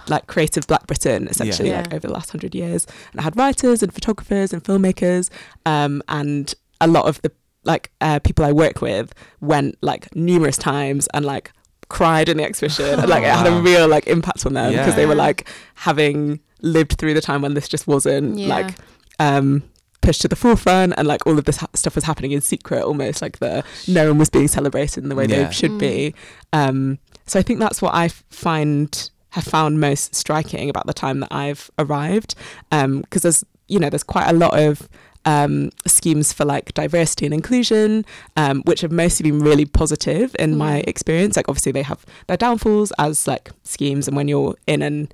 like 0.08 0.26
creative 0.26 0.66
Black 0.66 0.86
Britain, 0.86 1.28
essentially, 1.28 1.70
Yeah. 1.70 1.78
like 1.78 1.94
over 1.94 2.06
the 2.06 2.12
last 2.12 2.30
hundred 2.30 2.54
years. 2.54 2.86
And 3.12 3.20
I 3.20 3.24
had 3.24 3.36
writers 3.36 3.82
and 3.82 3.92
photographers 3.92 4.52
and 4.52 4.62
filmmakers, 4.62 5.30
um, 5.66 6.02
and 6.08 6.54
a 6.80 6.86
lot 6.86 7.06
of 7.06 7.20
the 7.22 7.32
like 7.64 7.90
uh, 8.02 8.18
people 8.18 8.44
I 8.44 8.52
work 8.52 8.82
with 8.82 9.14
went 9.40 9.76
like 9.80 10.14
numerous 10.14 10.58
times 10.58 11.08
and 11.14 11.24
like 11.24 11.50
cried 11.88 12.28
in 12.28 12.36
the 12.36 12.44
exhibition. 12.44 12.98
and, 13.00 13.08
like 13.08 13.22
it 13.22 13.30
had 13.30 13.46
a 13.46 13.60
real 13.62 13.88
like 13.88 14.06
impact 14.06 14.44
on 14.44 14.52
them 14.54 14.72
because 14.72 14.94
they 14.96 15.06
were 15.06 15.14
like 15.14 15.48
having 15.74 16.40
lived 16.60 16.98
through 16.98 17.14
the 17.14 17.20
time 17.22 17.40
when 17.42 17.54
this 17.54 17.68
just 17.68 17.86
wasn't 17.86 18.38
Yeah. 18.38 18.48
like 18.48 18.74
um 19.18 19.62
pushed 20.02 20.20
to 20.22 20.28
the 20.28 20.36
forefront 20.36 20.92
and 20.98 21.06
like 21.08 21.26
all 21.26 21.38
of 21.38 21.44
this 21.46 21.56
ha- 21.58 21.66
stuff 21.74 21.94
was 21.94 22.04
happening 22.04 22.32
in 22.32 22.40
secret 22.42 22.82
almost 22.82 23.22
like 23.22 23.38
the 23.38 23.64
no 23.88 24.08
one 24.08 24.18
was 24.18 24.28
being 24.28 24.48
celebrated 24.48 25.02
in 25.02 25.08
the 25.08 25.14
way 25.14 25.24
Yeah. 25.26 25.44
they 25.46 25.52
should 25.52 25.70
Mm. 25.72 25.78
be 25.78 26.14
um 26.52 26.98
so 27.26 27.38
i 27.38 27.42
think 27.42 27.58
that's 27.60 27.80
what 27.80 27.94
i 27.94 28.06
f- 28.06 28.22
find 28.30 29.10
have 29.34 29.44
found 29.44 29.80
most 29.80 30.14
striking 30.14 30.68
about 30.70 30.86
the 30.86 30.94
time 30.94 31.20
that 31.20 31.32
i've 31.32 31.70
arrived 31.78 32.34
um 32.72 33.00
because 33.02 33.22
there's 33.22 33.44
you 33.68 33.78
know 33.78 33.88
there's 33.90 34.02
quite 34.14 34.28
a 34.28 34.32
lot 34.32 34.58
of 34.58 34.88
um, 35.26 35.70
schemes 35.86 36.34
for 36.34 36.44
like 36.44 36.74
diversity 36.74 37.24
and 37.24 37.32
inclusion, 37.32 38.04
um, 38.36 38.60
which 38.66 38.82
have 38.82 38.92
mostly 38.92 39.30
been 39.30 39.40
really 39.40 39.64
positive 39.64 40.36
in 40.38 40.54
my 40.58 40.82
Mm. 40.82 40.86
experience. 40.86 41.34
Like 41.36 41.48
obviously 41.48 41.72
they 41.72 41.80
have 41.80 42.04
their 42.26 42.36
downfalls 42.36 42.92
as 42.98 43.26
like 43.26 43.50
schemes, 43.62 44.06
and 44.06 44.14
when 44.18 44.28
you're 44.28 44.54
in 44.66 44.82
an 44.82 45.08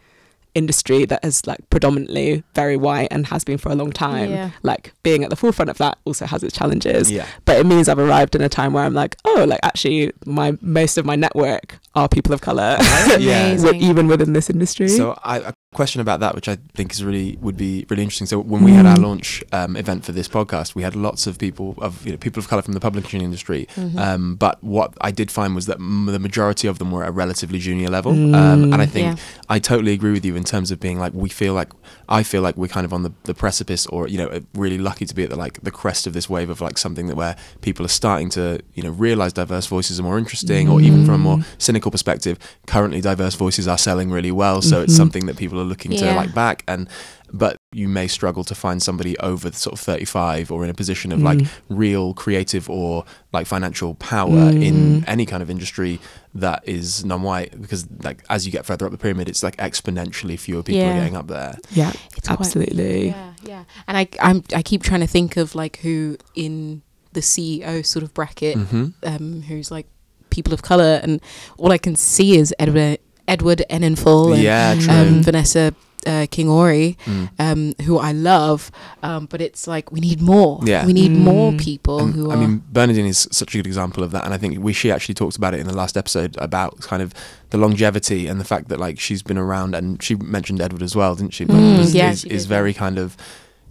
industry 0.56 1.04
that 1.04 1.24
is 1.24 1.46
like 1.46 1.60
predominantly 1.70 2.42
very 2.56 2.76
white 2.76 3.06
and 3.12 3.26
has 3.28 3.44
been 3.44 3.56
for 3.56 3.70
a 3.70 3.76
long 3.76 3.92
time, 3.92 4.30
Yeah. 4.32 4.50
like 4.64 4.92
being 5.04 5.22
at 5.22 5.30
the 5.30 5.36
forefront 5.36 5.70
of 5.70 5.78
that 5.78 5.96
also 6.04 6.26
has 6.26 6.42
its 6.42 6.56
challenges 6.58 7.08
Yeah. 7.08 7.26
but 7.44 7.58
it 7.60 7.64
means 7.66 7.88
I've 7.88 8.00
arrived 8.00 8.34
in 8.34 8.40
a 8.42 8.48
time 8.48 8.72
where 8.72 8.82
I'm 8.82 8.94
like, 8.94 9.14
oh, 9.24 9.44
like 9.46 9.60
actually, 9.62 10.10
my 10.26 10.58
most 10.60 10.98
of 10.98 11.06
my 11.06 11.14
network 11.14 11.78
are 11.94 12.08
people 12.08 12.32
of 12.32 12.40
color, 12.40 12.76
Yeah. 13.18 13.46
Amazing. 13.48 13.74
even 13.82 14.06
within 14.06 14.32
this 14.32 14.48
industry. 14.48 14.86
So 14.88 15.18
I, 15.24 15.38
a 15.38 15.52
question 15.74 16.00
about 16.00 16.20
that, 16.20 16.34
which 16.36 16.48
I 16.48 16.56
think 16.74 16.92
is 16.92 17.02
really 17.02 17.36
would 17.40 17.56
be 17.56 17.84
really 17.90 18.02
interesting. 18.04 18.26
So 18.28 18.38
when 18.38 18.62
we 18.62 18.72
had 18.72 18.86
our 18.86 18.96
Mm. 18.96 19.02
launch 19.02 19.42
um, 19.52 19.76
event 19.76 20.04
for 20.04 20.12
this 20.12 20.28
podcast, 20.28 20.74
we 20.76 20.82
had 20.82 20.94
lots 20.94 21.26
of 21.26 21.38
people 21.38 21.74
of 21.78 22.04
you 22.06 22.12
know 22.12 22.18
people 22.18 22.38
of 22.40 22.48
color 22.48 22.62
from 22.62 22.74
the 22.74 22.80
publishing 22.80 23.22
industry. 23.22 23.66
Mhm. 23.76 23.98
Um, 23.98 24.36
but 24.36 24.62
what 24.62 24.94
I 25.00 25.10
did 25.10 25.30
find 25.32 25.54
was 25.54 25.66
that 25.66 25.78
m- 25.78 26.06
the 26.06 26.18
majority 26.20 26.68
of 26.68 26.78
them 26.78 26.90
were 26.92 27.02
at 27.02 27.08
a 27.08 27.12
relatively 27.12 27.58
junior 27.58 27.88
level, 27.88 28.12
um, 28.12 28.32
Mm. 28.32 28.72
and 28.72 28.82
I 28.82 28.86
think 28.86 29.06
yeah. 29.18 29.24
I 29.48 29.58
totally 29.58 29.92
agree 29.92 30.12
with 30.12 30.24
you 30.24 30.36
in 30.36 30.44
terms 30.44 30.70
of 30.70 30.78
being 30.80 30.98
like 30.98 31.12
we 31.14 31.28
feel 31.28 31.54
like 31.54 31.70
I 32.08 32.22
feel 32.22 32.42
like 32.42 32.56
we're 32.56 32.68
kind 32.76 32.84
of 32.84 32.92
on 32.92 33.02
the, 33.02 33.12
the 33.24 33.34
precipice, 33.34 33.86
or 33.86 34.06
you 34.08 34.18
know, 34.18 34.28
uh, 34.28 34.40
really 34.54 34.78
lucky 34.78 35.06
to 35.06 35.14
be 35.14 35.24
at 35.24 35.30
the 35.30 35.36
like 35.36 35.60
the 35.62 35.70
crest 35.72 36.06
of 36.06 36.12
this 36.12 36.28
wave 36.30 36.50
of 36.50 36.60
like 36.60 36.78
something 36.78 37.06
that 37.08 37.16
where 37.16 37.34
people 37.62 37.84
are 37.84 37.94
starting 38.02 38.28
to 38.30 38.60
you 38.74 38.82
know 38.84 38.90
realize 38.90 39.32
diverse 39.32 39.66
voices 39.66 39.98
are 39.98 40.04
more 40.04 40.18
interesting, 40.18 40.68
or 40.68 40.80
even 40.80 41.04
from 41.04 41.14
a 41.14 41.18
more 41.18 41.36
Mm. 41.38 41.44
cynical 41.58 41.79
cynical 41.80 41.90
perspective, 41.90 42.36
currently 42.66 43.00
diverse 43.00 43.34
voices 43.34 43.66
are 43.66 43.78
selling 43.78 44.10
really 44.10 44.30
well, 44.32 44.60
so 44.60 44.82
it's 44.82 44.92
Mhm. 44.92 44.96
something 44.96 45.26
that 45.26 45.36
people 45.38 45.58
are 45.58 45.64
looking 45.64 45.92
to 45.96 46.04
like 46.14 46.34
back 46.34 46.62
and 46.68 46.88
but 47.32 47.56
you 47.72 47.86
may 47.88 48.08
struggle 48.08 48.42
to 48.42 48.56
find 48.56 48.82
somebody 48.82 49.16
over 49.20 49.52
sort 49.52 49.72
of 49.72 49.78
35 49.78 50.50
or 50.50 50.64
in 50.64 50.70
a 50.70 50.74
position 50.74 51.12
of 51.12 51.22
like 51.22 51.38
Mm. 51.38 51.48
real 51.68 52.12
creative 52.12 52.68
or 52.68 53.04
like 53.32 53.46
financial 53.46 53.94
power 53.94 54.50
in 54.50 54.74
Mm. 55.02 55.04
any 55.06 55.24
kind 55.26 55.40
of 55.40 55.48
industry 55.48 56.00
that 56.34 56.60
is 56.66 57.04
non-white 57.04 57.60
because 57.62 57.86
like 58.02 58.24
as 58.28 58.46
you 58.46 58.50
get 58.50 58.66
further 58.66 58.84
up 58.84 58.90
the 58.90 58.98
pyramid 58.98 59.28
it's 59.28 59.44
like 59.44 59.56
exponentially 59.58 60.36
fewer 60.36 60.64
people 60.64 60.80
Yeah. 60.82 60.90
are 60.90 60.98
getting 61.00 61.16
up 61.16 61.28
there 61.28 61.54
yeah, 61.72 61.92
It's 62.16 62.26
quite- 62.26 62.40
absolutely. 62.40 63.08
yeah, 63.10 63.30
yeah. 63.46 63.62
And 63.86 63.96
I, 63.96 64.08
I'm, 64.20 64.42
I 64.52 64.62
keep 64.62 64.82
trying 64.82 65.00
to 65.00 65.06
think 65.16 65.36
of 65.36 65.54
like 65.54 65.76
who 65.84 66.16
in 66.34 66.82
the 67.12 67.20
CEO 67.22 67.84
sort 67.86 68.02
of 68.02 68.12
bracket, 68.12 68.56
hmm 68.58 68.86
um, 69.04 69.42
who's 69.42 69.70
like 69.70 69.86
people 70.30 70.52
of 70.52 70.62
color, 70.62 71.00
and 71.02 71.20
all 71.58 71.72
I 71.72 71.78
can 71.78 71.96
see 71.96 72.36
is 72.36 72.54
Edward, 72.58 72.98
Edward 73.28 73.62
Enninful 73.70 74.34
and 74.34 74.42
yeah 74.42 74.74
true 74.78 74.92
um, 74.92 75.22
Vanessa 75.22 75.74
uh, 76.06 76.24
Kingori, 76.32 76.96
Mm. 77.04 77.28
um, 77.38 77.74
who 77.84 77.98
I 77.98 78.12
love. 78.12 78.70
Um, 79.02 79.26
but 79.26 79.40
it's 79.42 79.66
like 79.66 79.92
we 79.92 80.00
need 80.00 80.20
more. 80.22 80.58
Yeah. 80.64 80.86
we 80.86 80.94
need 80.94 81.12
more 81.12 81.52
Mm. 81.52 81.60
people 81.60 81.98
And, 82.00 82.14
who 82.14 82.30
I 82.30 82.34
are. 82.34 82.38
mean, 82.38 82.62
Bernardine 82.72 83.04
is 83.06 83.28
such 83.30 83.54
a 83.54 83.58
good 83.58 83.66
example 83.66 84.02
of 84.02 84.10
that, 84.12 84.24
and 84.24 84.32
I 84.32 84.38
think 84.38 84.58
we 84.64 84.72
she 84.72 84.90
actually 84.90 85.14
talked 85.14 85.36
about 85.36 85.52
it 85.52 85.60
in 85.60 85.66
the 85.66 85.76
last 85.76 85.96
episode 85.98 86.36
about 86.38 86.80
kind 86.80 87.02
of 87.02 87.12
the 87.50 87.58
longevity 87.58 88.26
and 88.28 88.40
the 88.40 88.44
fact 88.46 88.68
that 88.70 88.80
like 88.80 88.98
she's 88.98 89.22
been 89.22 89.36
around, 89.38 89.74
and 89.74 90.02
she 90.02 90.14
mentioned 90.14 90.60
Edward 90.62 90.82
as 90.82 90.96
well, 90.96 91.14
didn't 91.14 91.34
she? 91.34 91.44
Like, 91.44 91.58
Mm, 91.58 91.78
was- 91.78 91.94
yeah, 91.94 92.12
is, 92.12 92.20
she 92.22 92.30
is 92.30 92.42
did, 92.44 92.48
very 92.48 92.72
kind 92.72 92.98
of 92.98 93.16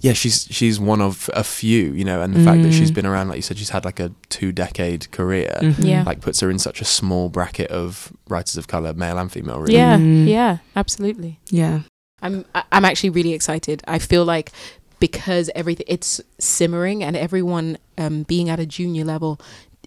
yeah. 0.01 0.13
She's 0.13 0.47
she's 0.49 0.79
one 0.79 1.01
of 1.01 1.29
a 1.33 1.43
few, 1.43 1.93
you 1.93 2.03
know, 2.05 2.21
and 2.21 2.33
the 2.33 2.43
fact 2.43 2.63
that 2.63 2.71
she's 2.73 2.91
been 2.91 3.05
around, 3.05 3.27
like 3.29 3.37
you 3.37 3.41
said, 3.41 3.57
she's 3.57 3.69
had 3.69 3.85
like 3.85 3.99
a 3.99 4.11
two 4.29 4.51
decade 4.51 5.11
career, 5.11 5.57
Mhm. 5.61 5.85
Yeah. 5.85 6.03
like 6.03 6.21
puts 6.21 6.39
her 6.41 6.49
in 6.49 6.59
such 6.59 6.81
a 6.81 6.85
small 6.85 7.29
bracket 7.29 7.69
of 7.71 8.11
writers 8.29 8.57
of 8.57 8.67
color, 8.67 8.93
male 8.93 9.17
and 9.17 9.31
female. 9.31 9.59
Really. 9.59 9.75
yeah, 9.75 9.97
Mm. 9.97 10.27
yeah, 10.27 10.57
absolutely. 10.75 11.39
yeah. 11.49 11.81
I'm 12.21 12.45
I- 12.53 12.63
I'm 12.71 12.85
actually 12.85 13.11
really 13.11 13.33
excited. 13.33 13.81
I 13.87 13.99
feel 13.99 14.25
like 14.25 14.51
because 14.99 15.49
everything 15.55 15.85
it's 15.87 16.19
simmering 16.39 17.03
and 17.03 17.15
everyone 17.15 17.77
um, 17.97 18.23
being 18.23 18.49
at 18.49 18.59
a 18.59 18.65
junior 18.65 19.05
level 19.05 19.39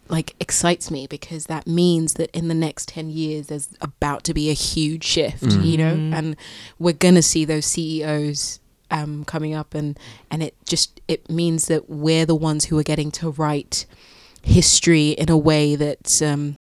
like 0.08 0.34
excites 0.40 0.90
me 0.90 1.06
because 1.06 1.44
that 1.46 1.66
means 1.66 2.14
that 2.14 2.30
in 2.32 2.48
the 2.48 2.54
next 2.54 2.88
10 2.88 3.08
years 3.10 3.46
there's 3.48 3.68
about 3.80 4.24
to 4.24 4.34
be 4.34 4.48
a 4.50 4.54
huge 4.54 5.04
shift 5.04 5.42
Mm. 5.44 5.64
you 5.64 5.76
know 5.78 5.94
Mm. 5.94 6.14
and 6.14 6.36
we're 6.78 6.92
going 6.94 7.14
to 7.14 7.22
see 7.22 7.44
those 7.44 7.66
CEOs 7.66 8.58
um, 8.92 9.24
coming 9.24 9.54
up 9.54 9.74
and 9.74 9.98
and 10.30 10.42
it 10.42 10.54
just 10.66 11.00
it 11.08 11.28
means 11.28 11.66
that 11.66 11.90
we're 11.90 12.26
the 12.26 12.34
ones 12.34 12.66
who 12.66 12.78
are 12.78 12.84
getting 12.84 13.10
to 13.10 13.30
write 13.30 13.86
history 14.42 15.10
in 15.10 15.30
a 15.30 15.36
way 15.36 15.74
that 15.74 16.20
um, 16.22 16.56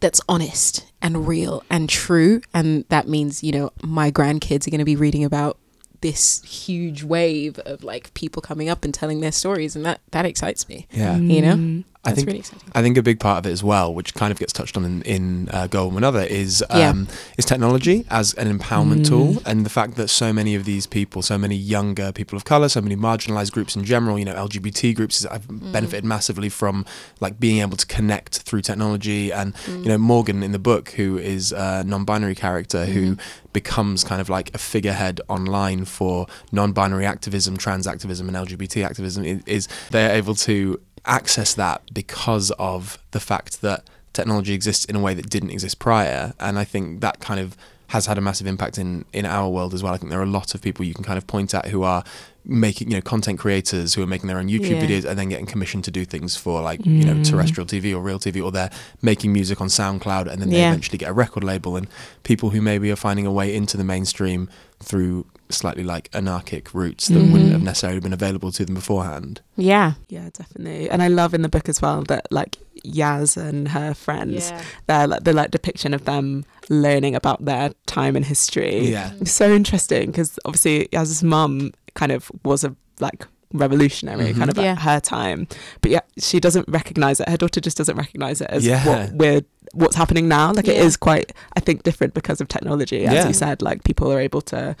that's 0.00 0.20
honest 0.28 0.90
and 1.02 1.28
real 1.28 1.62
and 1.70 1.88
true 1.88 2.40
and 2.54 2.84
that 2.88 3.06
means 3.06 3.44
you 3.44 3.52
know 3.52 3.70
my 3.82 4.10
grandkids 4.10 4.66
are 4.66 4.70
going 4.70 4.78
to 4.78 4.84
be 4.84 4.96
reading 4.96 5.22
about 5.22 5.58
this 6.00 6.42
huge 6.44 7.02
wave 7.02 7.58
of 7.60 7.82
like 7.82 8.12
people 8.14 8.40
coming 8.42 8.68
up 8.68 8.84
and 8.84 8.94
telling 8.94 9.20
their 9.20 9.32
stories 9.32 9.76
and 9.76 9.84
that 9.84 10.00
that 10.10 10.24
excites 10.24 10.68
me 10.68 10.86
Yeah. 10.90 11.16
You 11.16 11.42
know? 11.42 11.84
Mm. 12.06 12.08
I 12.08 12.10
that's 12.10 12.16
think 12.16 12.26
really 12.26 12.38
exciting 12.40 12.70
I 12.74 12.82
think 12.82 12.96
a 12.98 13.02
big 13.02 13.18
part 13.20 13.38
of 13.44 13.50
it 13.50 13.52
as 13.52 13.64
well, 13.64 13.92
which 13.92 14.14
kind 14.14 14.30
of 14.32 14.38
gets 14.38 14.52
touched 14.52 14.76
on 14.76 14.84
in, 14.84 15.02
in 15.02 15.48
uh, 15.52 15.66
Girl 15.66 15.86
Woman 15.86 16.04
Other, 16.04 16.22
is 16.22 16.62
Yeah. 16.70 16.90
um, 16.90 17.08
is 17.38 17.44
technology 17.44 18.04
as 18.10 18.34
an 18.34 18.48
empowerment 18.56 19.00
Mm. 19.00 19.06
tool, 19.08 19.42
and 19.46 19.64
the 19.66 19.70
fact 19.70 19.96
that 19.96 20.08
so 20.08 20.32
many 20.32 20.54
of 20.54 20.64
these 20.64 20.86
people, 20.86 21.22
so 21.22 21.36
many 21.38 21.56
younger 21.56 22.12
people 22.12 22.36
of 22.36 22.44
color, 22.44 22.68
so 22.68 22.80
many 22.80 22.96
marginalized 22.96 23.52
groups 23.52 23.74
in 23.76 23.84
general, 23.84 24.18
you 24.18 24.24
know, 24.24 24.34
LGBT 24.34 24.92
groups, 24.94 25.24
have 25.30 25.46
Mm. 25.48 25.72
benefited 25.72 26.04
massively 26.04 26.48
from 26.48 26.84
like 27.20 27.40
being 27.40 27.58
able 27.60 27.76
to 27.76 27.86
connect 27.86 28.38
through 28.40 28.62
technology, 28.62 29.32
and 29.32 29.54
Mm. 29.66 29.82
you 29.84 29.88
know, 29.88 29.98
Morgan 29.98 30.42
in 30.42 30.52
the 30.52 30.58
book, 30.58 30.90
who 30.96 31.18
is 31.18 31.52
a 31.52 31.82
non-binary 31.84 32.34
character 32.34 32.86
who 32.86 33.16
Mhm. 33.16 33.18
becomes 33.52 34.04
kind 34.04 34.20
of 34.20 34.28
like 34.28 34.50
a 34.54 34.58
figurehead 34.58 35.20
online 35.28 35.84
for 35.84 36.26
non-binary 36.52 37.06
activism, 37.06 37.56
trans 37.56 37.86
activism, 37.86 38.28
and 38.28 38.36
LGBT 38.36 38.84
activism, 38.84 39.24
is 39.46 39.66
they're 39.90 40.12
able 40.14 40.34
to 40.34 40.78
access 41.06 41.54
that 41.54 41.82
because 41.92 42.50
of 42.52 42.98
the 43.12 43.20
fact 43.20 43.60
that 43.62 43.84
technology 44.12 44.52
exists 44.54 44.84
in 44.84 44.96
a 44.96 45.00
way 45.00 45.14
that 45.14 45.28
didn't 45.30 45.50
exist 45.50 45.78
prior, 45.78 46.34
and 46.40 46.58
I 46.58 46.64
think 46.64 47.00
that 47.00 47.20
kind 47.20 47.40
of 47.40 47.56
has 47.88 48.06
had 48.06 48.18
a 48.18 48.20
massive 48.20 48.46
impact 48.48 48.78
in 48.78 49.04
in 49.12 49.24
our 49.24 49.48
world 49.48 49.72
as 49.72 49.82
well. 49.82 49.94
I 49.94 49.96
think 49.98 50.10
there 50.10 50.18
are 50.20 50.24
a 50.24 50.26
lot 50.40 50.54
of 50.54 50.62
people 50.62 50.84
you 50.84 50.94
can 50.94 51.04
kind 51.04 51.16
of 51.18 51.26
point 51.26 51.54
at 51.54 51.66
who 51.66 51.82
are 51.84 52.02
making 52.44 52.88
you 52.90 52.96
know 52.96 53.00
content 53.00 53.38
creators 53.38 53.94
who 53.94 54.02
are 54.02 54.06
making 54.06 54.26
their 54.28 54.38
own 54.38 54.48
YouTube 54.48 54.70
Yeah. 54.80 54.86
videos 54.86 55.04
and 55.04 55.18
then 55.18 55.28
getting 55.28 55.46
commissioned 55.46 55.84
to 55.84 55.90
do 55.90 56.04
things 56.04 56.36
for 56.36 56.62
like 56.62 56.84
you 56.84 57.04
know 57.04 57.14
Mm. 57.14 57.24
terrestrial 57.28 57.66
TV 57.66 57.92
or 57.94 58.00
real 58.00 58.18
TV 58.18 58.40
or 58.42 58.50
they're 58.52 58.70
making 59.02 59.32
music 59.32 59.60
on 59.60 59.68
SoundCloud 59.68 60.26
and 60.30 60.40
then 60.40 60.50
they 60.50 60.58
Yeah. 60.58 60.68
eventually 60.70 60.98
get 60.98 61.10
a 61.10 61.12
record 61.12 61.42
label 61.44 61.76
and 61.76 61.86
people 62.22 62.50
who 62.50 62.60
maybe 62.60 62.90
are 62.90 62.96
finding 62.96 63.26
a 63.26 63.32
way 63.32 63.54
into 63.54 63.76
the 63.76 63.84
mainstream 63.84 64.48
through 64.80 65.26
slightly 65.50 65.82
like 65.84 66.08
anarchic 66.12 66.74
routes 66.74 67.08
that 67.08 67.18
wouldn't 67.18 67.50
Mhm. 67.50 67.52
have 67.52 67.62
necessarily 67.62 68.00
been 68.00 68.12
available 68.12 68.50
to 68.52 68.64
them 68.64 68.74
beforehand. 68.74 69.40
yeah 69.56 69.92
Yeah, 70.08 70.28
definitely. 70.32 70.90
And 70.90 71.02
I 71.02 71.08
love 71.08 71.34
in 71.34 71.42
the 71.42 71.48
book 71.48 71.68
as 71.68 71.80
well 71.82 72.02
that 72.04 72.26
like 72.30 72.56
Yaz 72.84 73.36
and 73.36 73.68
her 73.68 73.94
friends, 73.94 74.50
yeah 74.50 74.62
they're 74.86 75.06
like 75.06 75.24
the 75.24 75.32
like 75.32 75.50
depiction 75.50 75.94
of 75.94 76.04
them 76.04 76.44
learning 76.68 77.14
about 77.14 77.44
their 77.44 77.70
time 77.86 78.16
in 78.16 78.22
history. 78.24 78.88
Yeah. 78.90 79.12
It's 79.20 79.32
so 79.32 79.52
interesting 79.52 80.10
because 80.10 80.38
obviously 80.44 80.88
Yaz's 80.92 81.22
mum 81.22 81.72
kind 81.94 82.12
of 82.12 82.30
was 82.44 82.64
a 82.64 82.74
like 83.00 83.26
revolutionary 83.58 84.32
Mhm. 84.32 84.38
kind 84.38 84.50
of 84.50 84.56
Yeah. 84.56 84.72
at 84.72 84.78
her 84.80 85.00
time, 85.00 85.46
but 85.80 85.90
yeah, 85.90 86.00
she 86.18 86.40
doesn't 86.40 86.68
recognize 86.68 87.20
it. 87.20 87.28
Her 87.28 87.36
daughter 87.36 87.60
just 87.60 87.76
doesn't 87.76 87.96
recognize 87.96 88.40
it 88.40 88.48
as 88.50 88.64
Yeah. 88.66 88.86
what 88.86 89.12
we're 89.12 89.42
what's 89.74 89.96
happening 89.96 90.26
now. 90.28 90.52
Like 90.52 90.68
it 90.68 90.76
Yeah. 90.76 90.84
is 90.84 90.96
quite, 90.96 91.32
I 91.56 91.60
think, 91.60 91.82
different 91.82 92.14
because 92.14 92.40
of 92.40 92.48
technology. 92.48 93.04
As 93.04 93.12
Yeah. 93.14 93.26
you 93.28 93.34
said, 93.34 93.60
like 93.62 93.84
people 93.84 94.10
are 94.12 94.20
able 94.20 94.40
to 94.42 94.74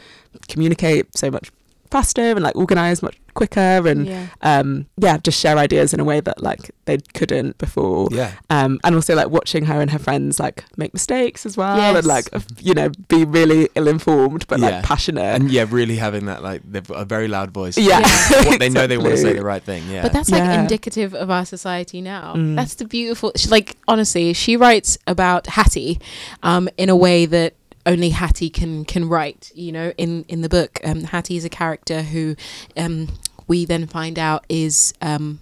communicate 0.48 1.16
so 1.16 1.30
much 1.30 1.50
faster 1.90 2.22
and 2.30 2.40
like 2.42 2.56
organize 2.56 3.02
much 3.02 3.16
quicker 3.36 3.76
and 3.90 4.06
yeah 4.06 4.26
um 4.42 4.86
yeah 4.96 5.16
just 5.18 5.38
share 5.38 5.56
ideas 5.58 5.92
in 5.94 6.00
a 6.00 6.04
way 6.04 6.18
that 6.20 6.42
like 6.42 6.70
they 6.86 6.98
couldn't 7.14 7.56
before 7.58 8.08
Yeah. 8.10 8.32
um 8.50 8.80
and 8.84 8.94
also 8.94 9.14
like 9.14 9.28
watching 9.38 9.66
her 9.66 9.80
and 9.80 9.90
her 9.90 9.98
friends 9.98 10.40
like 10.40 10.64
make 10.76 10.92
mistakes 10.92 11.44
as 11.46 11.56
well 11.56 11.76
Yes. 11.76 11.96
and 11.98 12.06
like 12.06 12.26
you 12.60 12.74
know 12.74 12.88
be 13.08 13.24
really 13.24 13.68
ill 13.74 13.88
informed 13.88 14.46
but 14.48 14.58
Yeah. 14.60 14.66
like 14.70 14.84
passionate 14.84 15.30
And 15.36 15.50
yeah, 15.50 15.66
really 15.68 15.96
having 15.96 16.26
that 16.26 16.42
like 16.42 16.62
they've 16.70 16.86
got 16.92 17.00
a 17.00 17.04
very 17.04 17.28
loud 17.28 17.50
voice. 17.50 17.76
yeah, 17.78 18.00
Yeah. 18.00 18.44
What 18.48 18.58
they 18.60 18.68
know 18.70 18.86
they 18.86 18.98
want 18.98 19.10
to 19.10 19.18
say 19.26 19.34
the 19.34 19.44
right 19.44 19.62
thing. 19.62 19.82
Yeah. 19.90 20.02
But 20.02 20.12
that's 20.14 20.30
like 20.30 20.42
Yeah. 20.42 20.60
indicative 20.62 21.14
of 21.14 21.28
our 21.30 21.44
society 21.44 22.00
now. 22.00 22.34
Mm. 22.36 22.56
That's 22.56 22.74
the 22.76 22.84
beautiful. 22.86 23.32
She, 23.36 23.48
like 23.48 23.76
honestly, 23.86 24.32
she 24.32 24.56
writes 24.56 24.96
about 25.06 25.46
Hattie, 25.58 25.98
um, 26.42 26.68
in 26.76 26.88
a 26.88 26.96
way 26.96 27.26
that 27.26 27.52
only 27.84 28.10
Hattie 28.10 28.50
can 28.50 28.84
can 28.84 29.08
write. 29.08 29.52
You 29.54 29.72
know, 29.72 29.92
in 29.96 30.24
in 30.28 30.40
the 30.42 30.48
book, 30.48 30.80
um, 30.84 31.04
Hattie 31.04 31.36
is 31.36 31.44
a 31.44 31.48
character 31.60 32.02
who, 32.02 32.34
um, 32.76 33.08
we 33.46 33.64
then 33.64 33.86
find 33.86 34.18
out 34.18 34.44
is 34.48 34.92
um, 35.00 35.40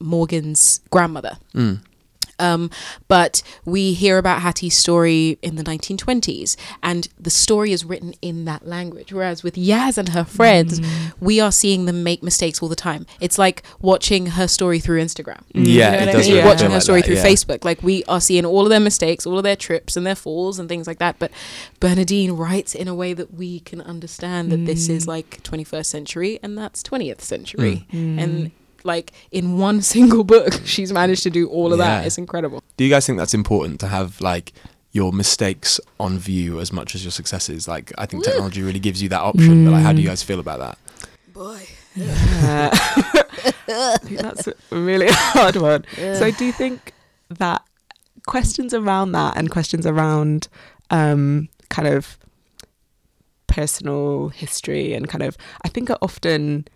Morgan's 0.00 0.80
grandmother. 0.90 1.38
Mm. 1.54 1.80
Um, 2.42 2.70
but 3.08 3.42
we 3.64 3.92
hear 3.94 4.18
about 4.18 4.42
Hattie's 4.42 4.76
story 4.76 5.38
in 5.42 5.56
the 5.56 5.62
1920s, 5.62 6.56
and 6.82 7.08
the 7.18 7.30
story 7.30 7.72
is 7.72 7.84
written 7.84 8.14
in 8.20 8.44
that 8.46 8.66
language. 8.66 9.12
Whereas 9.12 9.42
with 9.42 9.54
Yaz 9.54 9.96
and 9.96 10.10
her 10.10 10.24
friends, 10.24 10.80
Mm. 10.80 11.12
we 11.20 11.40
are 11.40 11.52
seeing 11.52 11.84
them 11.86 12.02
make 12.02 12.22
mistakes 12.22 12.60
all 12.62 12.68
the 12.68 12.76
time. 12.76 13.06
It's 13.20 13.38
like 13.38 13.62
watching 13.80 14.26
her 14.38 14.48
story 14.48 14.80
through 14.80 15.00
Instagram. 15.02 15.42
Yeah, 15.54 15.62
You 15.62 15.62
know 15.62 15.86
it 15.86 16.00
what 16.00 16.08
I 16.08 16.12
does 16.12 16.26
mean? 16.26 16.36
really 16.36 16.48
Watching 16.48 16.68
her 16.68 16.74
like 16.74 16.82
story 16.82 17.00
that, 17.00 17.06
through 17.06 17.16
yeah. 17.16 17.24
Facebook. 17.24 17.64
Like 17.64 17.82
we 17.82 18.02
are 18.04 18.20
seeing 18.20 18.44
all 18.44 18.62
of 18.64 18.70
their 18.70 18.80
mistakes, 18.80 19.26
all 19.26 19.38
of 19.38 19.44
their 19.44 19.56
trips 19.56 19.96
and 19.96 20.04
their 20.06 20.14
falls 20.16 20.58
and 20.58 20.68
things 20.68 20.86
like 20.86 20.98
that. 20.98 21.16
But 21.18 21.30
Bernardine 21.80 22.32
writes 22.32 22.74
in 22.74 22.88
a 22.88 22.94
way 22.94 23.14
that 23.14 23.32
we 23.34 23.60
can 23.60 23.80
understand 23.80 24.50
that 24.52 24.64
this 24.66 24.88
is 24.88 25.04
Mm. 25.04 25.08
like 25.08 25.42
21st 25.42 25.90
century 25.90 26.38
and 26.42 26.56
that's 26.58 26.82
20th 26.82 27.20
century. 27.22 27.86
Mm. 27.92 28.22
And 28.22 28.50
like 28.84 29.12
in 29.30 29.58
one 29.58 29.82
single 29.94 30.24
book, 30.24 30.52
she's 30.64 30.92
managed 30.92 31.22
to 31.24 31.30
do 31.30 31.48
all 31.48 31.72
of 31.72 31.78
that. 31.78 32.06
It's 32.06 32.18
incredible. 32.18 32.62
Do 32.76 32.84
you 32.84 32.90
guys 32.90 33.06
think 33.06 33.18
that's 33.18 33.34
important 33.34 33.80
to 33.80 33.88
have 33.88 34.20
like 34.20 34.52
your 34.92 35.12
mistakes 35.12 35.80
on 35.98 36.18
view 36.18 36.60
as 36.60 36.72
much 36.72 36.94
as 36.94 37.04
your 37.04 37.10
successes? 37.12 37.66
Like 37.68 37.92
I 37.98 38.06
think 38.06 38.24
technology 38.24 38.62
really 38.62 38.80
gives 38.80 39.02
you 39.02 39.08
that 39.10 39.20
option, 39.20 39.64
but 39.64 39.70
like 39.72 39.82
how 39.82 39.92
do 39.92 40.00
you 40.00 40.06
Mm. 40.08 40.10
guys 40.10 40.22
feel 40.22 40.40
about 40.40 40.58
that? 40.58 40.78
Boy. 41.32 41.66
Yeah. 41.94 42.70
I 42.72 43.96
that's 44.08 44.46
a 44.48 44.54
really 44.70 45.08
hard 45.10 45.56
one. 45.56 45.84
So 45.96 46.30
do 46.30 46.44
you 46.44 46.52
think 46.52 46.92
that 47.28 47.62
questions 48.26 48.72
around 48.74 49.12
that 49.12 49.36
and 49.36 49.50
questions 49.50 49.86
around 49.86 50.48
um, 50.90 51.48
kind 51.70 51.88
of 51.88 52.18
personal 53.46 54.28
history 54.28 54.94
and 54.94 55.08
kind 55.08 55.22
of 55.22 55.36
I 55.64 55.68
think 55.68 55.90
are 55.90 55.98
often 56.00 56.66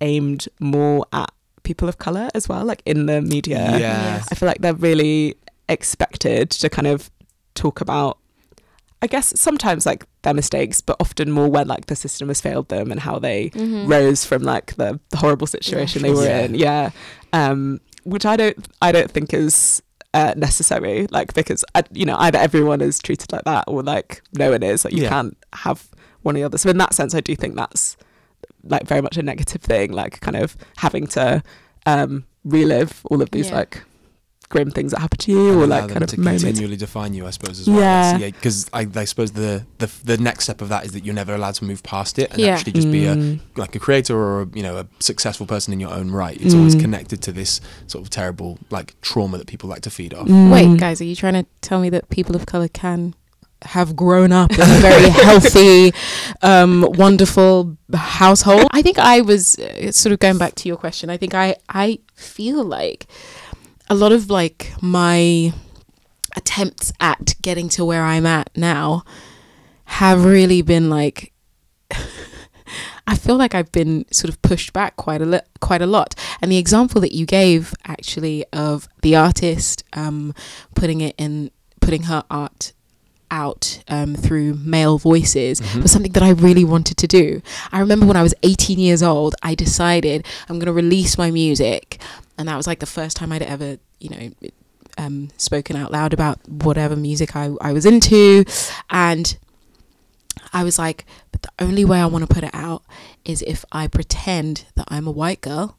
aimed 0.00 0.48
more 0.60 1.04
at 1.12 1.30
people 1.70 1.88
of 1.88 1.96
color 2.06 2.26
as 2.34 2.48
well, 2.50 2.64
like 2.64 2.82
in 2.92 3.06
the 3.06 3.18
media. 3.34 3.58
Yeah. 3.72 3.78
Yes. 3.78 4.28
I 4.30 4.34
feel 4.34 4.48
like 4.52 4.60
they're 4.64 4.74
really 4.90 5.36
expected 5.68 6.50
to 6.62 6.68
kind 6.68 6.86
of 6.94 7.10
talk 7.54 7.80
about 7.80 8.18
I 9.02 9.06
guess 9.06 9.32
sometimes 9.40 9.86
like 9.86 10.04
their 10.24 10.34
mistakes, 10.34 10.82
but 10.82 10.96
often 11.00 11.30
more 11.30 11.48
when 11.50 11.66
like 11.74 11.86
the 11.86 11.96
system 11.96 12.28
has 12.28 12.38
failed 12.42 12.68
them 12.68 12.90
and 12.92 13.00
how 13.00 13.18
they 13.18 13.48
Mhm. 13.50 13.88
rose 13.88 14.26
from 14.26 14.42
like 14.42 14.74
the, 14.76 15.00
the 15.08 15.16
horrible 15.16 15.46
situation 15.46 16.02
they 16.02 16.10
were 16.12 16.26
Yeah. 16.26 16.40
in. 16.44 16.54
Yeah. 16.54 16.90
Um, 17.32 17.80
which 18.04 18.26
I 18.26 18.36
don't 18.36 18.58
I 18.82 18.92
don't 18.92 19.10
think 19.10 19.32
is 19.32 19.82
uh, 20.12 20.34
necessary. 20.36 21.06
Like 21.10 21.32
because 21.32 21.64
uh, 21.74 21.82
you 22.00 22.04
know 22.04 22.16
either 22.26 22.38
everyone 22.38 22.80
is 22.82 22.98
treated 22.98 23.32
like 23.32 23.44
that 23.44 23.64
or 23.68 23.82
like 23.94 24.20
no 24.42 24.50
one 24.50 24.62
is. 24.72 24.84
Like 24.84 24.92
you 24.94 25.04
Yeah. 25.04 25.08
can't 25.16 25.34
have 25.64 25.78
one 26.26 26.34
or 26.36 26.40
the 26.40 26.44
other. 26.44 26.58
So 26.58 26.68
in 26.68 26.76
that 26.78 26.92
sense, 26.92 27.14
I 27.14 27.20
do 27.20 27.34
think 27.36 27.54
that's 27.56 27.96
like 28.64 28.86
very 28.86 29.00
much 29.00 29.16
a 29.16 29.22
negative 29.22 29.62
thing. 29.62 29.92
Like 29.92 30.20
kind 30.20 30.36
of 30.36 30.56
having 30.76 31.06
to 31.08 31.42
um, 31.86 32.24
relive 32.44 33.00
all 33.10 33.22
of 33.22 33.30
these 33.30 33.48
Yeah. 33.50 33.56
like 33.56 33.82
grim 34.48 34.68
things 34.68 34.90
that 34.90 34.98
happen 34.98 35.16
to 35.16 35.30
you 35.30 35.52
and 35.52 35.62
or 35.62 35.66
like 35.68 35.88
kind 35.88 36.02
of 36.02 36.08
to 36.08 36.18
moments. 36.18 36.42
continually 36.42 36.76
define 36.76 37.14
you, 37.14 37.24
I 37.24 37.30
suppose, 37.30 37.60
as 37.60 37.70
well. 37.70 37.78
Yeah. 38.18 38.26
because 38.30 38.68
I, 38.72 38.84
I 38.96 39.04
suppose 39.04 39.30
the, 39.30 39.64
the 39.78 39.88
the 40.02 40.18
next 40.18 40.42
step 40.44 40.60
of 40.60 40.68
that 40.70 40.84
is 40.84 40.90
that 40.90 41.04
you're 41.04 41.14
never 41.14 41.34
allowed 41.36 41.54
to 41.54 41.64
move 41.64 41.84
past 41.84 42.18
it 42.18 42.30
and 42.32 42.40
Yeah. 42.40 42.54
actually 42.56 42.72
just 42.72 42.90
be 42.90 43.06
a 43.06 43.14
Mm. 43.14 43.38
like 43.56 43.76
a 43.76 43.78
creator 43.78 44.16
or 44.18 44.42
a, 44.42 44.48
you 44.52 44.64
know 44.64 44.76
a 44.78 44.88
successful 44.98 45.46
person 45.46 45.72
in 45.72 45.78
your 45.78 45.92
own 45.92 46.10
right. 46.10 46.36
It's 46.40 46.52
always 46.54 46.74
Mm. 46.74 46.80
connected 46.80 47.22
to 47.22 47.32
this 47.32 47.60
sort 47.86 48.02
of 48.02 48.10
terrible 48.10 48.58
like 48.70 49.00
trauma 49.02 49.38
that 49.38 49.46
people 49.46 49.70
like 49.70 49.82
to 49.82 49.90
feed 49.90 50.12
off. 50.14 50.26
Mm. 50.26 50.50
Wait, 50.50 50.80
guys, 50.80 51.00
are 51.00 51.04
you 51.04 51.14
trying 51.14 51.34
to 51.34 51.46
tell 51.60 51.80
me 51.80 51.88
that 51.90 52.08
people 52.10 52.34
of 52.34 52.44
color 52.46 52.66
can 52.66 53.14
have 53.62 53.94
grown 53.96 54.32
up 54.32 54.52
in 54.52 54.60
a 54.60 54.80
very 54.80 55.08
healthy, 55.10 55.92
um, 56.42 56.86
wonderful 56.96 57.76
household? 57.94 58.66
I 58.72 58.82
think 58.82 58.98
I 58.98 59.20
was 59.20 59.58
uh, 59.58 59.92
sort 59.92 60.12
of 60.12 60.18
going 60.18 60.38
back 60.38 60.54
to 60.56 60.68
your 60.68 60.76
question. 60.76 61.10
I 61.10 61.16
think 61.16 61.34
I 61.34 61.56
I 61.68 62.00
feel 62.14 62.64
like 62.64 63.06
a 63.88 63.94
lot 63.94 64.12
of 64.12 64.30
like 64.30 64.72
my 64.80 65.52
attempts 66.36 66.92
at 67.00 67.34
getting 67.42 67.68
to 67.70 67.84
where 67.84 68.04
I'm 68.04 68.26
at 68.26 68.50
now 68.56 69.04
have 69.84 70.24
really 70.24 70.62
been 70.62 70.88
like 70.88 71.32
I 73.06 73.16
feel 73.16 73.36
like 73.36 73.56
I've 73.56 73.72
been 73.72 74.04
sort 74.12 74.28
of 74.28 74.40
pushed 74.42 74.72
back 74.72 74.94
quite 74.96 75.20
a 75.20 75.26
li- 75.26 75.40
quite 75.60 75.82
a 75.82 75.86
lot. 75.86 76.14
And 76.40 76.52
the 76.52 76.58
example 76.58 77.00
that 77.00 77.12
you 77.12 77.26
gave 77.26 77.74
actually 77.84 78.44
of 78.52 78.88
the 79.02 79.16
artist 79.16 79.82
um, 79.94 80.32
putting 80.76 81.00
it 81.00 81.16
in 81.18 81.50
putting 81.80 82.04
her 82.04 82.22
art 82.30 82.72
out 83.30 83.82
um, 83.88 84.14
through 84.14 84.54
male 84.54 84.98
voices 84.98 85.60
Mhm. 85.60 85.82
was 85.82 85.92
something 85.92 86.12
that 86.12 86.22
I 86.22 86.30
really 86.30 86.64
wanted 86.64 86.96
to 86.98 87.06
do. 87.06 87.42
I 87.72 87.80
remember 87.80 88.06
when 88.06 88.16
I 88.16 88.22
was 88.22 88.34
18 88.42 88.78
years 88.78 89.02
old, 89.02 89.34
I 89.42 89.54
decided 89.54 90.26
I'm 90.48 90.58
going 90.58 90.66
to 90.66 90.72
release 90.72 91.16
my 91.18 91.30
music, 91.30 92.00
and 92.38 92.48
that 92.48 92.56
was 92.56 92.66
like 92.66 92.80
the 92.80 92.86
first 92.86 93.16
time 93.16 93.32
I'd 93.32 93.42
ever, 93.42 93.78
you 94.00 94.08
know, 94.10 94.48
um, 94.98 95.28
spoken 95.36 95.76
out 95.76 95.92
loud 95.92 96.12
about 96.12 96.38
whatever 96.48 96.96
music 96.96 97.34
I, 97.36 97.52
I 97.60 97.72
was 97.72 97.86
into, 97.86 98.44
and 98.90 99.36
I 100.52 100.64
was 100.64 100.78
like, 100.78 101.06
but 101.32 101.42
the 101.42 101.50
only 101.58 101.84
way 101.84 102.00
I 102.00 102.06
want 102.06 102.28
to 102.28 102.34
put 102.34 102.44
it 102.44 102.50
out 102.54 102.82
is 103.24 103.42
if 103.42 103.64
I 103.72 103.86
pretend 103.86 104.64
that 104.74 104.86
I'm 104.88 105.06
a 105.06 105.10
white 105.12 105.40
girl, 105.40 105.76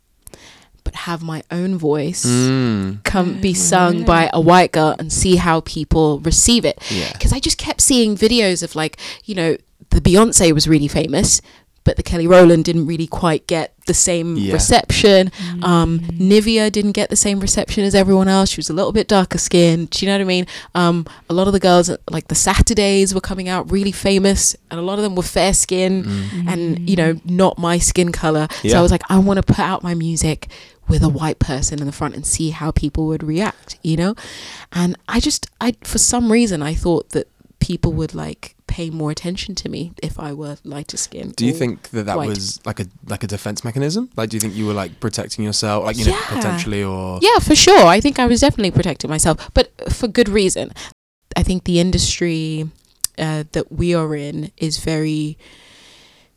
but 0.92 1.00
have 1.00 1.22
my 1.24 1.42
own 1.52 1.78
voice 1.78 2.26
Mm. 2.26 3.04
come 3.04 3.40
be 3.42 3.52
Oh, 3.52 3.54
sung 3.54 3.92
really? 3.94 4.04
by 4.06 4.30
a 4.34 4.42
white 4.42 4.72
girl 4.72 4.96
and 5.00 5.12
see 5.12 5.38
how 5.38 5.62
people 5.62 6.20
receive 6.20 6.66
it 6.66 6.78
Yeah. 6.90 7.12
because 7.14 7.32
I 7.34 7.40
just 7.40 7.58
kept 7.58 7.82
seeing 7.82 8.16
videos 8.18 8.62
of 8.64 8.76
like, 8.76 8.98
you 9.26 9.36
know, 9.36 9.56
the 9.90 10.02
Beyonce 10.02 10.54
was 10.54 10.68
really 10.68 10.88
famous, 10.88 11.42
but 11.84 11.98
the 11.98 12.04
Kelly 12.04 12.28
Rowland 12.28 12.64
didn't 12.66 12.86
really 12.86 13.08
quite 13.08 13.48
get 13.48 13.74
the 13.88 13.94
same 13.94 14.38
Yeah. 14.38 14.54
reception. 14.54 15.32
Um, 15.64 16.00
Mm. 16.00 16.30
Nivea 16.30 16.72
didn't 16.72 16.92
get 16.92 17.10
the 17.10 17.16
same 17.16 17.40
reception 17.40 17.84
as 17.84 17.96
everyone 17.96 18.28
else. 18.28 18.50
She 18.52 18.58
was 18.60 18.70
a 18.70 18.74
little 18.74 18.92
bit 18.92 19.08
darker 19.08 19.40
skinned. 19.40 19.90
Do 19.90 20.06
you 20.06 20.12
know 20.12 20.16
what 20.16 20.22
I 20.22 20.26
mean? 20.26 20.46
Um, 20.76 21.06
a 21.30 21.34
lot 21.34 21.48
of 21.48 21.54
the 21.54 21.60
girls, 21.60 21.90
like 22.10 22.28
the 22.28 22.36
Saturdays, 22.36 23.16
were 23.16 23.22
coming 23.22 23.50
out 23.50 23.72
really 23.72 23.92
famous, 23.92 24.56
and 24.70 24.80
a 24.80 24.84
lot 24.84 25.00
of 25.00 25.04
them 25.04 25.16
were 25.16 25.24
fair 25.24 25.54
skin 25.54 26.04
Mm. 26.04 26.48
and 26.54 26.90
you 26.90 26.96
know 26.96 27.20
not 27.26 27.58
my 27.58 27.80
skin 27.80 28.12
color. 28.12 28.48
So 28.68 28.78
I 28.78 28.82
was 28.82 28.92
like, 28.92 29.04
I 29.10 29.18
want 29.18 29.38
to 29.38 29.44
put 29.44 29.60
out 29.60 29.82
my 29.84 29.96
music 29.96 30.48
with 30.88 31.02
a 31.04 31.10
white 31.10 31.40
person 31.40 31.80
in 31.80 31.86
the 31.86 31.92
front 31.92 32.16
and 32.16 32.26
see 32.26 32.50
how 32.52 32.70
people 32.72 33.08
would 33.08 33.24
react. 33.24 33.78
You 33.82 33.98
know, 33.98 34.16
and 34.72 34.96
I 35.08 35.20
just, 35.20 35.48
I 35.60 35.76
for 35.84 35.98
some 35.98 36.32
reason, 36.32 36.62
I 36.62 36.76
thought 36.76 37.10
that 37.10 37.28
people 37.60 37.92
would 37.94 38.14
like 38.14 38.56
pay 38.72 38.90
more 38.90 39.12
attention 39.12 39.54
to 39.54 39.68
me 39.68 39.92
if 40.02 40.18
I 40.18 40.32
were 40.32 40.58
lighter 40.64 40.96
skinned. 40.96 41.36
Do 41.36 41.46
you 41.46 41.54
think 41.54 41.90
that 41.90 42.06
that 42.06 42.16
white. 42.16 42.30
was 42.30 42.66
like 42.66 42.80
a 42.80 42.86
like 43.08 43.24
a 43.24 43.28
defense 43.28 43.66
mechanism? 43.66 44.10
Like, 44.16 44.30
do 44.30 44.38
you 44.38 44.42
think 44.42 44.56
you 44.56 44.66
were 44.66 44.74
like 44.74 45.00
protecting 45.02 45.44
yourself, 45.44 45.84
like 45.84 45.98
you 45.98 46.06
know, 46.06 46.18
potentially, 46.28 46.82
or 46.84 47.20
Yeah, 47.22 47.40
for 47.40 47.56
sure. 47.56 47.86
I 47.86 48.00
think 48.00 48.18
I 48.18 48.26
was 48.26 48.40
definitely 48.40 48.72
protecting 48.72 49.10
myself, 49.10 49.52
but 49.54 49.72
for 49.92 50.08
good 50.08 50.30
reason. 50.30 50.72
I 51.36 51.44
think 51.44 51.66
the 51.66 51.80
industry 51.80 52.70
uh, 53.18 53.44
that 53.52 53.72
we 53.72 53.94
are 53.94 54.16
in 54.16 54.52
is 54.58 54.78
very 54.78 55.38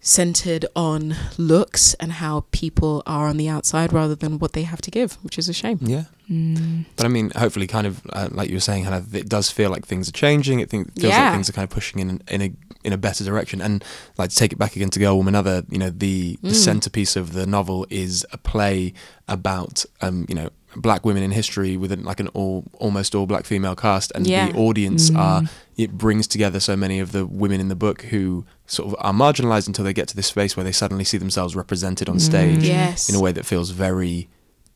centered 0.06 0.66
on 0.76 1.16
looks 1.38 1.94
and 1.94 2.12
how 2.12 2.44
people 2.52 3.02
are 3.06 3.26
on 3.26 3.38
the 3.38 3.48
outside 3.48 3.90
rather 3.90 4.14
than 4.14 4.38
what 4.38 4.52
they 4.52 4.62
have 4.62 4.82
to 4.82 4.90
give, 4.90 5.14
which 5.24 5.38
is 5.38 5.48
a 5.48 5.52
shame. 5.54 5.78
yeah? 5.80 6.04
Mm. 6.30 6.84
But 6.96 7.06
I 7.06 7.08
mean, 7.08 7.30
hopefully, 7.34 7.66
kind 7.66 7.86
of 7.86 8.00
uh, 8.12 8.28
like 8.30 8.48
you 8.50 8.56
were 8.56 8.60
saying, 8.60 8.84
kind 8.84 8.94
of, 8.94 9.14
it 9.14 9.28
does 9.28 9.50
feel 9.50 9.70
like 9.70 9.86
things 9.86 10.08
are 10.08 10.12
changing. 10.12 10.60
It 10.60 10.68
think, 10.70 10.92
feels 10.94 11.12
Yeah. 11.12 11.24
like 11.24 11.32
things 11.34 11.48
are 11.48 11.52
kind 11.52 11.64
of 11.64 11.70
pushing 11.70 12.00
in 12.00 12.22
in 12.28 12.42
a 12.42 12.52
in 12.84 12.92
a 12.92 12.98
better 12.98 13.24
direction. 13.24 13.60
And 13.62 13.82
like 14.18 14.30
to 14.30 14.36
take 14.36 14.52
it 14.52 14.58
back 14.58 14.76
again 14.76 14.90
to 14.90 14.98
Girl 14.98 15.16
Woman 15.16 15.34
Other, 15.34 15.64
you 15.70 15.78
know, 15.78 15.90
the 15.90 16.38
the 16.42 16.50
Mm. 16.50 16.54
centerpiece 16.54 17.16
of 17.16 17.32
the 17.32 17.46
novel 17.46 17.86
is 17.90 18.26
a 18.32 18.38
play 18.38 18.92
about 19.28 19.84
um, 20.02 20.26
you 20.28 20.34
know, 20.34 20.50
black 20.76 21.04
women 21.04 21.22
in 21.22 21.30
history 21.30 21.76
with 21.76 21.92
an, 21.92 22.04
like 22.04 22.20
an 22.20 22.28
all 22.28 22.64
almost 22.78 23.14
all 23.14 23.26
black 23.26 23.44
female 23.44 23.74
cast, 23.76 24.12
and 24.14 24.26
Yeah. 24.26 24.50
the 24.50 24.58
audience 24.58 25.10
Mm. 25.10 25.18
are 25.18 25.42
it 25.76 25.98
brings 25.98 26.26
together 26.26 26.60
so 26.60 26.76
many 26.76 27.00
of 27.00 27.10
the 27.12 27.26
women 27.26 27.60
in 27.60 27.68
the 27.68 27.74
book 27.74 28.02
who 28.02 28.44
sort 28.66 28.88
of 28.88 28.96
are 29.00 29.12
marginalized 29.12 29.66
until 29.66 29.84
they 29.84 29.92
get 29.92 30.06
to 30.08 30.16
this 30.16 30.26
space 30.28 30.56
where 30.56 30.62
they 30.64 30.72
suddenly 30.72 31.04
see 31.04 31.18
themselves 31.18 31.56
represented 31.56 32.08
on 32.08 32.16
Mm. 32.16 32.20
stage 32.20 32.62
Yes. 32.62 33.08
in 33.08 33.14
a 33.14 33.20
way 33.20 33.32
that 33.32 33.44
feels 33.44 33.70
very 33.70 34.28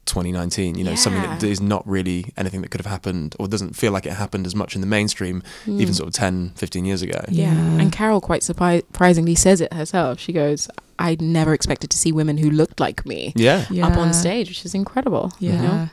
2019 0.09 0.77
you 0.79 0.85
know 0.85 0.95
something 0.95 1.23
that 1.23 1.43
is 1.43 1.61
not 1.61 1.87
really 1.87 2.33
anything 2.37 2.63
that 2.63 2.71
could 2.71 2.81
have 2.81 2.91
happened 2.91 3.37
or 3.39 3.47
doesn't 3.47 3.75
feel 3.77 3.93
like 3.93 4.07
it 4.07 4.13
happened 4.15 4.47
as 4.47 4.55
much 4.55 4.75
in 4.75 4.81
the 4.81 4.87
mainstream 4.87 5.43
even 5.67 5.93
Mm. 5.93 5.95
sort 5.95 6.09
of 6.09 6.15
10 6.15 6.53
15 6.57 6.85
years 6.85 7.03
ago 7.03 7.21
Yeah. 7.29 7.53
Yeah. 7.53 7.81
And 7.83 7.93
Carol 7.93 8.21
quite 8.21 8.43
surpri- 8.43 8.85
surprisingly 8.87 9.35
says 9.35 9.61
it 9.61 9.73
herself. 9.73 10.19
She 10.19 10.33
goes, 10.33 10.69
I 10.99 11.17
never 11.21 11.53
expected 11.55 11.91
to 11.91 11.99
see 11.99 12.11
women 12.13 12.39
who 12.39 12.51
looked 12.51 12.81
like 12.81 13.07
me 13.07 13.33
yeah 13.37 13.65
up 13.83 13.97
on 13.97 14.13
stage, 14.15 14.49
which 14.49 14.65
is 14.65 14.75
incredible. 14.75 15.33
Yeah. 15.39 15.53
You 15.53 15.63
know? 15.69 15.89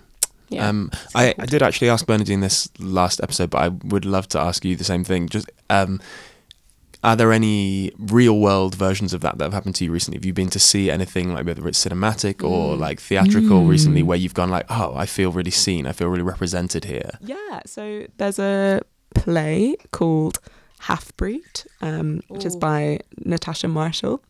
Yeah. 0.49 0.69
Um, 0.69 0.91
I, 1.15 1.33
I 1.39 1.45
did 1.45 1.61
actually 1.63 1.89
ask 1.89 2.05
Bernardine 2.05 2.41
this 2.41 2.69
last 2.79 3.19
episode, 3.21 3.49
but 3.49 3.61
I 3.65 3.67
would 3.93 4.05
love 4.05 4.27
to 4.29 4.39
ask 4.39 4.63
you 4.65 4.75
the 4.75 4.83
same 4.83 5.03
thing. 5.03 5.27
Just, 5.27 5.49
um, 5.69 5.99
are 7.05 7.15
there 7.15 7.31
any 7.31 7.91
real 7.97 8.37
world 8.39 8.73
versions 8.75 9.13
of 9.13 9.21
that 9.21 9.37
that 9.37 9.43
have 9.45 9.53
happened 9.53 9.75
to 9.75 9.85
you 9.85 9.91
recently? 9.91 10.17
Have 10.17 10.25
you 10.25 10.33
been 10.33 10.49
to 10.49 10.59
see 10.59 10.89
anything 10.89 11.33
like 11.33 11.45
whether 11.45 11.65
it's 11.67 11.83
cinematic 11.85 12.43
or 12.43 12.75
Mm. 12.75 12.79
like 12.79 12.99
theatrical 12.99 13.61
Mm. 13.63 13.69
recently, 13.69 14.03
where 14.03 14.17
you've 14.17 14.33
gone 14.33 14.49
like, 14.49 14.65
oh, 14.69 14.93
I 14.95 15.05
feel 15.05 15.31
really 15.31 15.51
seen, 15.51 15.85
I 15.87 15.91
feel 15.91 16.07
really 16.09 16.23
represented 16.23 16.85
here? 16.85 17.11
Yeah, 17.21 17.61
so 17.65 18.05
there's 18.17 18.39
a 18.39 18.81
play 19.13 19.75
called 19.91 20.39
Half 20.79 21.15
Breed, 21.15 21.53
um, 21.81 22.21
which 22.27 22.43
is 22.45 22.55
by 22.55 22.99
Natasha 23.23 23.67
Marshall, 23.67 24.21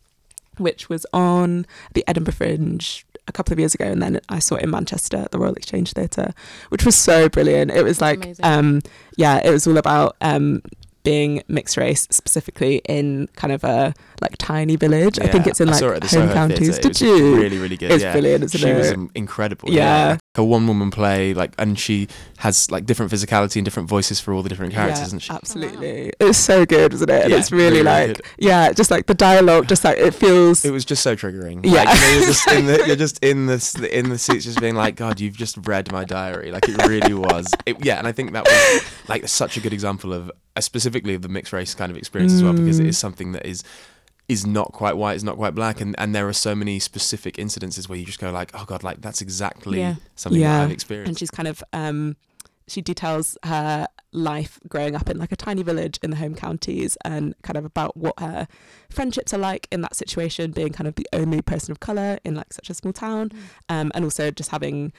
which 0.58 0.90
was 0.90 1.06
on 1.14 1.66
the 1.94 2.04
Edinburgh 2.08 2.34
Fringe 2.36 3.06
a 3.28 3.32
couple 3.32 3.52
of 3.54 3.60
years 3.60 3.74
ago, 3.74 3.86
and 3.86 4.02
then 4.04 4.20
I 4.30 4.40
saw 4.40 4.56
it 4.56 4.64
in 4.64 4.70
Manchester 4.70 5.18
at 5.18 5.32
the 5.32 5.40
Royal 5.40 5.56
Exchange 5.56 5.94
Theatre, 5.94 6.34
which 6.70 6.86
was 6.86 6.96
so 6.96 7.28
brilliant. 7.30 7.72
It 7.72 7.84
was 7.84 8.00
like, 8.00 8.24
Amazing. 8.24 8.46
um, 8.46 8.82
yeah, 9.18 9.38
it 9.44 9.52
was 9.52 9.66
all 9.66 9.78
about 9.78 10.16
um, 10.22 10.62
being 11.06 11.42
mixed 11.48 11.78
race, 11.78 12.08
specifically 12.12 12.82
in 12.90 13.30
kind 13.36 13.54
of 13.54 13.64
a 13.64 13.94
like 14.22 14.36
tiny 14.38 14.76
village. 14.76 15.20
I 15.20 15.28
think 15.28 15.48
it's 15.48 15.60
in 15.62 15.68
like 15.68 15.82
it 15.82 16.02
the 16.02 16.08
home 16.08 16.28
Soho 16.28 16.34
counties. 16.34 16.60
Theatre. 16.60 16.78
It 16.80 16.82
Did 16.82 16.90
was 16.90 17.02
you? 17.02 17.36
Really, 17.36 17.58
really 17.58 17.78
good. 17.78 17.92
it's 17.92 18.04
yeah. 18.04 18.12
brilliant, 18.12 18.44
isn't 18.46 18.60
she 18.60 18.68
it? 18.68 18.78
was 18.78 19.10
incredible. 19.16 19.70
Yeah. 19.70 20.12
Like 20.12 20.20
a 20.38 20.44
one 20.44 20.68
woman 20.68 20.92
play, 20.92 21.34
like, 21.34 21.54
and 21.58 21.80
she 21.80 22.08
has 22.40 22.70
like 22.70 22.86
different 22.86 23.12
physicality 23.12 23.56
and 23.58 23.66
different 23.66 23.88
voices 23.88 24.20
for 24.20 24.34
all 24.34 24.42
the 24.44 24.50
different 24.50 24.74
characters, 24.74 25.00
yeah, 25.00 25.06
isn't 25.06 25.20
she? 25.20 25.32
Absolutely. 25.34 26.12
It's 26.20 26.38
so 26.38 26.66
good, 26.66 26.94
isn't 26.94 27.10
it? 27.10 27.22
And 27.24 27.32
Yeah, 27.32 27.38
it's 27.40 27.52
really, 27.52 27.78
really, 27.78 27.84
like, 27.84 28.26
yeah, 28.38 28.72
just 28.74 28.92
like 28.92 29.06
the 29.06 29.14
dialogue, 29.14 29.68
just 29.68 29.84
like 29.84 29.98
it 29.98 30.14
feels. 30.14 30.66
It 30.66 30.72
was 30.72 30.84
just 30.86 31.04
so 31.04 31.16
triggering. 31.16 31.66
Yeah. 31.66 31.84
Like, 31.84 31.96
you 31.96 32.02
know, 32.02 32.18
you're 32.18 32.26
just 32.28 32.52
in 32.52 32.66
the 32.66 32.84
you're 32.88 32.96
just 32.96 33.24
in 33.24 33.46
the 33.46 33.90
in 33.98 34.10
the 34.10 34.18
seats, 34.18 34.46
just 34.46 34.60
being 34.60 34.76
like, 34.76 34.96
God, 34.96 35.20
you've 35.20 35.38
just 35.38 35.58
read 35.68 35.92
my 35.92 36.04
diary. 36.04 36.52
Like 36.52 36.68
it 36.68 36.86
really 36.86 37.14
was. 37.14 37.54
It, 37.66 37.84
yeah, 37.86 37.98
and 37.98 38.08
I 38.08 38.12
think 38.12 38.34
that 38.34 38.44
was 38.46 38.84
like 39.08 39.28
such 39.28 39.56
a 39.58 39.62
good 39.62 39.74
example 39.74 40.12
of 40.14 40.32
uh, 40.58 40.62
specifically 40.62 41.14
of 41.16 41.22
the 41.22 41.30
mixed 41.30 41.54
race 41.54 41.74
kind 41.74 41.92
of 41.92 41.98
experience 41.98 42.34
as 42.34 42.44
well, 42.44 42.54
because 42.54 42.80
it 42.80 42.86
Mm. 42.88 42.96
something 42.96 43.32
that 43.34 43.46
is 43.46 43.64
is 44.28 44.46
not 44.46 44.72
quite 44.72 44.98
white, 44.98 45.16
is 45.16 45.24
not 45.24 45.36
quite 45.38 45.54
black, 45.56 45.80
and 45.82 45.96
and 46.00 46.14
there 46.16 46.28
are 46.28 46.34
so 46.34 46.56
many 46.56 46.80
specific 46.80 47.36
incidences 47.38 47.88
where 47.88 47.98
you 47.98 48.06
just 48.06 48.20
go 48.20 48.32
like, 48.32 48.52
oh 48.54 48.66
God, 48.66 48.84
like 48.84 49.02
that's 49.02 49.22
exactly 49.22 49.80
Yeah. 49.80 49.96
something 50.16 50.42
Yeah. 50.42 50.58
that 50.58 50.64
I've 50.66 50.72
experienced. 50.72 51.10
and 51.10 51.20
she's 51.20 51.32
kind 51.32 51.48
of 51.48 51.64
um 51.74 52.16
she 52.68 52.82
details 52.82 53.38
her 53.44 53.88
life 54.12 54.60
growing 54.68 54.96
up 54.96 55.08
in 55.08 55.20
like 55.20 55.32
a 55.32 55.36
tiny 55.36 55.62
village 55.62 56.00
in 56.02 56.10
the 56.10 56.16
home 56.18 56.34
counties 56.34 56.98
and 57.06 57.36
kind 57.44 57.58
of 57.58 57.66
about 57.66 57.96
what 57.96 58.20
her 58.20 58.48
friendships 58.90 59.32
are 59.36 59.38
like 59.38 59.68
in 59.72 59.82
that 59.82 59.96
situation 59.96 60.50
being 60.50 60.72
kind 60.74 60.88
of 60.88 60.96
the 60.96 61.08
only 61.14 61.42
person 61.44 61.72
of 61.72 61.80
color 61.80 62.18
in 62.26 62.34
like 62.34 62.52
such 62.52 62.72
a 62.72 62.74
small 62.74 62.92
town 62.94 63.30
um 63.70 63.92
and 63.94 64.04
also 64.04 64.32
just 64.32 64.50
having 64.50 64.92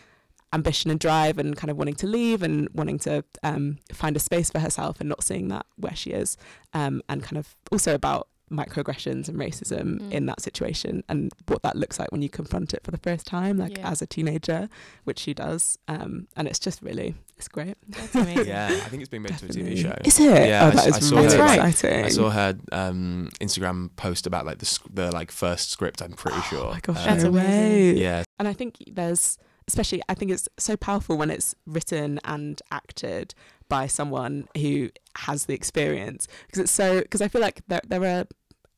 ambition 0.52 0.92
and 0.92 1.00
drive 1.00 1.38
and 1.38 1.56
kind 1.56 1.70
of 1.70 1.76
wanting 1.76 1.94
to 1.96 2.06
leave 2.06 2.40
and 2.42 2.68
wanting 2.72 2.98
to 3.00 3.24
um 3.42 3.78
find 3.92 4.16
a 4.16 4.20
space 4.20 4.48
for 4.48 4.60
herself 4.60 5.00
and 5.00 5.08
not 5.08 5.24
seeing 5.24 5.48
that 5.48 5.66
where 5.76 5.96
she 5.96 6.10
is 6.10 6.36
um 6.72 7.02
and 7.08 7.22
kind 7.24 7.36
of 7.36 7.56
also 7.72 7.94
about 7.96 8.28
microaggressions 8.50 9.28
and 9.28 9.36
racism 9.38 10.00
Mm. 10.00 10.12
in 10.12 10.26
that 10.26 10.40
situation 10.40 11.02
and 11.08 11.32
what 11.48 11.62
that 11.62 11.76
looks 11.76 11.98
like 11.98 12.12
when 12.12 12.22
you 12.22 12.28
confront 12.28 12.72
it 12.74 12.82
for 12.84 12.90
the 12.92 12.98
first 12.98 13.26
time, 13.26 13.58
like 13.58 13.76
Yeah. 13.78 13.90
as 13.90 14.00
a 14.02 14.06
teenager, 14.06 14.68
which 15.04 15.18
she 15.18 15.34
does. 15.34 15.78
Um, 15.88 16.28
and 16.36 16.46
it's 16.46 16.58
just 16.58 16.80
really, 16.82 17.14
it's 17.36 17.48
great. 17.48 17.76
That's 17.88 18.14
amazing. 18.14 18.46
Yeah, 18.46 18.66
I 18.68 18.88
think 18.88 19.02
it's 19.02 19.10
being 19.10 19.22
made 19.22 19.36
to 19.38 19.46
a 19.46 19.48
TV 19.48 19.76
show. 19.76 19.96
Is 20.04 20.20
it? 20.20 20.48
Yeah, 20.48 20.64
oh, 20.64 20.68
I 20.68 20.70
that 20.70 20.78
s- 20.78 20.86
is 20.86 20.94
I 20.96 21.00
saw 21.00 21.16
really 21.16 21.32
her, 21.36 21.38
like- 21.44 21.70
exciting. 21.70 22.04
I 22.04 22.08
saw 22.08 22.30
her 22.30 22.58
um, 22.72 23.28
Instagram 23.40 23.90
post 23.96 24.26
about 24.26 24.46
like 24.46 24.58
the 24.58 24.66
sc- 24.66 24.86
the 24.94 25.10
like 25.12 25.30
first 25.32 25.70
script. 25.70 26.00
I'm 26.00 26.12
pretty 26.12 26.40
sure. 26.42 26.66
Oh 26.66 26.70
my 26.72 26.80
gosh, 26.80 27.04
That's 27.04 27.24
amazing. 27.24 28.00
Yeah, 28.02 28.22
And 28.38 28.46
I 28.48 28.52
think 28.52 28.76
there's, 28.90 29.38
especially, 29.68 30.02
I 30.08 30.14
think 30.14 30.30
it's 30.30 30.48
so 30.58 30.76
powerful 30.76 31.16
when 31.18 31.30
it's 31.30 31.54
written 31.66 32.20
and 32.24 32.62
acted 32.70 33.34
by 33.68 33.86
someone 33.86 34.48
who 34.56 34.90
has 35.18 35.46
the 35.46 35.54
experience. 35.54 36.28
Because 36.46 36.60
it's 36.60 36.72
so, 36.72 37.00
because 37.00 37.22
I 37.22 37.28
feel 37.28 37.40
like 37.40 37.62
there, 37.68 37.80
there 37.86 38.04
are 38.04 38.26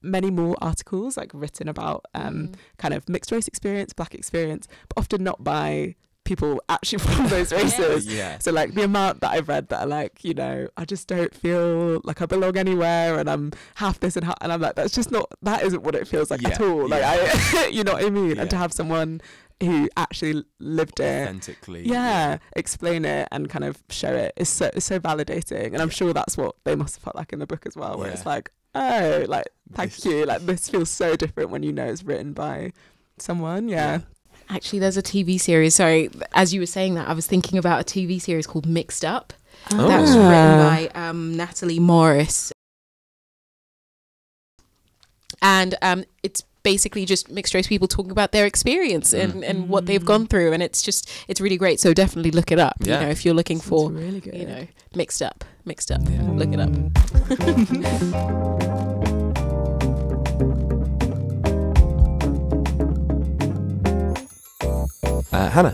many 0.02 0.30
more 0.30 0.56
articles 0.60 1.16
like 1.16 1.30
written 1.34 1.68
about 1.68 2.04
um, 2.14 2.34
Mm. 2.48 2.54
kind 2.78 2.94
of 2.94 3.08
mixed 3.08 3.32
race 3.32 3.48
experience, 3.48 3.92
black 3.92 4.14
experience, 4.14 4.68
but 4.88 4.98
often 4.98 5.24
not 5.24 5.42
by 5.42 5.96
people 6.24 6.60
actually 6.68 6.98
from 7.04 7.26
those 7.28 7.50
races. 7.52 8.06
yeah. 8.06 8.38
So 8.38 8.52
like 8.52 8.74
the 8.74 8.84
amount 8.84 9.20
that 9.22 9.30
I've 9.32 9.48
read 9.48 9.68
that 9.70 9.80
are 9.80 9.86
like, 9.86 10.22
you 10.22 10.34
know, 10.34 10.68
I 10.76 10.84
just 10.84 11.08
don't 11.08 11.34
feel 11.34 12.00
like 12.04 12.20
I 12.22 12.26
belong 12.26 12.56
anywhere 12.58 13.18
and 13.18 13.28
I'm 13.30 13.52
half 13.76 13.98
this 14.00 14.14
and 14.16 14.24
half 14.26 14.36
and 14.42 14.52
I'm 14.52 14.60
like, 14.60 14.74
that's 14.74 14.94
just 14.94 15.10
not 15.10 15.26
that 15.42 15.62
isn't 15.64 15.82
what 15.82 15.94
it 15.94 16.06
feels 16.06 16.30
like 16.30 16.44
at 16.44 16.60
Yeah, 16.60 16.66
all. 16.66 16.86
Like 16.86 17.02
I 17.02 17.68
you 17.72 17.82
know 17.82 17.94
what 17.94 18.04
I 18.04 18.10
mean? 18.10 18.38
And 18.38 18.48
to 18.50 18.56
have 18.56 18.72
someone 18.74 19.20
who 19.62 19.88
actually 19.96 20.44
lived 20.60 21.00
it 21.00 21.22
Authentically. 21.24 21.82
yeah, 21.86 22.38
explain 22.54 23.04
it 23.04 23.26
and 23.32 23.48
kind 23.50 23.64
of 23.64 23.82
show 23.90 24.12
it. 24.14 24.32
it 24.36 24.42
is 24.42 24.48
so 24.48 24.70
is 24.74 24.84
so 24.84 25.00
validating. 25.00 25.72
And 25.72 25.82
I'm 25.82 25.90
sure 25.90 26.12
that's 26.12 26.36
what 26.36 26.54
they 26.64 26.76
must 26.76 26.96
have 26.96 27.02
felt 27.02 27.16
like 27.16 27.32
in 27.32 27.38
the 27.40 27.46
book 27.46 27.66
as 27.66 27.76
well, 27.76 27.98
where 27.98 28.10
it's 28.10 28.24
like, 28.26 28.50
oh, 28.74 29.24
like 29.28 29.48
thank 29.74 29.92
This- 29.94 30.04
you. 30.04 30.24
Like 30.26 30.42
this 30.46 30.68
feels 30.68 30.90
so 30.90 31.16
different 31.16 31.50
when 31.50 31.62
you 31.62 31.72
know 31.72 31.86
it's 31.86 32.04
written 32.04 32.32
by 32.32 32.72
someone. 33.18 33.68
Yeah. 33.68 34.00
Actually, 34.50 34.78
there's 34.78 34.96
a 34.96 35.02
TV 35.02 35.38
series. 35.38 35.74
Sorry, 35.74 36.08
as 36.32 36.54
you 36.54 36.60
were 36.60 36.66
saying 36.66 36.94
that, 36.94 37.06
I 37.06 37.12
was 37.12 37.26
thinking 37.26 37.58
about 37.58 37.80
a 37.80 37.84
TV 37.84 38.18
series 38.20 38.46
called 38.46 38.64
Mixed 38.66 39.04
Up. 39.04 39.34
Oh. 39.72 39.88
That's 39.88 40.12
Ah. 40.12 40.28
written 40.30 40.92
by 40.94 41.08
um, 41.08 41.36
Natalie 41.36 41.78
Morris. 41.80 42.50
And 45.42 45.74
um, 45.82 46.04
it's 46.22 46.42
basically 46.68 47.06
just 47.06 47.30
mixed 47.30 47.54
race 47.54 47.66
people 47.66 47.88
talking 47.88 48.10
about 48.10 48.32
their 48.32 48.44
experience 48.44 49.14
and, 49.14 49.42
and 49.42 49.70
what 49.70 49.86
they've 49.86 50.04
gone 50.04 50.26
through. 50.26 50.52
And 50.52 50.62
it's 50.62 50.82
just, 50.82 51.08
it's 51.26 51.40
really 51.40 51.56
great. 51.56 51.80
So 51.80 51.94
definitely 51.94 52.30
look 52.30 52.52
it 52.52 52.58
up. 52.58 52.76
Yeah. 52.80 53.00
You 53.00 53.06
know, 53.06 53.10
if 53.10 53.24
you're 53.24 53.32
looking 53.32 53.56
Sounds 53.56 53.68
for, 53.70 53.90
really 53.90 54.20
good. 54.20 54.34
you 54.34 54.46
know, 54.46 54.66
mixed 54.94 55.22
up, 55.22 55.46
mixed 55.64 55.90
up. 55.90 56.02
Yeah. 56.10 56.20
Look 56.24 56.52
it 56.52 56.60
up. 56.60 56.68
Uh, 65.30 65.50
Hannah, 65.50 65.72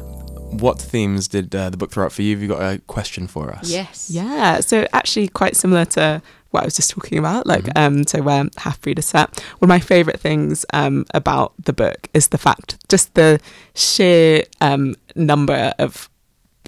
what 0.61 0.81
themes 0.81 1.29
did 1.29 1.55
uh, 1.55 1.71
the 1.71 1.77
book 1.77 1.91
throw 1.91 2.07
up 2.07 2.13
for 2.13 2.23
you? 2.23 2.35
Have 2.35 2.43
you 2.43 2.49
got 2.49 2.61
a 2.61 2.79
question 2.81 3.27
for 3.27 3.51
us? 3.51 3.71
Yes. 3.71 4.11
Yeah, 4.11 4.61
so 4.61 4.87
actually 4.93 5.29
quite 5.29 5.57
similar 5.57 5.85
to 5.87 6.23
what 6.55 6.63
I 6.63 6.67
was 6.67 6.77
just 6.77 6.91
talking 6.91 7.19
about, 7.19 7.47
like 7.47 7.65
Mhm. 7.65 7.73
um, 7.83 8.07
so 8.07 8.23
where 8.23 8.45
Half 8.59 8.81
Breed 8.81 8.99
is 8.99 9.07
set. 9.07 9.29
One 9.59 9.67
of 9.67 9.75
my 9.77 9.81
favourite 9.81 10.21
things 10.21 10.65
um 10.73 11.05
about 11.13 11.53
the 11.63 11.73
book 11.73 12.09
is 12.15 12.29
the 12.29 12.39
fact, 12.39 12.77
just 12.89 13.13
the 13.15 13.41
sheer 13.75 14.45
um 14.61 14.95
number 15.17 15.75
of 15.79 16.09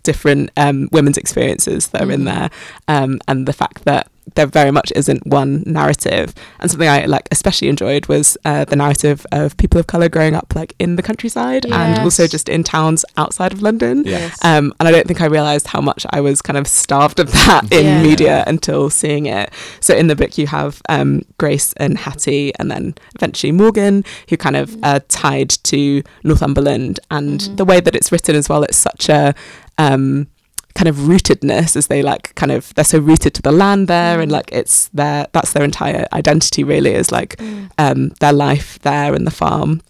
different 0.03 0.51
um 0.57 0.89
women's 0.93 1.17
experiences 1.17 1.89
that 1.89 2.03
are 2.03 2.11
in 2.13 2.23
Mhm. 2.23 2.25
there, 2.33 2.51
um, 2.89 3.19
and 3.29 3.47
the 3.47 3.53
fact 3.53 3.85
that 3.85 4.09
there 4.35 4.47
very 4.47 4.71
much 4.71 4.93
isn't 4.97 5.27
one 5.27 5.63
narrative. 5.67 6.35
And 6.61 6.71
something 6.71 6.89
I 6.89 7.07
like 7.07 7.29
especially 7.31 7.69
enjoyed 7.69 8.07
was 8.07 8.37
uh, 8.45 8.65
the 8.65 8.77
narrative 8.77 9.25
of 9.33 9.57
people 9.57 9.79
of 9.81 9.87
color 9.87 10.09
growing 10.09 10.35
up 10.35 10.55
like 10.55 10.75
in 10.79 10.97
the 10.97 11.03
countryside 11.03 11.65
and 11.67 12.01
also 12.01 12.27
just 12.27 12.49
in 12.49 12.65
towns 12.65 13.05
outside 13.17 13.53
of 13.53 13.63
London. 13.63 14.03
Yes. 14.05 14.37
Um, 14.45 14.75
and 14.79 14.89
I 14.89 14.91
don't 14.93 15.07
think 15.07 15.21
I 15.21 15.27
realized 15.27 15.69
how 15.69 15.81
much 15.81 16.05
I 16.11 16.21
was 16.21 16.43
kind 16.43 16.57
of 16.59 16.67
starved 16.67 17.21
of 17.21 17.33
that 17.33 17.73
in 17.73 17.87
Yeah. 17.87 18.03
media 18.03 18.45
until 18.47 18.91
seeing 18.91 19.27
it. 19.27 19.51
So 19.81 19.95
in 19.95 20.09
the 20.09 20.17
book, 20.17 20.37
you 20.37 20.47
have 20.49 20.83
um, 20.89 21.23
Grace 21.39 21.73
and 21.75 21.97
Hattie, 21.97 22.53
and 22.59 22.71
then 22.71 22.95
eventually 23.15 23.53
Morgan, 23.53 24.05
who 24.29 24.37
kind 24.37 24.57
of 24.57 24.77
are 24.83 25.01
tied 25.01 25.51
to 25.65 26.03
Northumberland. 26.25 27.01
And 27.11 27.41
Mhm. 27.41 27.57
the 27.57 27.65
way 27.65 27.81
that 27.81 27.95
it's 27.95 28.11
written 28.13 28.35
as 28.37 28.49
well, 28.49 28.63
it's 28.65 28.77
such 28.77 29.09
a 29.09 29.35
um, 29.79 30.27
kind 30.79 30.89
of 30.89 30.97
rootedness 31.11 31.75
as 31.77 31.87
they 31.87 32.03
like 32.03 32.35
kind 32.41 32.53
of 32.53 32.73
they're 32.75 32.85
so 32.95 32.99
rooted 32.99 33.33
to 33.35 33.43
the 33.43 33.51
land 33.63 33.89
there 33.89 34.21
and 34.21 34.31
Mhm. 34.31 34.35
like 34.39 34.49
it's 34.61 34.89
their 34.95 35.27
that's 35.33 35.53
their 35.55 35.65
entire 35.65 36.05
identity 36.13 36.63
really 36.65 36.93
is 36.95 37.11
like 37.11 37.37
Mm. 37.39 37.71
um, 37.85 38.01
their 38.21 38.33
life 38.47 38.79
there 38.83 39.15
in 39.17 39.25
the 39.25 39.31
farm. 39.43 39.81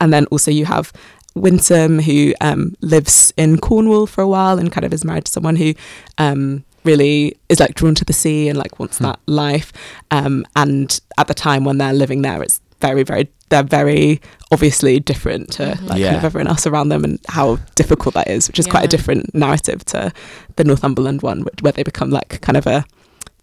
And 0.00 0.12
then 0.12 0.26
also 0.32 0.50
you 0.50 0.66
have 0.66 0.92
Winsome, 1.34 1.98
who 2.00 2.32
um, 2.40 2.74
lives 2.80 3.32
in 3.36 3.58
Cornwall 3.58 4.06
for 4.06 4.22
a 4.22 4.28
while 4.28 4.58
and 4.58 4.72
kind 4.72 4.84
of 4.86 4.92
is 4.94 5.04
married 5.04 5.26
to 5.26 5.32
someone 5.32 5.56
who 5.56 5.74
um, 6.18 6.64
really 6.84 7.36
is 7.48 7.60
like 7.60 7.74
drawn 7.74 7.94
to 7.94 8.04
the 8.06 8.12
sea 8.14 8.48
and 8.48 8.58
like 8.58 8.78
wants 8.78 8.98
Hmm. 8.98 9.04
that 9.04 9.18
life. 9.26 9.70
Um, 10.10 10.44
and 10.56 10.98
at 11.18 11.26
the 11.28 11.34
time 11.34 11.64
when 11.64 11.78
they're 11.78 11.92
living 11.92 12.22
there, 12.22 12.42
it's 12.42 12.60
very, 12.80 13.02
very, 13.04 13.28
they're 13.50 13.62
very 13.80 14.20
obviously 14.52 15.00
different 15.00 15.50
to 15.52 15.62
Mhm. 15.64 15.88
like 15.88 15.98
Yeah. 15.98 16.06
kind 16.08 16.16
of 16.18 16.24
everyone 16.24 16.46
else 16.46 16.66
around 16.66 16.88
them 16.90 17.04
and 17.04 17.18
how 17.28 17.58
difficult 17.74 18.14
that 18.14 18.28
is, 18.28 18.46
which 18.48 18.58
is 18.58 18.66
quite 18.66 18.84
a 18.84 18.88
different 18.88 19.34
narrative 19.34 19.84
to 19.86 20.12
the 20.56 20.64
Northumberland 20.64 21.22
one, 21.22 21.40
which, 21.42 21.62
where 21.62 21.72
they 21.72 21.82
become 21.82 22.10
like 22.10 22.40
kind 22.42 22.56
of 22.56 22.66
a 22.66 22.84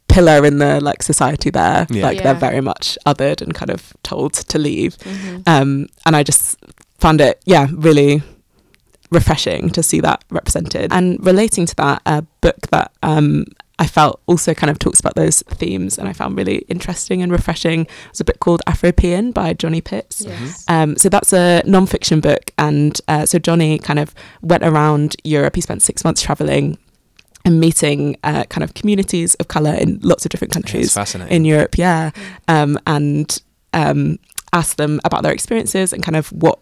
pillar 0.08 0.46
in 0.46 0.60
the 0.60 0.80
like 0.80 1.04
society 1.04 1.50
there. 1.50 1.88
Yeah. 1.90 2.04
Like 2.04 2.18
Yeah. 2.18 2.24
they're 2.24 2.36
very 2.50 2.62
much 2.62 2.98
othered 3.06 3.42
and 3.42 3.54
kind 3.54 3.72
of 3.72 3.94
told 4.04 4.34
to 4.34 4.58
leave. 4.60 4.98
Mhm. 5.00 5.44
Um, 5.48 5.88
and 6.06 6.16
I 6.16 6.24
just 6.24 6.58
found 7.00 7.20
it, 7.20 7.42
yeah, 7.46 7.68
really 7.74 8.22
refreshing 9.12 9.70
to 9.72 9.84
see 9.84 10.00
that 10.02 10.24
represented. 10.32 10.92
And 10.94 11.24
relating 11.26 11.66
to 11.66 11.76
that, 11.76 12.02
a 12.06 12.24
book 12.42 12.68
that 12.72 12.92
um, 13.04 13.46
I 13.80 13.88
felt 13.88 14.22
also 14.28 14.54
kind 14.54 14.70
of 14.70 14.78
talks 14.78 15.00
about 15.00 15.16
those 15.16 15.42
themes 15.44 15.98
and 15.98 16.08
I 16.08 16.14
found 16.14 16.38
really 16.38 16.58
interesting 16.68 17.22
and 17.24 17.32
refreshing 17.32 17.82
It 17.82 17.90
was 18.12 18.20
a 18.22 18.24
book 18.24 18.40
called 18.40 18.62
Afropean 18.68 19.34
by 19.34 19.54
Johnny 19.54 19.82
Pitts. 19.82 20.22
Yes. 20.22 20.64
Um, 20.68 20.96
so 20.96 21.10
that's 21.10 21.34
a 21.34 21.64
non-fiction 21.66 22.20
book, 22.22 22.52
and 22.58 23.00
uh, 23.08 23.26
so 23.26 23.40
Johnny 23.40 23.80
kind 23.80 24.00
of 24.00 24.14
went 24.42 24.64
around 24.64 25.16
Europe. 25.24 25.56
He 25.56 25.62
spent 25.62 25.82
six 25.82 26.04
months 26.04 26.22
traveling 26.22 26.78
and 27.46 27.60
meeting 27.60 28.16
uh, 28.24 28.44
kind 28.46 28.64
of 28.64 28.74
communities 28.74 29.34
of 29.36 29.48
color 29.48 29.74
in 29.74 30.00
lots 30.04 30.24
of 30.26 30.30
different 30.30 30.54
Yeah, 30.54 30.62
countries 30.62 30.94
fascinating. 30.94 31.36
in 31.36 31.44
Europe. 31.44 31.78
Yeah, 31.78 32.12
um, 32.48 32.78
and 32.86 33.42
um, 33.74 34.20
asked 34.54 34.78
them 34.78 35.02
about 35.04 35.24
their 35.24 35.34
experiences 35.34 35.92
and 35.94 36.04
kind 36.04 36.16
of 36.16 36.28
what 36.30 36.60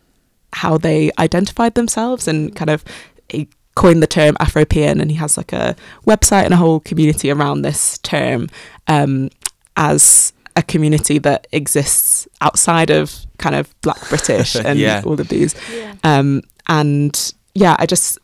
how 0.53 0.78
they 0.78 1.12
identified 1.20 1.76
themselves 1.76 2.28
and 2.28 2.55
kind 2.55 2.70
of 2.70 2.84
he 3.30 3.47
coined 3.82 4.02
the 4.04 4.08
term 4.08 4.36
Afropean 4.36 5.02
and 5.02 5.10
he 5.10 5.18
has 5.18 5.38
like 5.38 5.54
a 5.54 5.76
website 6.06 6.46
and 6.46 6.54
a 6.54 6.58
whole 6.58 6.80
community 6.80 7.32
around 7.32 7.64
this 7.64 7.98
term 8.00 8.48
um, 8.88 9.30
as 9.76 10.34
a 10.56 10.62
community 10.62 11.18
that 11.18 11.48
exists 11.52 12.28
outside 12.42 12.90
of 13.00 13.26
kind 13.38 13.56
of 13.56 13.64
Black 13.82 14.02
British 14.10 14.56
and 14.68 14.78
Yeah. 14.78 15.02
all 15.06 15.20
of 15.20 15.28
these 15.30 15.56
Yeah. 15.76 15.94
um, 16.04 16.42
and 16.68 17.14
yeah, 17.56 17.76
I 17.80 17.86
just 17.88 18.20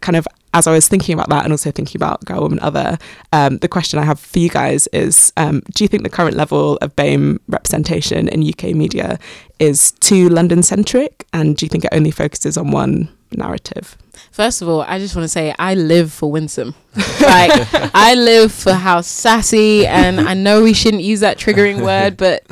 kind 0.00 0.16
of, 0.16 0.26
as 0.52 0.66
I 0.66 0.72
was 0.72 0.86
thinking 0.86 1.14
about 1.14 1.30
that 1.30 1.44
and 1.44 1.52
also 1.52 1.70
thinking 1.70 1.98
about 1.98 2.22
Girl, 2.26 2.42
Woman, 2.42 2.60
Other, 2.60 2.98
um, 3.32 3.56
the 3.58 3.68
question 3.68 3.98
I 3.98 4.04
have 4.04 4.20
for 4.20 4.38
you 4.38 4.50
guys 4.50 4.86
is 4.92 5.32
um, 5.38 5.62
do 5.74 5.82
you 5.82 5.88
think 5.88 6.02
the 6.02 6.10
current 6.18 6.36
level 6.36 6.76
of 6.82 6.94
BAME 6.94 7.38
representation 7.48 8.28
in 8.28 8.46
UK 8.46 8.74
media 8.76 9.18
is 9.58 9.92
too 10.08 10.28
London 10.28 10.62
centric? 10.62 11.26
And 11.32 11.56
do 11.56 11.64
you 11.64 11.70
think 11.70 11.84
it 11.86 11.90
only 11.92 12.10
focuses 12.10 12.56
on 12.58 12.70
one 12.70 13.08
narrative? 13.32 13.96
First 14.30 14.62
of 14.62 14.68
all, 14.68 14.82
I 14.82 14.98
just 14.98 15.14
want 15.14 15.24
to 15.24 15.28
say 15.28 15.54
I 15.58 15.74
live 15.74 16.12
for 16.12 16.30
Winsome. 16.30 16.74
like 16.96 17.52
I 17.94 18.14
live 18.14 18.52
for 18.52 18.72
how 18.72 19.00
sassy, 19.00 19.86
and 19.86 20.20
I 20.20 20.34
know 20.34 20.62
we 20.62 20.72
shouldn't 20.74 21.02
use 21.02 21.20
that 21.20 21.38
triggering 21.38 21.82
word, 21.84 22.16
but 22.18 22.42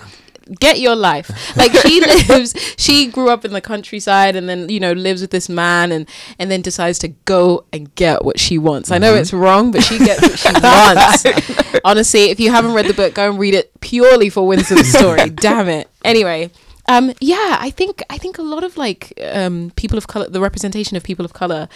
get 0.61 0.81
your 0.81 0.97
life. 0.97 1.31
Like 1.57 1.73
she 1.73 2.01
lives, 2.29 2.55
she 2.77 3.07
grew 3.07 3.31
up 3.31 3.45
in 3.45 3.53
the 3.53 3.61
countryside, 3.61 4.37
and 4.37 4.49
then 4.49 4.69
you 4.69 4.81
know 4.81 4.93
lives 4.93 5.21
with 5.23 5.31
this 5.31 5.49
man, 5.49 5.93
and 5.93 6.09
and 6.39 6.51
then 6.51 6.63
decides 6.63 6.99
to 7.01 7.09
go 7.09 7.65
and 7.73 7.95
get 7.95 8.25
what 8.25 8.39
she 8.41 8.59
wants. 8.59 8.91
I 8.91 8.99
know 8.99 9.15
Mhm. 9.15 9.21
it's 9.21 9.33
wrong, 9.33 9.71
but 9.71 9.83
she 9.83 9.99
gets 9.99 10.21
what 10.23 10.39
she 10.39 10.53
wants. 10.63 11.81
Honestly, 11.85 12.25
if 12.31 12.39
you 12.41 12.51
haven't 12.51 12.75
read 12.75 12.87
the 12.87 12.95
book, 12.95 13.15
go 13.15 13.29
and 13.31 13.39
read 13.39 13.55
it 13.55 13.71
purely 13.81 14.29
for 14.31 14.47
Winsome's 14.47 14.93
story. 14.93 15.31
Damn 15.31 15.69
it. 15.69 15.89
Anyway, 16.05 16.51
um, 16.89 17.13
yeah, 17.21 17.57
I 17.61 17.71
think 17.71 18.03
I 18.11 18.19
think 18.19 18.39
a 18.39 18.43
lot 18.43 18.65
of 18.65 18.77
like 18.77 19.13
um, 19.33 19.73
people 19.77 19.99
of 19.99 20.07
color, 20.07 20.29
the 20.29 20.41
representation 20.41 20.97
of 20.97 21.03
people 21.03 21.25
of 21.25 21.33
color 21.33 21.69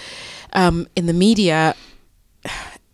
um, 0.53 0.87
in 0.97 1.07
the 1.07 1.13
media 1.13 1.75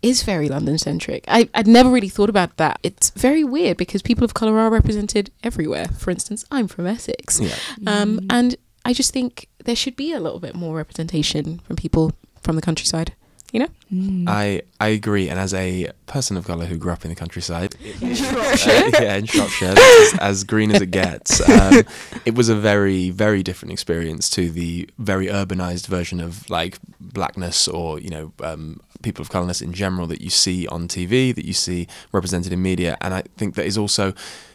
is 0.03 0.23
very 0.25 0.49
London 0.49 0.79
centric. 0.79 1.25
I 1.29 1.49
I'd 1.55 1.67
never 1.67 1.91
really 1.91 2.09
thought 2.09 2.29
about 2.31 2.57
that. 2.57 2.79
It's 2.83 3.11
very 3.11 3.45
weird 3.45 3.77
because 3.77 4.03
people 4.03 4.25
of 4.25 4.35
color 4.35 4.59
are 4.59 4.71
represented 4.71 5.31
everywhere. 5.43 5.87
For 5.89 6.11
instance, 6.11 6.45
I'm 6.51 6.69
from 6.69 6.87
Essex, 6.87 7.41
Yeah. 7.41 7.57
um, 7.87 8.21
and 8.31 8.57
I 8.85 8.93
just 8.93 9.13
think 9.13 9.49
there 9.65 9.77
should 9.77 9.97
be 9.97 10.13
a 10.13 10.21
little 10.21 10.41
bit 10.41 10.55
more 10.55 10.77
representation 10.77 11.61
from 11.61 11.77
people 11.77 12.13
from 12.43 12.57
the 12.57 12.63
countryside. 12.63 13.15
You 13.53 13.61
know. 13.61 13.69
Mm. 13.93 14.25
I 14.27 14.63
I 14.81 14.89
agree, 14.89 15.29
and 15.29 15.39
as 15.39 15.55
a 15.55 15.91
person 16.07 16.37
of 16.37 16.47
colour 16.47 16.65
who 16.65 16.77
grew 16.77 16.93
up 16.93 17.05
in 17.05 17.11
the 17.11 17.15
countryside, 17.15 17.77
In 17.85 18.13
uh, 18.13 18.57
yeah, 19.01 19.17
in 19.17 19.27
Shropshire, 19.27 19.75
as, 19.79 20.19
as 20.19 20.45
green 20.45 20.71
as 20.73 20.81
it 20.81 20.91
gets, 20.91 21.47
um, 21.49 21.83
it 22.25 22.35
was 22.35 22.49
a 22.49 22.57
very 22.57 23.11
very 23.11 23.43
different 23.43 23.73
experience 23.73 24.29
to 24.31 24.51
the 24.51 24.89
very 24.99 25.27
urbanized 25.27 25.87
version 25.87 26.21
of 26.21 26.49
like 26.51 26.79
blackness 26.99 27.69
or 27.69 28.01
you 28.01 28.09
know 28.09 28.33
um, 28.43 28.81
people 29.03 29.23
of 29.23 29.31
colourness 29.31 29.61
in 29.61 29.73
general 29.73 30.07
that 30.07 30.23
you 30.23 30.31
see 30.31 30.67
on 30.69 30.89
TV, 30.89 31.35
that 31.35 31.45
you 31.45 31.53
see 31.53 31.87
represented 32.11 32.53
in 32.53 32.63
media, 32.63 32.97
and 33.03 33.13
I 33.13 33.23
think 33.37 33.55
that 33.57 33.67
is 33.67 33.77
also 33.77 34.15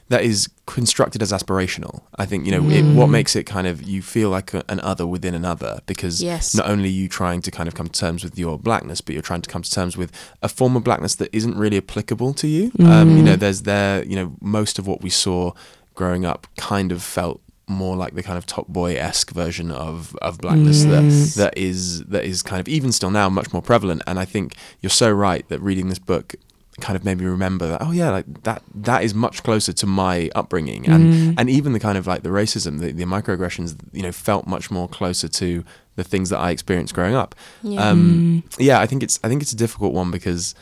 that 0.10 0.24
is 0.24 0.48
constructed 0.66 1.22
as 1.22 1.32
aspirational. 1.32 2.02
I 2.18 2.26
think 2.26 2.46
you 2.46 2.52
know 2.52 2.70
it, 2.70 2.84
what 2.96 3.08
Mm. 3.08 3.12
makes 3.12 3.36
it 3.36 3.44
kind 3.46 3.68
of 3.68 3.84
you 3.84 4.02
feel 4.02 4.30
like 4.30 4.54
a, 4.54 4.64
an 4.70 4.80
other 4.82 5.06
within 5.06 5.34
another 5.36 5.80
because 5.86 6.22
Yes. 6.24 6.56
not 6.56 6.68
only 6.70 6.86
are 6.90 6.92
you 6.92 7.10
trying 7.10 7.42
to 7.42 7.52
kind 7.52 7.68
of 7.68 7.76
come 7.76 7.88
to 7.90 8.00
terms 8.00 8.24
with 8.24 8.38
your 8.38 8.58
blackness, 8.58 9.02
but 9.02 9.14
you're 9.14 9.22
trying 9.22 9.42
to 9.42 9.50
come 9.50 9.62
to 9.64 9.72
terms 9.72 9.98
with 9.98 10.12
a 10.42 10.48
form 10.50 10.76
of 10.78 10.84
blackness 10.84 11.16
that 11.16 11.30
isn't 11.34 11.56
really 11.58 11.78
applicable 11.78 12.34
to 12.36 12.48
you. 12.48 12.72
Um, 12.80 13.18
you 13.18 13.24
know, 13.24 13.36
Mm. 13.36 13.40
there's 13.40 13.62
there, 13.64 14.04
you 14.06 14.16
know, 14.16 14.34
most 14.42 14.80
of 14.80 14.88
what 14.88 15.02
we 15.02 15.10
saw 15.10 15.52
growing 15.96 16.26
up 16.26 16.48
kind 16.58 16.92
of 16.92 17.02
felt 17.04 17.42
more 17.70 17.98
like 17.98 18.16
the 18.16 18.24
kind 18.24 18.38
of 18.38 18.46
top 18.46 18.68
boy 18.70 18.96
esque 18.96 19.32
version 19.32 19.72
of, 19.72 20.16
of 20.22 20.38
blackness 20.38 20.86
Mm. 20.86 20.90
that 21.36 21.42
that 21.44 21.58
is 21.58 22.04
that 22.06 22.24
is 22.24 22.42
kind 22.42 22.62
of 22.62 22.68
even 22.70 22.94
still 22.94 23.12
now 23.12 23.28
much 23.28 23.52
more 23.52 23.62
prevalent. 23.62 24.02
And 24.08 24.18
I 24.20 24.24
think 24.26 24.56
you're 24.82 24.90
so 24.90 25.12
right 25.12 25.46
that 25.50 25.60
reading 25.60 25.90
this 25.90 26.00
book 26.00 26.36
kind 26.80 26.96
of 26.96 27.04
made 27.04 27.18
me 27.18 27.26
remember 27.26 27.68
that 27.68 27.82
oh 27.82 27.92
yeah 27.92 28.10
like 28.12 28.26
that 28.44 28.62
that 28.76 29.04
is 29.04 29.14
much 29.16 29.42
closer 29.44 29.74
to 29.74 29.86
my 29.88 30.30
upbringing 30.36 30.88
and 30.88 31.14
Mm. 31.14 31.36
and 31.40 31.50
even 31.50 31.74
the 31.74 31.80
kind 31.80 31.98
of 31.98 32.06
like 32.06 32.22
the 32.24 32.30
racism 32.30 32.80
the, 32.80 32.92
the 32.92 33.06
microaggressions 33.06 33.76
you 33.94 34.04
know 34.04 34.12
felt 34.12 34.46
much 34.46 34.70
more 34.70 34.88
closer 34.88 35.28
to 35.28 35.64
the 35.96 36.04
things 36.04 36.30
that 36.30 36.38
I 36.38 36.52
experienced 36.52 36.94
growing 36.94 37.16
up 37.16 37.34
Yeah. 37.64 37.90
um, 37.90 38.44
Mm. 38.48 38.56
yeah, 38.60 38.80
I 38.80 38.86
think 38.86 39.02
it's 39.04 39.20
I 39.24 39.28
think 39.28 39.42
it's 39.42 39.52
a 39.54 39.56
difficult 39.56 39.94
one 39.94 40.12
because 40.12 40.54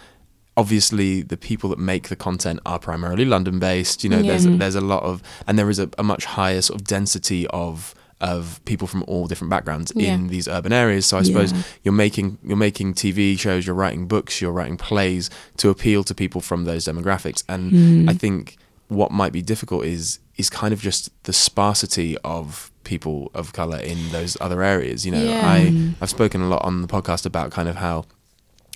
obviously 0.58 1.22
the 1.22 1.38
people 1.38 1.70
that 1.70 1.80
make 1.80 2.08
the 2.10 2.16
content 2.16 2.60
are 2.66 2.80
primarily 2.80 3.26
London 3.26 3.60
based. 3.60 4.04
You 4.04 4.10
know, 4.10 4.22
there's 4.22 4.46
there's 4.46 4.76
a 4.76 4.82
lot 4.82 5.04
of 5.04 5.22
and 5.48 5.58
there 5.60 5.70
is 5.70 5.80
a, 5.80 5.90
a 5.98 6.04
much 6.04 6.26
higher 6.26 6.62
sort 6.62 6.80
of 6.80 6.88
density 6.88 7.48
of 7.48 7.94
of 8.22 8.62
people 8.66 8.88
from 8.88 9.04
all 9.08 9.28
different 9.28 9.50
backgrounds 9.52 9.92
Yeah. 9.96 10.14
in 10.14 10.28
these 10.28 10.48
urban 10.48 10.72
areas. 10.72 11.06
So 11.06 11.18
I 11.18 11.24
suppose 11.24 11.52
Yeah. 11.52 11.62
you're 11.84 11.94
making 11.94 12.38
you're 12.44 12.58
making 12.58 12.94
TV 12.94 13.36
shows, 13.38 13.66
you're 13.68 13.76
writing 13.76 14.08
books, 14.08 14.40
you're 14.42 14.54
writing 14.54 14.78
plays 14.78 15.30
to 15.58 15.70
appeal 15.70 16.04
to 16.06 16.16
people 16.16 16.42
from 16.42 16.64
those 16.66 16.86
demographics. 16.86 17.44
And 17.50 17.72
Mm. 17.72 18.10
I 18.10 18.14
think 18.14 18.58
what 18.88 19.12
might 19.12 19.34
be 19.34 19.42
difficult 19.42 19.86
is 19.86 20.20
is 20.38 20.50
kind 20.50 20.74
of 20.74 20.82
just 20.82 21.10
the 21.24 21.32
sparsity 21.34 22.18
of 22.24 22.70
people 22.84 23.32
of 23.34 23.54
color 23.54 23.78
in 23.78 23.98
those 24.12 24.38
other 24.42 24.62
areas. 24.64 25.06
You 25.06 25.12
know, 25.14 25.24
Yeah. 25.24 25.50
I 25.50 25.60
Mm. 25.68 25.96
I've 26.02 26.10
spoken 26.10 26.42
a 26.42 26.48
lot 26.50 26.64
on 26.66 26.82
the 26.82 26.88
podcast 26.88 27.26
about 27.26 27.52
kind 27.52 27.68
of 27.70 27.78
how 27.78 28.06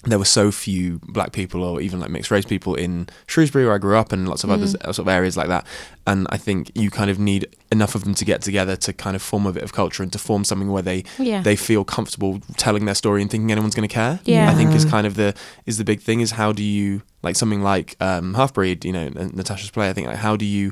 there 0.06 0.18
were 0.18 0.26
so 0.26 0.50
few 0.50 1.00
black 1.04 1.34
people 1.34 1.62
or 1.62 1.82
even 1.82 2.00
like 2.00 2.10
mixed 2.10 2.32
race 2.32 2.46
people 2.46 2.74
in 2.74 3.10
Shrewsbury 3.28 3.66
where 3.66 3.76
I 3.76 3.80
grew 3.80 3.98
up 3.98 4.14
and 4.14 4.30
lots 4.30 4.46
of 4.46 4.50
other 4.50 4.66
Mm. 4.66 4.82
sort 4.96 5.00
of 5.00 5.08
areas 5.10 5.36
like 5.36 5.50
that. 5.50 5.68
And 6.08 6.26
I 6.30 6.38
think 6.38 6.72
you 6.74 6.90
kind 6.90 7.10
of 7.12 7.20
need 7.20 7.48
enough 7.70 7.96
of 7.96 8.06
them 8.06 8.16
to 8.16 8.24
get 8.24 8.42
together 8.42 8.78
to 8.78 8.94
kind 8.94 9.16
of 9.18 9.22
form 9.22 9.46
a 9.46 9.52
bit 9.52 9.62
of 9.62 9.74
culture 9.74 10.02
and 10.02 10.12
to 10.14 10.18
form 10.18 10.46
something 10.46 10.72
where 10.72 10.82
they 10.82 11.04
yeah. 11.18 11.42
they 11.42 11.58
feel 11.58 11.84
comfortable 11.84 12.40
telling 12.56 12.86
their 12.86 12.96
story 12.96 13.22
and 13.22 13.30
thinking 13.30 13.52
anyone's 13.52 13.76
going 13.76 13.88
to 13.88 13.94
care. 13.94 14.20
Yeah. 14.24 14.50
I 14.50 14.56
think 14.56 14.74
is 14.74 14.86
kind 14.86 15.06
of 15.06 15.16
the 15.16 15.34
is 15.66 15.78
the 15.78 15.84
big 15.84 16.00
thing 16.02 16.22
is 16.22 16.32
how 16.32 16.54
do 16.54 16.64
you 16.64 17.02
like 17.22 17.36
something 17.36 17.62
like 17.62 17.98
um, 18.00 18.36
Half 18.36 18.54
Breed, 18.54 18.86
you 18.86 18.94
know, 18.94 19.10
Natasha's 19.10 19.70
play. 19.70 19.90
I 19.90 19.94
think 19.94 20.08
like 20.08 20.18
how 20.18 20.38
do 20.38 20.46
you 20.46 20.72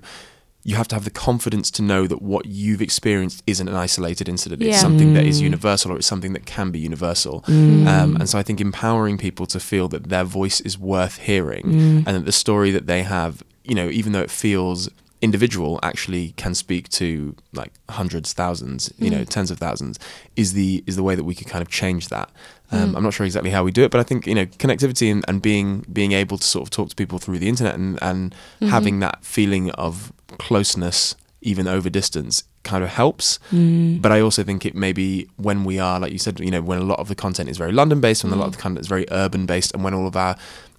you 0.69 0.75
have 0.75 0.87
to 0.89 0.95
have 0.95 1.05
the 1.05 1.09
confidence 1.29 1.71
to 1.71 1.81
know 1.81 2.05
that 2.11 2.21
what 2.21 2.45
you've 2.45 2.81
experienced 2.81 3.41
isn't 3.47 3.69
an 3.69 3.73
isolated 3.87 4.27
incident. 4.27 4.61
It's 4.61 4.71
Yeah. 4.75 4.81
something 4.87 5.13
that 5.13 5.25
is 5.25 5.39
Mm. 5.39 5.43
universal 5.51 5.91
or 5.93 5.95
it's 5.99 6.05
something 6.13 6.33
that 6.33 6.45
can 6.45 6.71
be 6.71 6.79
universal. 6.91 7.35
Mm. 7.47 7.87
Um, 7.87 8.15
and 8.19 8.29
so 8.29 8.37
I 8.37 8.43
think 8.43 8.59
empowering 8.59 9.17
people 9.17 9.45
to 9.47 9.59
feel 9.61 9.87
that 9.93 10.09
their 10.09 10.25
voice 10.25 10.59
is 10.69 10.77
worth 10.77 11.15
hearing 11.19 11.63
Mm. 11.65 12.03
and 12.05 12.11
that 12.17 12.25
the 12.25 12.33
story 12.45 12.71
that 12.71 12.85
they 12.85 13.03
have, 13.03 13.33
you 13.63 13.75
know, 13.75 13.87
even 13.89 14.11
though 14.11 14.21
it 14.29 14.29
feels 14.45 14.89
individual, 15.21 15.79
actually 15.81 16.33
can 16.37 16.53
speak 16.53 16.89
to 16.89 17.33
like 17.53 17.71
hundreds, 17.89 18.33
thousands, 18.33 18.91
you 18.99 19.09
know, 19.09 19.21
Mm. 19.21 19.29
tens 19.29 19.49
of 19.49 19.57
thousands, 19.57 19.97
is 20.35 20.53
the 20.53 20.83
is 20.85 20.95
the 20.95 21.01
way 21.01 21.15
that 21.15 21.23
we 21.23 21.33
could 21.33 21.47
kind 21.47 21.61
of 21.63 21.69
change 21.69 22.09
that. 22.09 22.29
Um, 22.71 22.91
Mm. 22.91 22.97
I'm 22.97 23.03
not 23.03 23.13
sure 23.13 23.25
exactly 23.25 23.51
how 23.51 23.63
we 23.63 23.71
do 23.71 23.83
it, 23.83 23.91
but 23.91 23.99
I 23.99 24.03
think 24.03 24.27
you 24.27 24.35
know 24.35 24.45
connectivity 24.45 25.09
and, 25.11 25.23
and 25.27 25.41
being 25.41 25.85
being 25.91 26.11
able 26.11 26.37
to 26.37 26.43
sort 26.45 26.63
of 26.65 26.69
talk 26.69 26.89
to 26.89 26.95
people 26.95 27.17
through 27.19 27.39
the 27.39 27.47
internet 27.47 27.75
and, 27.75 27.97
and 28.01 28.35
Mhm. 28.61 28.69
having 28.69 28.99
that 28.99 29.23
feeling 29.23 29.71
of 29.71 30.11
closeness 30.37 31.15
even 31.41 31.67
over 31.67 31.89
distance 31.89 32.43
kind 32.63 32.83
of 32.83 32.89
helps. 32.89 33.39
Mm. 33.53 34.01
But 34.01 34.11
I 34.11 34.19
also 34.19 34.43
think 34.43 34.65
it 34.65 34.75
maybe 34.75 35.27
when 35.37 35.63
we 35.63 35.79
are, 35.79 35.99
like 35.99 36.11
you 36.11 36.17
said, 36.17 36.39
you 36.41 36.51
know, 36.51 36.61
when 36.61 36.79
a 36.79 36.83
lot 36.83 36.99
of 36.99 37.07
the 37.07 37.15
content 37.15 37.47
is 37.47 37.57
very 37.57 37.71
London 37.71 38.01
based, 38.01 38.23
when 38.23 38.33
a 38.33 38.35
lot 38.35 38.47
of 38.47 38.53
Mm. 38.53 38.57
the 38.57 38.61
content 38.63 38.81
is 38.81 38.87
very 38.87 39.05
urban 39.11 39.45
based, 39.45 39.73
and 39.73 39.83
when 39.83 39.93
all 39.93 40.07
of 40.07 40.15
our, 40.17 40.35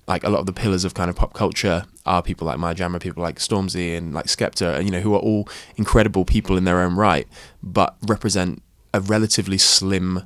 like 0.08 0.24
a 0.24 0.28
lot 0.28 0.40
of 0.40 0.46
the 0.46 0.52
pillars 0.52 0.84
of 0.84 0.92
kind 0.94 1.08
of 1.08 1.16
pop 1.16 1.32
culture 1.32 1.84
are 2.04 2.22
people 2.22 2.46
like 2.46 2.58
Maya 2.58 2.74
Jama, 2.74 2.98
people 2.98 3.22
like 3.22 3.38
Stormzy 3.38 3.96
and 3.96 4.12
like 4.12 4.26
Skepta, 4.26 4.74
and 4.76 4.84
you 4.84 4.90
know, 4.90 5.00
who 5.00 5.14
are 5.14 5.20
all 5.20 5.48
incredible 5.76 6.24
people 6.26 6.56
in 6.58 6.64
their 6.64 6.80
own 6.82 6.94
right, 6.96 7.26
but 7.62 7.96
represent 8.06 8.60
a 8.92 9.00
relatively 9.00 9.58
slim 9.58 10.24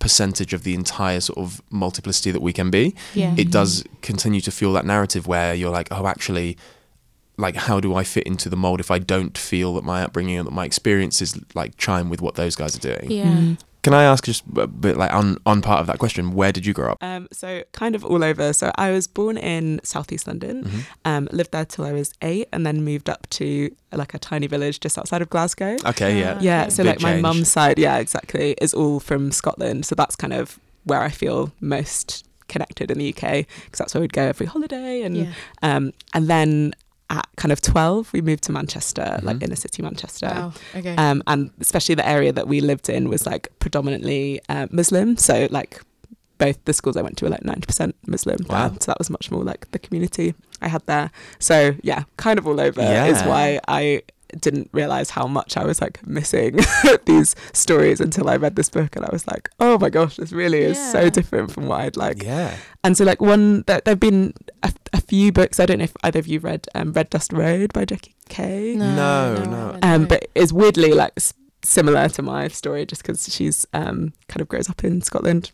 percentage 0.00 0.52
of 0.52 0.64
the 0.64 0.74
entire 0.74 1.20
sort 1.20 1.38
of 1.38 1.62
multiplicity 1.70 2.32
that 2.32 2.42
we 2.42 2.52
can 2.52 2.70
be 2.70 2.94
yeah. 3.14 3.34
it 3.36 3.50
does 3.52 3.84
continue 4.02 4.40
to 4.40 4.50
fuel 4.50 4.72
that 4.72 4.84
narrative 4.84 5.26
where 5.26 5.54
you're 5.54 5.70
like, 5.70 5.88
oh, 5.90 6.06
actually, 6.06 6.56
like, 7.36 7.54
how 7.54 7.78
do 7.80 7.94
I 7.94 8.02
fit 8.02 8.26
into 8.26 8.48
the 8.48 8.56
mold 8.56 8.80
if 8.80 8.90
I 8.90 8.98
don't 8.98 9.36
feel 9.36 9.74
that 9.74 9.84
my 9.84 10.02
upbringing 10.02 10.38
and 10.38 10.46
that 10.46 10.52
my 10.52 10.64
experiences 10.64 11.38
like 11.54 11.76
chime 11.76 12.10
with 12.10 12.20
what 12.20 12.34
those 12.34 12.56
guys 12.56 12.74
are 12.76 12.80
doing? 12.80 13.10
yeah. 13.10 13.24
Mm. 13.24 13.58
Can 13.82 13.94
I 13.94 14.02
ask 14.04 14.24
just 14.24 14.44
a 14.56 14.66
bit 14.66 14.96
like 14.98 15.12
on 15.12 15.38
on 15.46 15.62
part 15.62 15.80
of 15.80 15.86
that 15.86 15.98
question, 15.98 16.32
where 16.34 16.52
did 16.52 16.66
you 16.66 16.74
grow 16.74 16.92
up? 16.92 16.98
Um, 17.02 17.28
so 17.32 17.62
kind 17.72 17.94
of 17.94 18.04
all 18.04 18.22
over. 18.22 18.52
So 18.52 18.70
I 18.76 18.90
was 18.90 19.06
born 19.06 19.38
in 19.38 19.80
southeast 19.84 20.26
London, 20.26 20.64
Mhm. 20.64 20.80
um, 21.06 21.28
lived 21.32 21.52
there 21.52 21.64
till 21.64 21.86
I 21.86 21.92
was 21.92 22.12
eight, 22.20 22.48
and 22.52 22.66
then 22.66 22.84
moved 22.84 23.08
up 23.08 23.26
to 23.30 23.70
like 23.92 24.12
a 24.12 24.18
tiny 24.18 24.46
village 24.46 24.80
just 24.80 24.98
outside 24.98 25.22
of 25.22 25.30
Glasgow. 25.30 25.76
Okay, 25.86 26.20
yeah. 26.20 26.34
Ah. 26.36 26.42
Yeah, 26.42 26.68
so 26.68 26.82
Big 26.82 26.90
like 26.94 27.00
my 27.02 27.12
change. 27.12 27.22
mum's 27.22 27.50
side, 27.50 27.78
yeah, 27.78 27.96
exactly, 27.98 28.54
is 28.60 28.74
all 28.74 29.00
from 29.00 29.32
Scotland. 29.32 29.86
So 29.86 29.94
that's 29.94 30.14
kind 30.16 30.32
of 30.34 30.58
where 30.84 31.00
I 31.00 31.08
feel 31.08 31.52
most 31.60 32.26
connected 32.48 32.90
in 32.90 32.98
the 32.98 33.06
UK 33.14 33.46
because 33.64 33.78
that's 33.78 33.94
where 33.94 34.00
we'd 34.02 34.12
go 34.12 34.22
every 34.24 34.46
holiday. 34.46 35.02
And 35.02 35.16
yeah. 35.16 35.26
um, 35.62 35.92
and 36.12 36.28
then 36.28 36.74
at 37.10 37.26
kind 37.36 37.52
of 37.52 37.60
twelve, 37.60 38.12
we 38.12 38.20
moved 38.22 38.42
to 38.44 38.52
Manchester, 38.52 39.18
like 39.22 39.36
Mhm. 39.38 39.42
inner 39.44 39.56
city 39.56 39.82
Manchester. 39.82 40.26
Wow. 40.28 40.52
Okay. 40.76 40.94
Um, 40.96 41.22
and 41.26 41.50
especially 41.60 41.94
the 41.96 42.08
area 42.08 42.32
that 42.32 42.46
we 42.48 42.60
lived 42.60 42.88
in 42.88 43.08
was 43.08 43.26
like 43.26 43.48
predominantly 43.58 44.40
uh, 44.48 44.66
Muslim. 44.70 45.16
So 45.16 45.48
like 45.50 45.82
both 46.38 46.64
the 46.64 46.72
schools 46.72 46.96
I 46.96 47.02
went 47.02 47.16
to 47.18 47.24
were 47.26 47.30
like 47.30 47.44
ninety 47.44 47.66
percent 47.66 47.94
Muslim. 48.06 48.38
Wow. 48.48 48.68
there. 48.68 48.78
so 48.80 48.86
that 48.92 48.98
was 48.98 49.10
much 49.10 49.30
more 49.30 49.42
like 49.44 49.70
the 49.72 49.78
community 49.78 50.34
I 50.62 50.68
had 50.68 50.86
there. 50.86 51.10
So 51.38 51.74
yeah, 51.82 52.04
kind 52.16 52.38
of 52.38 52.46
all 52.46 52.60
over 52.60 52.80
yeah. 52.80 53.06
is 53.06 53.20
why 53.22 53.60
I 53.68 54.02
didn't 54.40 54.68
realize 54.72 55.10
how 55.10 55.26
much 55.26 55.56
I 55.56 55.64
was 55.64 55.80
like 55.80 56.04
missing 56.06 56.58
these 57.06 57.34
stories 57.52 58.00
until 58.00 58.28
I 58.28 58.36
read 58.36 58.56
this 58.56 58.68
book 58.68 58.96
and 58.96 59.04
I 59.04 59.08
was 59.12 59.26
like, 59.26 59.48
oh 59.60 59.78
my 59.78 59.90
gosh, 59.90 60.16
this 60.16 60.32
really 60.32 60.60
is 60.60 60.76
Yeah. 60.76 60.92
so 60.92 61.10
different 61.10 61.50
from 61.52 61.66
what 61.66 61.80
I'd 61.80 61.96
like. 61.96 62.22
yeah. 62.22 62.56
And 62.84 62.96
so 62.96 63.04
like 63.04 63.20
one 63.20 63.62
there 63.66 63.80
there've 63.84 64.00
been 64.00 64.34
a, 64.62 64.72
a 64.92 65.00
few 65.00 65.32
books. 65.32 65.58
I 65.60 65.66
don't 65.66 65.78
know 65.78 65.84
if 65.84 65.94
either 66.02 66.18
of 66.18 66.26
you 66.26 66.40
read 66.40 66.66
um, 66.74 66.92
Red 66.92 67.10
Dust 67.10 67.32
Road 67.32 67.72
by 67.72 67.84
Jackie 67.84 68.14
Kay 68.28 68.74
No, 68.76 68.84
I 68.84 69.44
no. 69.44 69.56
haven't, 69.66 69.84
um, 69.84 70.04
but 70.06 70.28
it's 70.34 70.52
weirdly 70.52 70.92
like 70.92 71.12
s- 71.16 71.34
similar 71.62 72.08
to 72.08 72.22
my 72.22 72.48
story 72.48 72.86
just 72.86 73.02
because 73.02 73.32
she's 73.34 73.66
um, 73.74 74.12
kind 74.28 74.40
of 74.40 74.48
grows 74.48 74.68
up 74.70 74.82
in 74.84 75.02
Scotland 75.02 75.50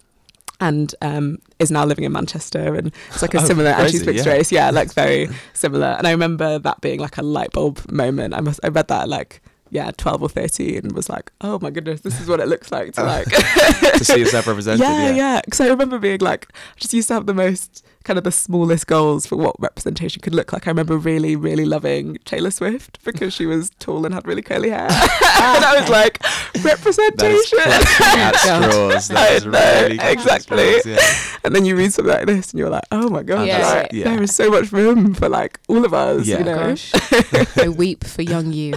and 0.61 0.95
um, 1.03 1.39
is 1.59 1.71
now 1.71 1.85
living 1.85 2.05
in 2.05 2.13
Manchester 2.13 2.75
and 2.75 2.93
it's 3.11 3.23
like 3.23 3.35
a 3.35 3.39
Oh, 3.41 3.45
similar 3.45 3.71
and 3.71 3.91
she's 3.91 4.03
crazy, 4.03 4.13
mixed 4.13 4.27
yeah. 4.27 4.33
race 4.33 4.53
yeah 4.53 4.71
like 4.71 4.93
very 5.05 5.29
similar 5.53 5.89
and 5.99 6.07
I 6.07 6.11
remember 6.13 6.59
that 6.59 6.81
being 6.81 7.01
like 7.01 7.19
a 7.19 7.23
light 7.23 7.53
bulb 7.53 7.91
moment 7.91 8.35
I 8.35 8.41
must 8.41 8.61
I 8.65 8.69
read 8.69 8.89
that 8.89 9.09
like 9.09 9.43
yeah 9.71 9.91
12 9.97 10.23
or 10.23 10.29
13 10.29 10.79
and 10.79 10.93
was 10.93 11.09
like 11.09 11.33
oh 11.41 11.59
my 11.61 11.71
goodness 11.71 12.01
this 12.03 12.21
is 12.21 12.29
what 12.29 12.41
it 12.41 12.49
looks 12.49 12.71
like 12.71 12.93
to 12.95 13.03
like 13.15 13.27
to 13.27 14.05
see 14.05 14.21
yourself 14.21 14.47
represented. 14.47 14.81
yeah 14.87 15.09
Yeah. 15.09 15.15
yeah 15.17 15.41
because 15.45 15.61
I 15.61 15.69
remember 15.69 15.99
being 15.99 16.21
like 16.21 16.47
I 16.53 16.79
just 16.81 16.95
used 16.95 17.09
to 17.09 17.15
have 17.15 17.27
the 17.27 17.35
most 17.35 17.85
kind 18.07 18.19
of 18.19 18.25
the 18.25 18.31
smallest 18.31 18.87
goals 18.87 19.27
for 19.27 19.35
what 19.37 19.55
representation 19.61 20.23
could 20.23 20.35
look 20.35 20.53
like 20.53 20.67
I 20.67 20.71
remember 20.71 20.97
really 20.97 21.35
really 21.35 21.65
loving 21.65 22.19
Taylor 22.25 22.53
Swift 22.53 23.03
because 23.05 23.35
she 23.35 23.47
was 23.47 23.71
tall 23.81 24.05
and 24.07 24.15
had 24.15 24.27
really 24.27 24.43
curly 24.43 24.71
hair 24.71 24.83
and 24.91 25.65
I 25.65 25.81
was 25.81 25.91
like 25.91 26.23
representation 26.65 27.59
clutching 27.59 28.21
at 28.21 28.37
straws. 28.37 29.09
That 29.09 29.19
I 29.31 29.35
is 29.35 29.45
know, 29.45 29.51
really 29.83 29.99
exactly. 30.01 30.79
straws, 30.81 30.87
yeah. 30.87 31.39
and 31.45 31.55
then 31.55 31.65
you 31.65 31.77
read 31.77 31.93
something 31.93 32.15
like 32.15 32.27
this 32.27 32.53
and 32.53 32.61
you're 32.61 32.71
like 32.71 32.85
oh 32.93 33.09
my 33.11 33.23
god 33.25 33.47
Yeah. 33.49 33.59
like, 33.75 33.93
Yeah. 33.93 34.05
there 34.15 34.23
is 34.23 34.35
so 34.35 34.51
much 34.51 34.71
room 34.71 35.13
for 35.13 35.29
like 35.29 35.59
all 35.69 35.85
of 35.85 35.93
us 35.93 36.27
Yeah. 36.27 36.39
you 36.39 36.45
know 36.45 36.57
Gosh. 36.57 36.93
I 37.59 37.69
weep 37.69 38.05
for 38.05 38.23
young 38.23 38.53
you. 38.53 38.75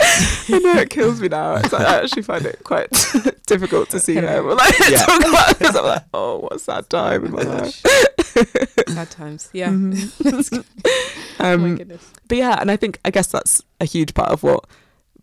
I 0.00 0.58
know 0.62 0.74
it 0.78 0.90
kills 0.90 1.20
me 1.20 1.28
now 1.28 1.56
it's 1.56 1.72
like, 1.72 1.86
I 1.86 2.02
actually 2.02 2.22
find 2.22 2.44
it 2.46 2.60
quite 2.64 2.88
difficult 3.46 3.90
to 3.90 4.00
see 4.00 4.14
her 4.16 4.42
but, 4.42 4.56
like 4.56 4.78
Yeah. 4.90 4.98
talk 4.98 5.20
about 5.20 5.58
this 5.58 5.74
I'm 5.76 5.84
like 5.84 6.04
oh 6.14 6.38
what 6.38 6.54
a 6.54 6.58
sad 6.58 6.88
time 6.90 7.24
in 7.26 7.32
my 7.32 7.42
life 7.42 7.82
Sad 8.88 9.10
times. 9.10 9.48
Yeah. 9.52 9.68
Mhm. 9.70 10.64
oh 11.40 11.56
my 11.56 11.68
um, 11.68 11.76
goodness. 11.76 12.04
but 12.28 12.38
yeah, 12.38 12.58
and 12.60 12.70
I 12.70 12.76
think 12.76 12.98
I 13.04 13.10
guess 13.10 13.28
that's 13.28 13.62
a 13.80 13.84
huge 13.84 14.14
part 14.14 14.30
of 14.30 14.42
what 14.42 14.64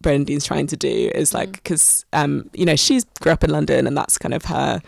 Bernardine's 0.02 0.46
trying 0.46 0.68
to 0.68 0.78
do 0.78 1.12
is 1.16 1.34
like 1.34 1.50
Mm. 1.50 1.54
because 1.54 2.06
um 2.14 2.50
you 2.54 2.66
know 2.66 2.76
she's 2.76 3.04
grew 3.22 3.32
up 3.32 3.44
in 3.44 3.50
London 3.50 3.88
and 3.88 3.98
that's 3.98 4.18
kind 4.18 4.34
of 4.34 4.46
her 4.46 4.82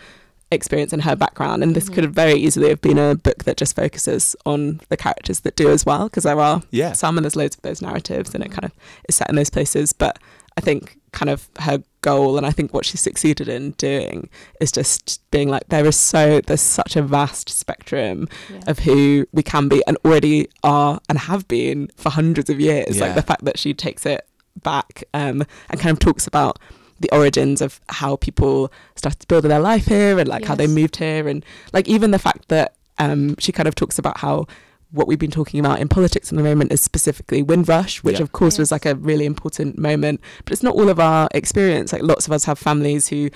experience 0.50 0.92
and 0.94 1.02
her 1.02 1.14
background. 1.16 1.62
And 1.62 1.74
this 1.76 1.88
Mhm. 1.90 1.94
could 1.94 2.04
have 2.04 2.14
very 2.14 2.34
easily 2.34 2.70
have 2.70 2.80
been 2.80 2.96
a 2.98 3.14
book 3.14 3.44
that 3.44 3.58
just 3.58 3.76
focuses 3.76 4.34
on 4.46 4.80
the 4.88 4.96
characters 4.96 5.40
that 5.40 5.56
do 5.56 5.70
as 5.70 5.84
well, 5.84 6.04
because 6.04 6.22
there 6.24 6.40
are 6.40 6.62
Yeah. 6.70 6.92
some 6.94 7.18
and 7.18 7.24
there's 7.24 7.36
loads 7.36 7.56
of 7.56 7.62
those 7.62 7.82
narratives 7.82 8.34
and 8.34 8.42
it 8.42 8.50
kind 8.50 8.64
of 8.64 8.72
is 9.08 9.16
set 9.16 9.28
in 9.28 9.36
those 9.36 9.50
places. 9.50 9.92
But 9.92 10.18
I 10.56 10.62
think 10.62 10.96
kind 11.12 11.28
of 11.28 11.48
her 11.60 11.82
goal 12.08 12.36
and 12.38 12.46
I 12.46 12.52
think 12.56 12.72
what 12.74 12.84
she's 12.86 13.00
succeeded 13.00 13.48
in 13.48 13.72
doing 13.72 14.28
is 14.60 14.70
just 14.72 15.20
being 15.30 15.48
like 15.54 15.66
there 15.68 15.86
is 15.86 15.96
so 16.12 16.40
there's 16.46 16.60
such 16.80 16.96
a 16.96 17.02
vast 17.02 17.48
spectrum 17.62 18.28
Yeah. 18.52 18.60
of 18.70 18.76
who 18.86 19.26
we 19.32 19.42
can 19.42 19.68
be 19.68 19.82
and 19.86 19.96
already 20.04 20.48
are 20.62 21.00
and 21.08 21.16
have 21.30 21.46
been 21.48 21.90
for 21.96 22.10
hundreds 22.10 22.48
of 22.50 22.58
years. 22.60 22.96
Yeah. 22.96 23.04
Like 23.04 23.14
the 23.14 23.22
fact 23.30 23.44
that 23.44 23.58
she 23.58 23.74
takes 23.74 24.04
it 24.06 24.20
back 24.62 25.04
um, 25.14 25.44
and 25.70 25.80
kind 25.80 25.92
of 25.96 25.98
talks 25.98 26.26
about 26.26 26.58
the 27.00 27.10
origins 27.12 27.60
of 27.62 27.80
how 28.00 28.16
people 28.16 28.72
started 28.96 29.26
building 29.28 29.50
their 29.50 29.60
life 29.60 29.86
here 29.86 30.18
and 30.18 30.28
like 30.28 30.44
how 30.44 30.54
they 30.56 30.66
moved 30.66 30.96
here 30.96 31.28
and 31.28 31.44
like 31.72 31.86
even 31.88 32.10
the 32.10 32.18
fact 32.18 32.48
that 32.48 32.74
um, 32.98 33.36
she 33.38 33.52
kind 33.52 33.68
of 33.68 33.74
talks 33.76 33.98
about 34.00 34.18
how 34.18 34.46
what 34.90 35.06
we've 35.06 35.18
been 35.18 35.30
talking 35.30 35.60
about 35.60 35.80
in 35.80 35.88
politics 35.88 36.32
at 36.32 36.36
the 36.36 36.42
moment 36.42 36.72
is 36.72 36.80
specifically 36.80 37.42
Windrush, 37.42 38.02
which 38.02 38.16
Yeah. 38.18 38.22
of 38.22 38.32
course 38.32 38.56
was 38.58 38.70
like 38.72 38.86
a 38.86 38.94
really 38.94 39.26
important 39.26 39.76
moment, 39.78 40.20
but 40.44 40.52
it's 40.52 40.62
not 40.62 40.74
all 40.74 40.88
of 40.88 40.98
our 40.98 41.28
experience. 41.34 41.92
Like 41.92 42.02
lots 42.02 42.26
of 42.26 42.32
us 42.32 42.44
have 42.44 42.58
families 42.58 43.08
who 43.08 43.28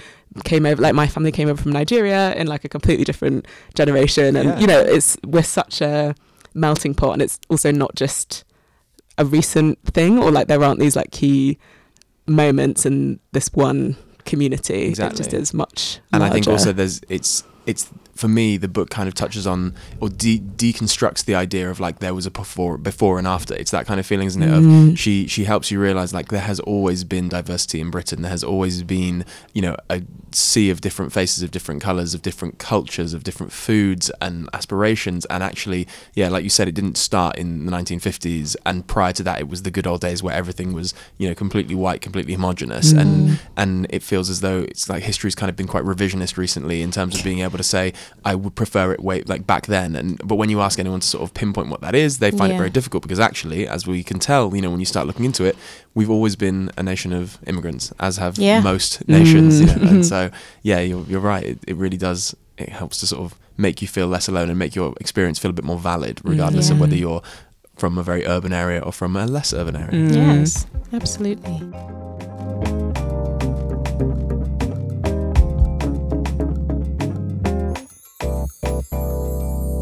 came 0.44 0.64
over, 0.64 0.80
like 0.80 0.94
my 0.94 1.06
family 1.06 1.30
came 1.30 1.48
over 1.50 1.60
from 1.60 1.72
Nigeria 1.72 2.32
in 2.36 2.46
like 2.46 2.64
a 2.64 2.68
completely 2.70 3.04
different 3.04 3.46
generation, 3.74 4.34
and 4.36 4.48
Yeah. 4.48 4.58
you 4.60 4.66
know, 4.66 4.80
it's 4.80 5.18
we're 5.26 5.42
such 5.42 5.82
a 5.82 6.14
melting 6.54 6.94
pot, 6.94 7.12
and 7.12 7.20
it's 7.22 7.38
also 7.50 7.70
not 7.70 7.94
just 7.96 8.44
a 9.18 9.24
recent 9.26 9.78
thing, 9.84 10.18
or 10.18 10.30
like 10.30 10.48
there 10.48 10.62
aren't 10.64 10.80
these 10.80 10.96
like 10.96 11.10
key 11.10 11.58
moments 12.26 12.86
in 12.86 13.20
this 13.32 13.50
one 13.52 13.96
community. 14.24 14.82
Exactly. 14.86 15.14
It 15.16 15.18
just 15.18 15.34
is 15.34 15.52
much. 15.52 16.00
and 16.12 16.22
I 16.22 16.30
think 16.30 16.46
also 16.48 16.72
there's 16.72 17.00
it's 17.10 17.44
it's 17.66 17.90
for 18.14 18.28
me 18.28 18.56
the 18.58 18.68
book 18.68 18.90
kind 18.90 19.08
of 19.08 19.14
touches 19.14 19.46
on 19.46 19.74
or 20.00 20.08
de- 20.08 20.38
deconstructs 20.38 21.24
the 21.24 21.34
idea 21.34 21.70
of 21.70 21.80
like 21.80 21.98
there 22.00 22.14
was 22.14 22.26
a 22.26 22.30
before 22.30 22.76
before 22.76 23.18
and 23.18 23.26
after 23.26 23.54
it's 23.54 23.70
that 23.70 23.86
kind 23.86 23.98
of 23.98 24.04
feeling 24.06 24.26
isn't 24.26 24.42
it 24.42 24.50
of 24.52 24.62
Mm. 24.62 24.98
she 24.98 25.26
she 25.26 25.44
helps 25.44 25.70
you 25.70 25.80
realize 25.80 26.12
like 26.12 26.28
there 26.28 26.40
has 26.40 26.60
always 26.60 27.04
been 27.04 27.28
diversity 27.28 27.80
in 27.80 27.90
Britain 27.90 28.22
there 28.22 28.30
has 28.30 28.44
always 28.44 28.82
been 28.82 29.24
you 29.54 29.62
know 29.62 29.76
a 29.88 30.02
sea 30.34 30.70
of 30.70 30.80
different 30.80 31.12
faces 31.12 31.42
of 31.42 31.50
different 31.50 31.80
colors 31.82 32.14
of 32.14 32.22
different 32.22 32.58
cultures 32.58 33.12
of 33.14 33.22
different 33.24 33.52
foods 33.52 34.10
and 34.20 34.48
aspirations 34.52 35.24
and 35.26 35.42
actually 35.42 35.86
yeah 36.14 36.28
like 36.28 36.44
you 36.44 36.50
said 36.50 36.68
it 36.68 36.74
didn't 36.74 36.96
start 36.96 37.36
in 37.36 37.66
the 37.66 37.72
1950s 37.72 38.56
and 38.66 38.86
prior 38.86 39.12
to 39.12 39.22
that 39.22 39.40
it 39.40 39.48
was 39.48 39.62
the 39.62 39.70
good 39.70 39.86
old 39.86 40.00
days 40.00 40.22
where 40.22 40.34
everything 40.34 40.72
was 40.72 40.94
you 41.18 41.28
know 41.28 41.34
completely 41.34 41.74
white 41.74 42.00
completely 42.00 42.34
homogenous 42.34 42.92
and 42.92 43.12
Mm. 43.12 43.38
and 43.56 43.86
it 43.90 44.02
feels 44.02 44.30
as 44.30 44.40
though 44.40 44.60
it's 44.60 44.88
like 44.88 45.02
history's 45.02 45.34
kind 45.34 45.50
of 45.50 45.56
been 45.56 45.66
quite 45.68 45.84
revisionist 45.84 46.36
recently 46.36 46.82
in 46.82 46.90
terms 46.90 47.16
of 47.18 47.22
being 47.24 47.40
able 47.40 47.58
to 47.58 47.62
say 47.64 47.92
I 48.24 48.34
would 48.34 48.54
prefer 48.54 48.92
it 48.92 49.00
way 49.00 49.22
like 49.22 49.46
back 49.46 49.66
then 49.66 49.94
and 49.94 50.18
but 50.24 50.36
when 50.36 50.48
you 50.48 50.60
ask 50.60 50.78
anyone 50.78 51.00
to 51.00 51.06
sort 51.06 51.22
of 51.22 51.34
pinpoint 51.34 51.68
what 51.68 51.80
that 51.82 51.94
is 51.94 52.18
they 52.18 52.30
find 52.30 52.52
it 52.52 52.56
very 52.56 52.70
difficult 52.70 53.02
because 53.02 53.20
actually 53.20 53.68
as 53.68 53.86
we 53.86 54.02
can 54.02 54.18
tell 54.18 54.54
you 54.56 54.62
know 54.62 54.70
when 54.70 54.80
you 54.80 54.86
start 54.86 55.06
looking 55.06 55.24
into 55.24 55.44
it 55.44 55.56
we've 55.94 56.10
always 56.10 56.36
been 56.36 56.70
a 56.78 56.82
nation 56.82 57.12
of 57.12 57.38
immigrants 57.46 57.92
as 58.00 58.16
have 58.16 58.38
Yeah. 58.38 58.60
most 58.60 59.06
nations 59.08 59.60
you 59.60 59.66
know 59.66 59.72
Mm. 59.74 59.88
and 59.90 60.06
so 60.06 60.21
yeah 60.62 60.80
you're, 60.80 61.04
you're 61.06 61.20
right 61.20 61.44
it, 61.44 61.58
it 61.66 61.76
really 61.76 61.96
does 61.96 62.34
it 62.58 62.68
helps 62.68 62.98
to 62.98 63.06
sort 63.06 63.22
of 63.22 63.38
make 63.56 63.82
you 63.82 63.88
feel 63.88 64.06
less 64.06 64.28
alone 64.28 64.48
and 64.50 64.58
make 64.58 64.74
your 64.74 64.94
experience 65.00 65.38
feel 65.38 65.50
a 65.50 65.54
bit 65.54 65.64
more 65.64 65.78
valid 65.78 66.20
regardless 66.24 66.70
of 66.70 66.78
whether 66.80 66.96
you're 66.96 67.22
from 67.76 67.98
a 67.98 68.02
very 68.02 68.24
urban 68.26 68.52
area 68.52 68.80
or 68.80 68.92
from 68.92 69.16
a 69.16 69.26
less 69.26 69.52
urban 69.52 69.76
area 69.76 69.90
Mm. 69.92 70.14
Yes, 70.14 70.66
absolutely. 70.92 71.60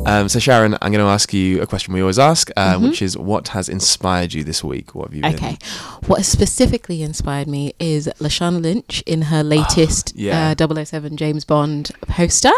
Um, 0.07 0.28
so 0.28 0.38
Sharon, 0.38 0.74
I'm 0.80 0.92
going 0.92 1.05
to 1.05 1.11
ask 1.11 1.32
you 1.32 1.61
a 1.61 1.66
question 1.66 1.92
we 1.94 2.01
always 2.01 2.18
ask, 2.18 2.51
uh, 2.57 2.74
Mhm. 2.74 2.82
which 2.82 3.03
is 3.03 3.16
what 3.16 3.48
has 3.48 3.68
inspired 3.68 4.32
you 4.32 4.42
this 4.42 4.64
week? 4.64 4.94
What 4.94 5.09
have 5.09 5.14
you 5.14 5.22
been? 5.22 5.34
Okay. 5.34 5.59
What 6.07 6.18
has 6.18 6.26
specifically 6.28 7.03
inspired 7.03 7.46
me 7.46 7.74
is 7.78 8.09
Lashana 8.18 8.61
Lynch 8.61 9.03
in 9.07 9.22
her 9.22 9.42
latest 9.44 10.12
yeah. 10.16 10.51
uh, 10.59 10.84
007 10.84 11.16
James 11.16 11.44
Bond 11.44 11.90
poster. 12.03 12.53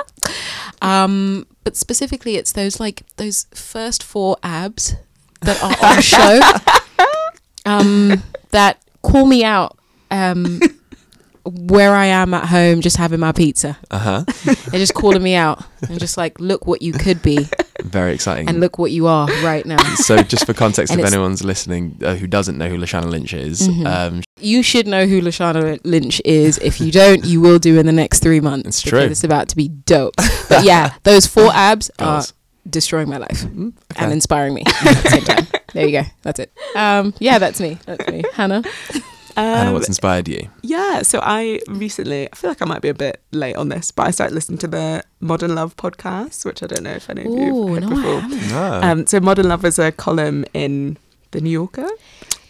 Um, 0.81 1.47
but 1.65 1.77
specifically, 1.77 2.37
it's 2.37 2.53
those 2.53 2.79
like 2.81 3.03
those 3.17 3.47
first 3.53 4.03
four 4.03 4.37
abs 4.43 4.95
that 5.41 5.63
are 5.63 5.77
on 5.91 6.01
show 6.01 6.41
um, 7.67 8.23
that 8.51 8.81
call 9.03 9.27
me 9.27 9.45
out 9.45 9.77
um, 10.11 10.61
where 11.45 11.95
I 11.95 12.07
am 12.07 12.35
at 12.35 12.47
home, 12.47 12.81
just 12.81 12.97
having 12.97 13.21
my 13.21 13.33
pizza. 13.33 13.77
Uh 13.91 13.99
huh. 13.99 14.25
They're 14.71 14.81
just 14.81 14.95
calling 14.95 15.23
me 15.23 15.35
out 15.35 15.65
and 15.89 15.99
just 15.99 16.17
like, 16.17 16.39
look 16.41 16.67
what 16.67 16.83
you 16.83 16.93
could 16.93 17.21
be 17.23 17.49
Very 17.83 18.15
exciting. 18.15 18.49
and 18.49 18.61
look 18.61 18.79
what 18.79 18.91
you 18.93 19.07
are 19.07 19.27
right 19.43 19.67
now. 19.67 19.83
so, 19.97 20.23
just 20.23 20.47
for 20.47 20.55
context, 20.55 20.93
if 20.95 21.05
anyone's 21.05 21.43
listening 21.45 21.99
uh, 22.03 22.15
who 22.15 22.27
doesn't 22.27 22.59
know 22.59 22.69
who 22.69 22.79
Lashana 22.79 23.11
Lynch 23.11 23.35
is, 23.35 23.69
Mhm. 23.69 23.87
um, 23.87 24.23
You 24.41 24.63
should 24.63 24.87
know 24.87 25.07
who 25.07 25.21
Lashana 25.21 25.81
Lynch 25.85 26.21
is. 26.25 26.59
If 26.59 26.81
you 26.81 26.93
don't, 26.93 27.25
you 27.25 27.41
will 27.41 27.59
do 27.59 27.79
in 27.79 27.87
the 27.87 27.93
next 27.93 28.21
three 28.21 28.41
months. 28.41 28.69
It's 28.69 28.81
true. 28.83 29.01
It's 29.01 29.25
about 29.25 29.49
to 29.49 29.57
be 29.57 29.69
dope. 29.69 30.15
But 30.49 30.65
yeah, 30.65 30.95
those 31.05 31.27
four 31.27 31.51
abs 31.55 31.91
are 31.99 32.23
destroying 32.69 33.09
my 33.09 33.17
life 33.17 33.45
okay. 33.45 33.73
and 33.97 34.13
inspiring 34.13 34.53
me 34.53 34.63
at 34.67 35.03
the 35.03 35.09
same 35.09 35.23
time. 35.25 35.47
There 35.73 35.87
you 35.89 36.03
go. 36.03 36.05
That's 36.23 36.39
it. 36.41 36.53
Um, 36.77 37.15
yeah, 37.19 37.39
that's 37.39 37.59
me. 37.59 37.79
That's 37.87 38.07
me. 38.09 38.23
Hannah. 38.35 38.63
Hannah, 39.37 39.69
Um, 39.69 39.75
what's 39.75 39.89
inspired 39.89 40.29
you? 40.29 40.49
Yeah, 40.63 41.03
so 41.03 41.21
I 41.23 41.61
recently, 41.69 42.29
I 42.33 42.37
feel 42.37 42.51
like 42.51 42.63
I 42.63 42.65
might 42.67 42.83
be 42.83 42.89
a 42.89 42.95
bit 42.95 43.21
late 43.33 43.57
on 43.57 43.69
this, 43.69 43.91
but 43.91 44.07
I 44.07 44.11
started 44.11 44.35
listening 44.35 44.59
to 44.59 44.67
the 44.69 45.03
Modern 45.21 45.55
Love 45.55 45.77
podcast, 45.77 46.45
which 46.45 46.63
I 46.63 46.67
don't 46.67 46.83
know 46.83 46.91
if 46.93 47.09
any 47.11 47.23
of 47.23 47.27
you 47.33 47.57
Oh, 47.57 47.75
have 47.75 47.83
heard 47.85 47.91
no, 47.91 47.97
I 47.97 48.01
before. 48.01 48.21
haven't. 48.21 48.51
No. 48.51 48.81
Um, 48.89 49.07
so 49.07 49.21
Modern 49.21 49.49
Love 49.49 49.65
is 49.65 49.79
a 49.79 49.93
column 49.93 50.45
in 50.55 50.97
the 51.31 51.41
New 51.41 51.51
Yorker. 51.51 51.89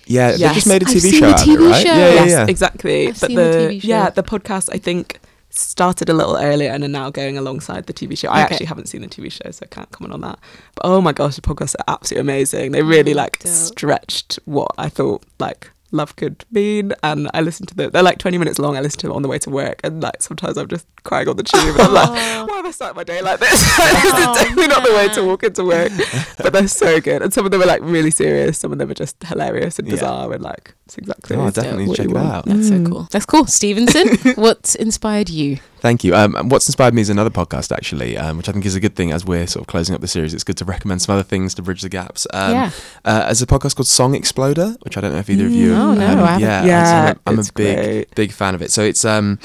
yeah, 0.07 0.33
they 0.33 0.39
just 0.55 0.67
made 0.67 0.83
a 0.83 0.87
I've 0.87 0.93
TV 0.97 1.01
seen 1.01 1.13
show 1.21 1.27
the 1.29 1.35
out 1.35 1.43
of 1.43 1.49
it, 1.49 1.59
TV 1.59 1.71
right? 1.71 1.83
show. 1.87 1.93
Yeah, 1.95 1.99
yeah, 2.09 2.15
yes, 2.15 2.31
yeah. 2.31 2.47
exactly. 2.49 3.09
I've 3.09 3.21
but 3.21 3.27
seen 3.29 3.37
the, 3.37 3.43
the 3.43 3.49
TV 3.77 3.83
show. 3.83 3.89
yeah, 3.89 4.11
the 4.11 4.23
podcast 4.23 4.69
I 4.73 4.79
think 4.79 5.21
started 5.51 6.09
a 6.09 6.15
little 6.15 6.37
earlier 6.37 6.71
and 6.71 6.83
are 6.83 6.89
now 6.89 7.11
going 7.11 7.37
alongside 7.37 7.87
the 7.87 7.93
TV 7.93 8.17
show. 8.17 8.29
I 8.31 8.45
Okay. 8.45 8.55
actually 8.55 8.67
haven't 8.67 8.87
seen 8.89 9.03
the 9.03 9.07
TV 9.09 9.31
show, 9.31 9.51
so 9.51 9.65
I 9.65 9.73
can't 9.73 9.91
comment 9.93 10.15
on 10.15 10.23
that. 10.23 10.39
But 10.75 10.87
oh 10.87 11.01
my 11.03 11.13
gosh, 11.13 11.37
the 11.37 11.43
podcasts 11.43 11.75
are 11.79 11.85
absolutely 11.95 12.23
amazing. 12.23 12.73
They 12.73 12.83
really 12.83 13.13
like 13.15 13.39
dope. 13.39 13.53
stretched 13.53 14.39
what 14.47 14.71
I 14.79 14.89
thought 14.89 15.23
like 15.39 15.71
love 15.93 16.17
could 16.17 16.45
mean 16.51 16.93
and 17.03 17.31
I 17.35 17.41
listen 17.43 17.67
to 17.67 17.75
them 17.75 17.91
they're 17.91 18.03
like 18.03 18.19
20 18.19 18.39
minutes 18.39 18.59
long 18.59 18.77
I 18.77 18.81
listen 18.81 18.99
to 19.01 19.07
them 19.09 19.17
on 19.17 19.23
the 19.23 19.29
way 19.29 19.39
to 19.41 19.51
work 19.51 19.81
and 19.85 20.03
like 20.03 20.23
sometimes 20.23 20.57
I'm 20.57 20.67
just 20.69 20.87
crying 21.05 21.29
on 21.29 21.37
the 21.37 21.43
tube 21.43 21.63
and 21.77 21.81
I'm 21.81 21.93
like 21.93 22.09
Oh. 22.11 22.47
why 22.49 22.59
am 22.59 22.67
I 22.67 22.71
starting 22.71 22.97
my 22.97 23.05
day 23.05 23.21
like 23.23 23.39
this 23.41 23.51
this 23.77 24.05
is 24.05 24.13
definitely 24.13 24.69
not 24.69 24.83
the 24.85 24.93
way 24.93 25.09
to 25.15 25.23
walk 25.25 25.43
into 25.45 25.65
work 25.65 25.93
but 26.39 26.53
they're 26.53 26.67
so 26.67 27.01
good 27.01 27.23
and 27.23 27.33
some 27.33 27.45
of 27.45 27.51
them 27.53 27.63
are 27.63 27.67
like 27.67 27.83
really 27.83 28.11
serious 28.11 28.59
some 28.59 28.73
of 28.73 28.79
them 28.79 28.91
are 28.91 28.95
just 28.95 29.23
hilarious 29.25 29.79
and 29.79 29.87
Yeah. 29.87 29.95
bizarre 29.95 30.33
and 30.33 30.43
like 30.43 30.75
it's 30.87 30.97
exactly 30.99 31.37
Oh, 31.37 31.45
what 31.45 31.55
definitely 31.55 31.85
you 31.85 31.95
check 31.95 32.07
it 32.07 32.13
want. 32.13 32.33
out. 32.33 32.45
That's 32.47 32.69
so 32.69 32.75
Mm. 32.75 32.91
cool. 32.91 33.09
That's 33.11 33.27
cool. 33.27 33.47
Stephenson, 33.47 34.09
what's 34.37 34.75
inspired 34.75 35.29
you? 35.31 35.59
Thank 35.83 36.05
you. 36.05 36.15
Um, 36.15 36.49
what's 36.49 36.69
inspired 36.69 36.95
me 36.95 37.03
is 37.03 37.11
another 37.11 37.29
podcast, 37.29 37.75
actually, 37.75 38.17
um, 38.17 38.37
which 38.37 38.49
I 38.49 38.53
think 38.53 38.65
is 38.65 38.77
a 38.77 38.81
good 38.81 38.95
thing 38.95 39.11
as 39.11 39.25
we're 39.25 39.49
sort 39.49 39.65
of 39.65 39.67
closing 39.67 39.97
up 39.97 40.01
the 40.01 40.07
series. 40.07 40.33
It's 40.33 40.45
good 40.45 40.57
to 40.59 40.65
recommend 40.65 41.03
some 41.03 41.13
other 41.13 41.25
things 41.25 41.55
to 41.55 41.63
bridge 41.63 41.83
the 41.83 41.89
gaps. 41.89 42.25
Um, 42.33 42.53
yeah. 42.53 42.71
Uh, 43.05 43.25
there's 43.25 43.43
a 43.43 43.49
podcast 43.49 43.75
called 43.75 43.89
Song 43.89 44.15
Exploder, 44.15 44.77
which 44.83 44.97
I 44.97 45.01
don't 45.01 45.11
know 45.11 45.19
if 45.19 45.29
either 45.29 45.47
of 45.47 45.51
you. 45.51 45.73
Have 45.73 45.99
no, 45.99 46.07
heard 46.07 46.19
of. 46.19 46.25
I 46.25 46.27
haven't. 46.27 46.41
Yeah, 46.41 46.65
yeah 46.65 47.15
I'm, 47.27 47.33
I'm 47.35 47.39
a 47.41 47.43
big, 47.57 47.77
great. 47.77 48.15
big 48.15 48.31
fan 48.31 48.55
of 48.55 48.63
it. 48.63 48.71
So 48.71 48.83
it's 48.83 49.05
um, 49.05 49.41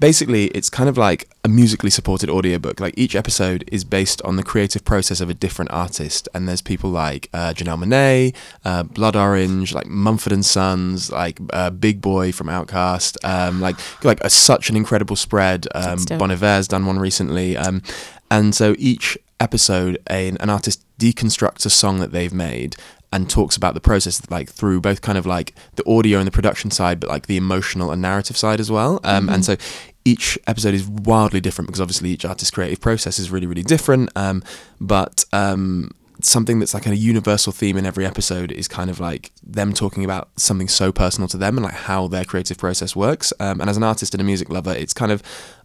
basically 0.00 0.46
it's 0.46 0.70
kind 0.70 0.88
of 0.88 0.98
like 0.98 1.28
a 1.44 1.48
musically 1.48 1.90
supported 1.90 2.28
audiobook. 2.28 2.80
Like 2.80 2.94
each 2.96 3.14
episode 3.14 3.64
is 3.70 3.84
based 3.84 4.20
on 4.22 4.36
the 4.36 4.42
creative 4.42 4.84
process 4.84 5.20
of 5.20 5.30
a 5.30 5.34
different 5.34 5.70
artist, 5.70 6.28
and 6.34 6.48
there's 6.48 6.62
people 6.62 6.90
like 6.90 7.28
uh, 7.32 7.52
Janelle 7.54 7.84
Monae, 7.84 8.34
uh, 8.64 8.82
Blood 8.82 9.14
Orange, 9.14 9.72
like 9.74 9.86
Mumford 9.86 10.32
and 10.32 10.44
Sons, 10.44 11.12
like 11.12 11.38
uh, 11.52 11.70
Big 11.70 12.00
Boi 12.00 12.32
from 12.32 12.48
OutKast, 12.48 13.24
um, 13.24 13.60
like 13.60 13.76
like 14.02 14.20
a, 14.22 14.30
such 14.30 14.70
an 14.70 14.76
incredible 14.76 15.16
spread. 15.16 15.68
Um, 15.74 15.98
bon 16.18 16.30
Iver's 16.30 16.66
done 16.66 16.86
one 16.86 16.98
recently, 16.98 17.56
um, 17.56 17.82
and 18.30 18.54
so 18.54 18.74
each 18.78 19.18
episode, 19.38 19.98
a, 20.10 20.28
an 20.28 20.50
artist 20.50 20.84
deconstructs 20.98 21.64
a 21.64 21.70
song 21.70 22.00
that 22.00 22.12
they've 22.12 22.34
made 22.34 22.76
and 23.12 23.28
talks 23.28 23.56
about 23.56 23.74
the 23.74 23.80
process 23.80 24.28
like 24.30 24.48
through 24.48 24.80
both 24.80 25.02
kind 25.02 25.18
of 25.18 25.26
like 25.26 25.54
the 25.74 25.88
audio 25.88 26.18
and 26.18 26.26
the 26.26 26.30
production 26.30 26.70
side 26.70 27.00
but 27.00 27.10
like 27.10 27.26
the 27.26 27.36
emotional 27.36 27.90
and 27.90 28.00
narrative 28.00 28.36
side 28.36 28.60
as 28.60 28.70
well. 28.70 29.00
Um, 29.04 29.28
and 29.28 29.44
so 29.44 29.56
each 30.04 30.38
episode 30.46 30.74
is 30.74 30.86
wildly 30.86 31.40
different 31.40 31.68
because 31.68 31.80
obviously 31.80 32.10
each 32.10 32.24
artist's 32.24 32.50
creative 32.50 32.80
process 32.80 33.18
is 33.18 33.30
really 33.30 33.46
really 33.46 33.62
different. 33.62 34.10
Um, 34.16 34.42
but 34.80 35.24
um, 35.32 35.90
something 36.22 36.58
that's 36.58 36.74
like 36.74 36.86
a 36.86 36.96
universal 36.96 37.52
theme 37.52 37.76
in 37.76 37.86
every 37.86 38.06
episode 38.06 38.52
is 38.52 38.68
kind 38.68 38.90
of 38.90 39.00
like 39.00 39.32
them 39.42 39.72
talking 39.72 40.04
about 40.04 40.28
something 40.36 40.68
so 40.68 40.92
personal 40.92 41.28
to 41.28 41.36
them 41.36 41.56
and 41.56 41.64
like 41.64 41.74
how 41.74 42.06
their 42.06 42.24
creative 42.24 42.58
process 42.58 42.94
works. 42.94 43.32
Um, 43.40 43.60
and 43.60 43.68
as 43.68 43.76
an 43.76 43.82
artist 43.82 44.14
and 44.14 44.20
a 44.20 44.24
music 44.24 44.50
lover 44.50 44.72
it's 44.72 44.92
kind 44.92 45.12
of 45.12 45.22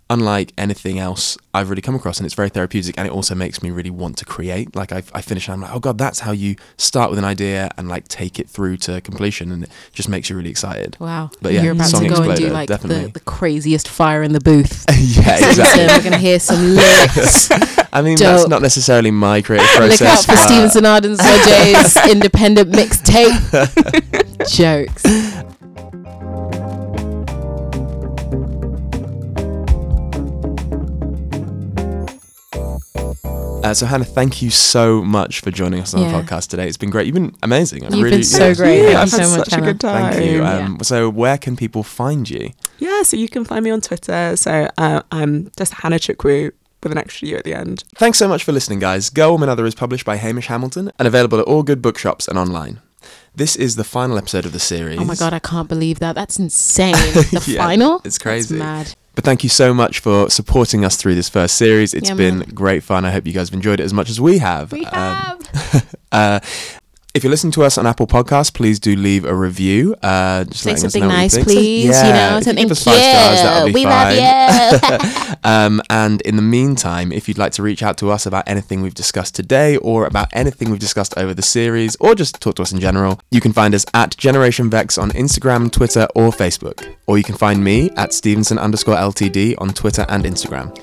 unlike 0.09 0.53
anything 0.57 0.99
else 0.99 1.37
I've 1.53 1.69
really 1.69 1.81
come 1.81 1.95
across, 1.95 2.19
and 2.19 2.25
it's 2.25 2.35
very 2.35 2.49
therapeutic. 2.49 2.95
And 2.97 3.07
it 3.07 3.11
also 3.11 3.33
makes 3.33 3.63
me 3.63 3.71
really 3.71 3.89
want 3.89 4.17
to 4.17 4.25
create. 4.25 4.75
Like 4.75 4.91
I, 4.91 5.03
I 5.13 5.21
finish, 5.21 5.47
and 5.47 5.53
I'm 5.53 5.61
like, 5.61 5.73
oh 5.73 5.79
god, 5.79 5.97
that's 5.97 6.19
how 6.19 6.31
you 6.31 6.55
start 6.77 7.09
with 7.09 7.19
an 7.19 7.25
idea 7.25 7.69
and 7.77 7.87
like 7.87 8.07
take 8.07 8.39
it 8.39 8.49
through 8.49 8.77
to 8.77 9.01
completion, 9.01 9.51
and 9.51 9.63
it 9.63 9.69
just 9.93 10.09
makes 10.09 10.29
you 10.29 10.35
really 10.35 10.49
excited. 10.49 10.97
Wow. 10.99 11.31
But 11.41 11.53
yeah, 11.53 11.63
You're 11.63 11.73
about 11.73 11.87
Song 11.87 12.03
to 12.03 12.09
go 12.09 12.21
and 12.23 12.35
do 12.35 12.49
like 12.49 12.69
the, 12.69 13.09
the 13.13 13.21
craziest 13.21 13.87
fire 13.87 14.21
in 14.21 14.33
the 14.33 14.41
booth. 14.41 14.85
yeah, 14.89 15.37
exactly. 15.37 15.87
So 15.87 15.87
we're 15.87 15.99
going 15.99 16.11
to 16.11 16.17
hear 16.17 16.39
some 16.39 16.75
lyrics. 16.75 17.49
I 17.93 18.01
mean, 18.01 18.17
Dope. 18.17 18.27
that's 18.27 18.47
not 18.47 18.61
necessarily 18.61 19.11
my 19.11 19.41
creative 19.41 19.67
process. 19.69 20.01
Look 20.01 20.09
out 20.09 20.25
for 20.25 20.35
Stevenson 20.35 20.85
Arden 20.85 21.15
Soje's 21.15 22.09
independent 22.09 22.71
mixtape. 22.71 23.35
Jokes. 24.49 25.54
Uh, 33.65 33.73
so 33.73 33.87
Hannah, 33.87 34.05
thank 34.05 34.43
you 34.43 34.51
so 34.51 35.01
much 35.01 35.39
for 35.39 35.49
joining 35.49 35.79
us 35.79 35.95
on 35.95 36.01
Yeah. 36.03 36.11
the 36.11 36.17
podcast 36.21 36.49
today. 36.49 36.67
It's 36.67 36.77
been 36.77 36.91
great. 36.91 37.07
You've 37.07 37.15
been 37.15 37.35
amazing. 37.41 37.83
I've 37.83 37.95
You've 37.95 38.03
really, 38.03 38.17
been 38.17 38.23
so 38.23 38.47
yeah. 38.49 38.53
great. 38.53 38.77
Yeah, 38.77 38.83
Thank 38.83 38.97
I've 38.99 39.11
you 39.11 39.17
had 39.17 39.25
so 39.27 39.37
much, 39.37 39.49
such 39.49 39.59
a 39.59 39.61
good 39.63 39.79
time. 39.79 40.13
Thank 40.13 40.25
you. 40.31 40.37
Yeah. 40.43 40.57
Um, 40.65 40.77
So 40.83 41.09
where 41.09 41.37
can 41.39 41.55
people 41.55 41.81
find 41.81 42.29
you? 42.29 42.51
Yeah, 42.77 43.01
so 43.01 43.17
you 43.17 43.27
can 43.27 43.43
find 43.43 43.63
me 43.63 43.71
on 43.71 43.81
Twitter. 43.81 44.35
So 44.35 44.69
uh, 44.77 45.01
I'm 45.11 45.49
just 45.57 45.73
Hannah 45.73 45.97
Chukwu 45.97 46.51
with 46.83 46.91
an 46.91 46.99
extra 46.99 47.27
U 47.29 47.37
at 47.37 47.43
the 47.43 47.55
end. 47.55 47.83
Thanks 47.95 48.19
so 48.19 48.27
much 48.27 48.43
for 48.43 48.51
listening, 48.51 48.77
guys. 48.77 49.09
Girl 49.09 49.31
Woman 49.31 49.49
Other 49.49 49.65
is 49.65 49.73
published 49.73 50.05
by 50.05 50.17
Hamish 50.17 50.45
Hamilton 50.45 50.91
and 50.99 51.07
available 51.07 51.39
at 51.39 51.45
all 51.47 51.63
good 51.63 51.81
bookshops 51.81 52.27
and 52.27 52.37
online. 52.37 52.81
This 53.33 53.55
is 53.55 53.75
the 53.77 53.83
final 53.83 54.17
episode 54.19 54.45
of 54.45 54.51
the 54.53 54.59
series. 54.59 54.99
Oh 54.99 55.05
my 55.05 55.15
god, 55.15 55.33
I 55.33 55.39
can't 55.39 55.67
believe 55.67 55.97
that. 55.99 56.13
That's 56.13 56.37
insane. 56.37 56.93
The 57.31 57.43
Yeah, 57.47 57.65
final? 57.65 58.01
it's 58.05 58.19
crazy. 58.19 58.57
That's 58.57 58.89
mad. 58.89 58.95
But 59.15 59.23
thank 59.23 59.43
you 59.43 59.49
so 59.49 59.73
much 59.73 59.99
for 59.99 60.29
supporting 60.29 60.83
us 60.85 60.97
through 60.97 61.15
this 61.15 61.29
first 61.29 61.55
series. 61.57 61.93
It's 61.93 62.09
Yeah, 62.09 62.15
been 62.15 62.39
man. 62.39 62.49
great 62.53 62.83
fun. 62.83 63.05
I 63.05 63.11
hope 63.11 63.25
you 63.25 63.33
guys 63.33 63.49
have 63.49 63.53
enjoyed 63.55 63.79
it 63.79 63.83
as 63.83 63.93
much 63.93 64.09
as 64.09 64.19
we 64.19 64.37
have. 64.39 64.71
We 64.71 64.85
Um, 64.85 64.91
have. 64.93 65.95
Uh, 66.11 66.39
if 67.15 67.23
you're 67.23 67.31
listening 67.31 67.51
to 67.53 67.63
us 67.63 67.77
on 67.77 67.87
Apple 67.87 68.07
Podcasts, 68.07 68.53
please 68.53 68.77
do 68.77 68.93
leave 68.93 69.23
a 69.23 69.33
review. 69.33 69.95
Uh, 70.03 70.43
just 70.43 70.63
Say 70.63 70.75
something 70.75 71.07
nice, 71.07 71.41
please. 71.41 71.85
Yeah, 71.85 72.07
you 72.07 72.13
know, 72.13 72.37
if 72.39 72.43
something 72.43 72.63
give 72.65 72.71
us 72.71 72.83
five 72.83 72.99
stars, 72.99 73.41
that'll 73.41 73.67
be 73.67 73.73
we 73.73 73.83
fine. 73.85 74.17
love 74.17 75.01
you. 75.01 75.35
um, 75.49 75.81
and 75.89 76.19
in 76.21 76.35
the 76.35 76.41
meantime, 76.41 77.13
if 77.13 77.29
you'd 77.29 77.37
like 77.37 77.53
to 77.53 77.63
reach 77.63 77.81
out 77.81 77.97
to 77.99 78.11
us 78.11 78.25
about 78.25 78.43
anything 78.47 78.81
we've 78.81 78.93
discussed 78.93 79.33
today 79.33 79.77
or 79.77 80.05
about 80.05 80.27
anything 80.33 80.69
we've 80.69 80.79
discussed 80.79 81.17
over 81.17 81.33
the 81.33 81.41
series 81.41 81.95
or 82.01 82.15
just 82.15 82.41
talk 82.41 82.55
to 82.55 82.61
us 82.61 82.73
in 82.73 82.81
general, 82.81 83.21
you 83.31 83.39
can 83.39 83.53
find 83.53 83.73
us 83.73 83.85
at 83.93 84.17
Generation 84.17 84.69
Vex 84.69 84.97
on 84.97 85.11
Instagram, 85.11 85.71
Twitter, 85.71 86.07
or 86.15 86.31
Facebook. 86.31 86.95
Or 87.07 87.17
you 87.17 87.23
can 87.23 87.35
find 87.35 87.63
me 87.63 87.91
at 87.91 88.11
Stephenson 88.11 88.57
underscore 88.59 88.95
LTD 88.95 89.55
on 89.59 89.69
Twitter 89.69 90.05
and 90.09 90.25
Instagram. 90.25 90.77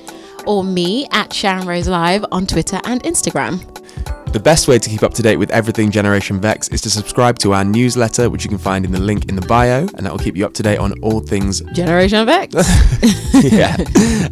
or 0.46 0.64
me 0.64 1.06
at 1.12 1.30
Sharon 1.30 1.66
Rose 1.68 1.88
Live 1.88 2.24
on 2.32 2.46
Twitter 2.46 2.80
and 2.84 3.02
Instagram. 3.02 3.60
The 4.32 4.40
best 4.40 4.66
way 4.66 4.78
to 4.78 4.88
keep 4.88 5.02
up 5.02 5.12
to 5.14 5.22
date 5.22 5.36
with 5.36 5.50
everything 5.50 5.90
Generation 5.90 6.40
Vex 6.40 6.68
is 6.68 6.80
to 6.82 6.90
subscribe 6.90 7.38
to 7.40 7.52
our 7.52 7.64
newsletter, 7.64 8.30
which 8.30 8.44
you 8.44 8.48
can 8.48 8.58
find 8.58 8.84
in 8.86 8.90
the 8.90 8.98
link 8.98 9.28
in 9.28 9.36
the 9.36 9.42
bio, 9.42 9.80
and 9.80 10.06
that 10.06 10.10
will 10.10 10.18
keep 10.18 10.36
you 10.36 10.46
up 10.46 10.54
to 10.54 10.62
date 10.62 10.78
on 10.78 10.98
all 11.02 11.20
things. 11.20 11.60
Generation 11.74 12.24
Vex. 12.24 12.54
yeah, 13.34 13.76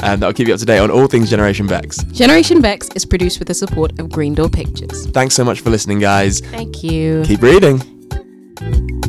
and 0.00 0.22
that 0.22 0.26
will 0.26 0.32
keep 0.32 0.48
you 0.48 0.54
up 0.54 0.60
to 0.60 0.66
date 0.66 0.78
on 0.78 0.90
all 0.90 1.06
things 1.06 1.28
Generation 1.28 1.68
Vex. 1.68 2.02
Generation 2.04 2.62
Vex 2.62 2.88
is 2.94 3.04
produced 3.04 3.38
with 3.38 3.48
the 3.48 3.54
support 3.54 3.98
of 4.00 4.10
Green 4.10 4.34
Door 4.34 4.48
Pictures. 4.48 5.06
Thanks 5.08 5.34
so 5.34 5.44
much 5.44 5.60
for 5.60 5.68
listening, 5.68 5.98
guys. 5.98 6.40
Thank 6.40 6.82
you. 6.82 7.22
Keep 7.26 7.42
reading. 7.42 8.99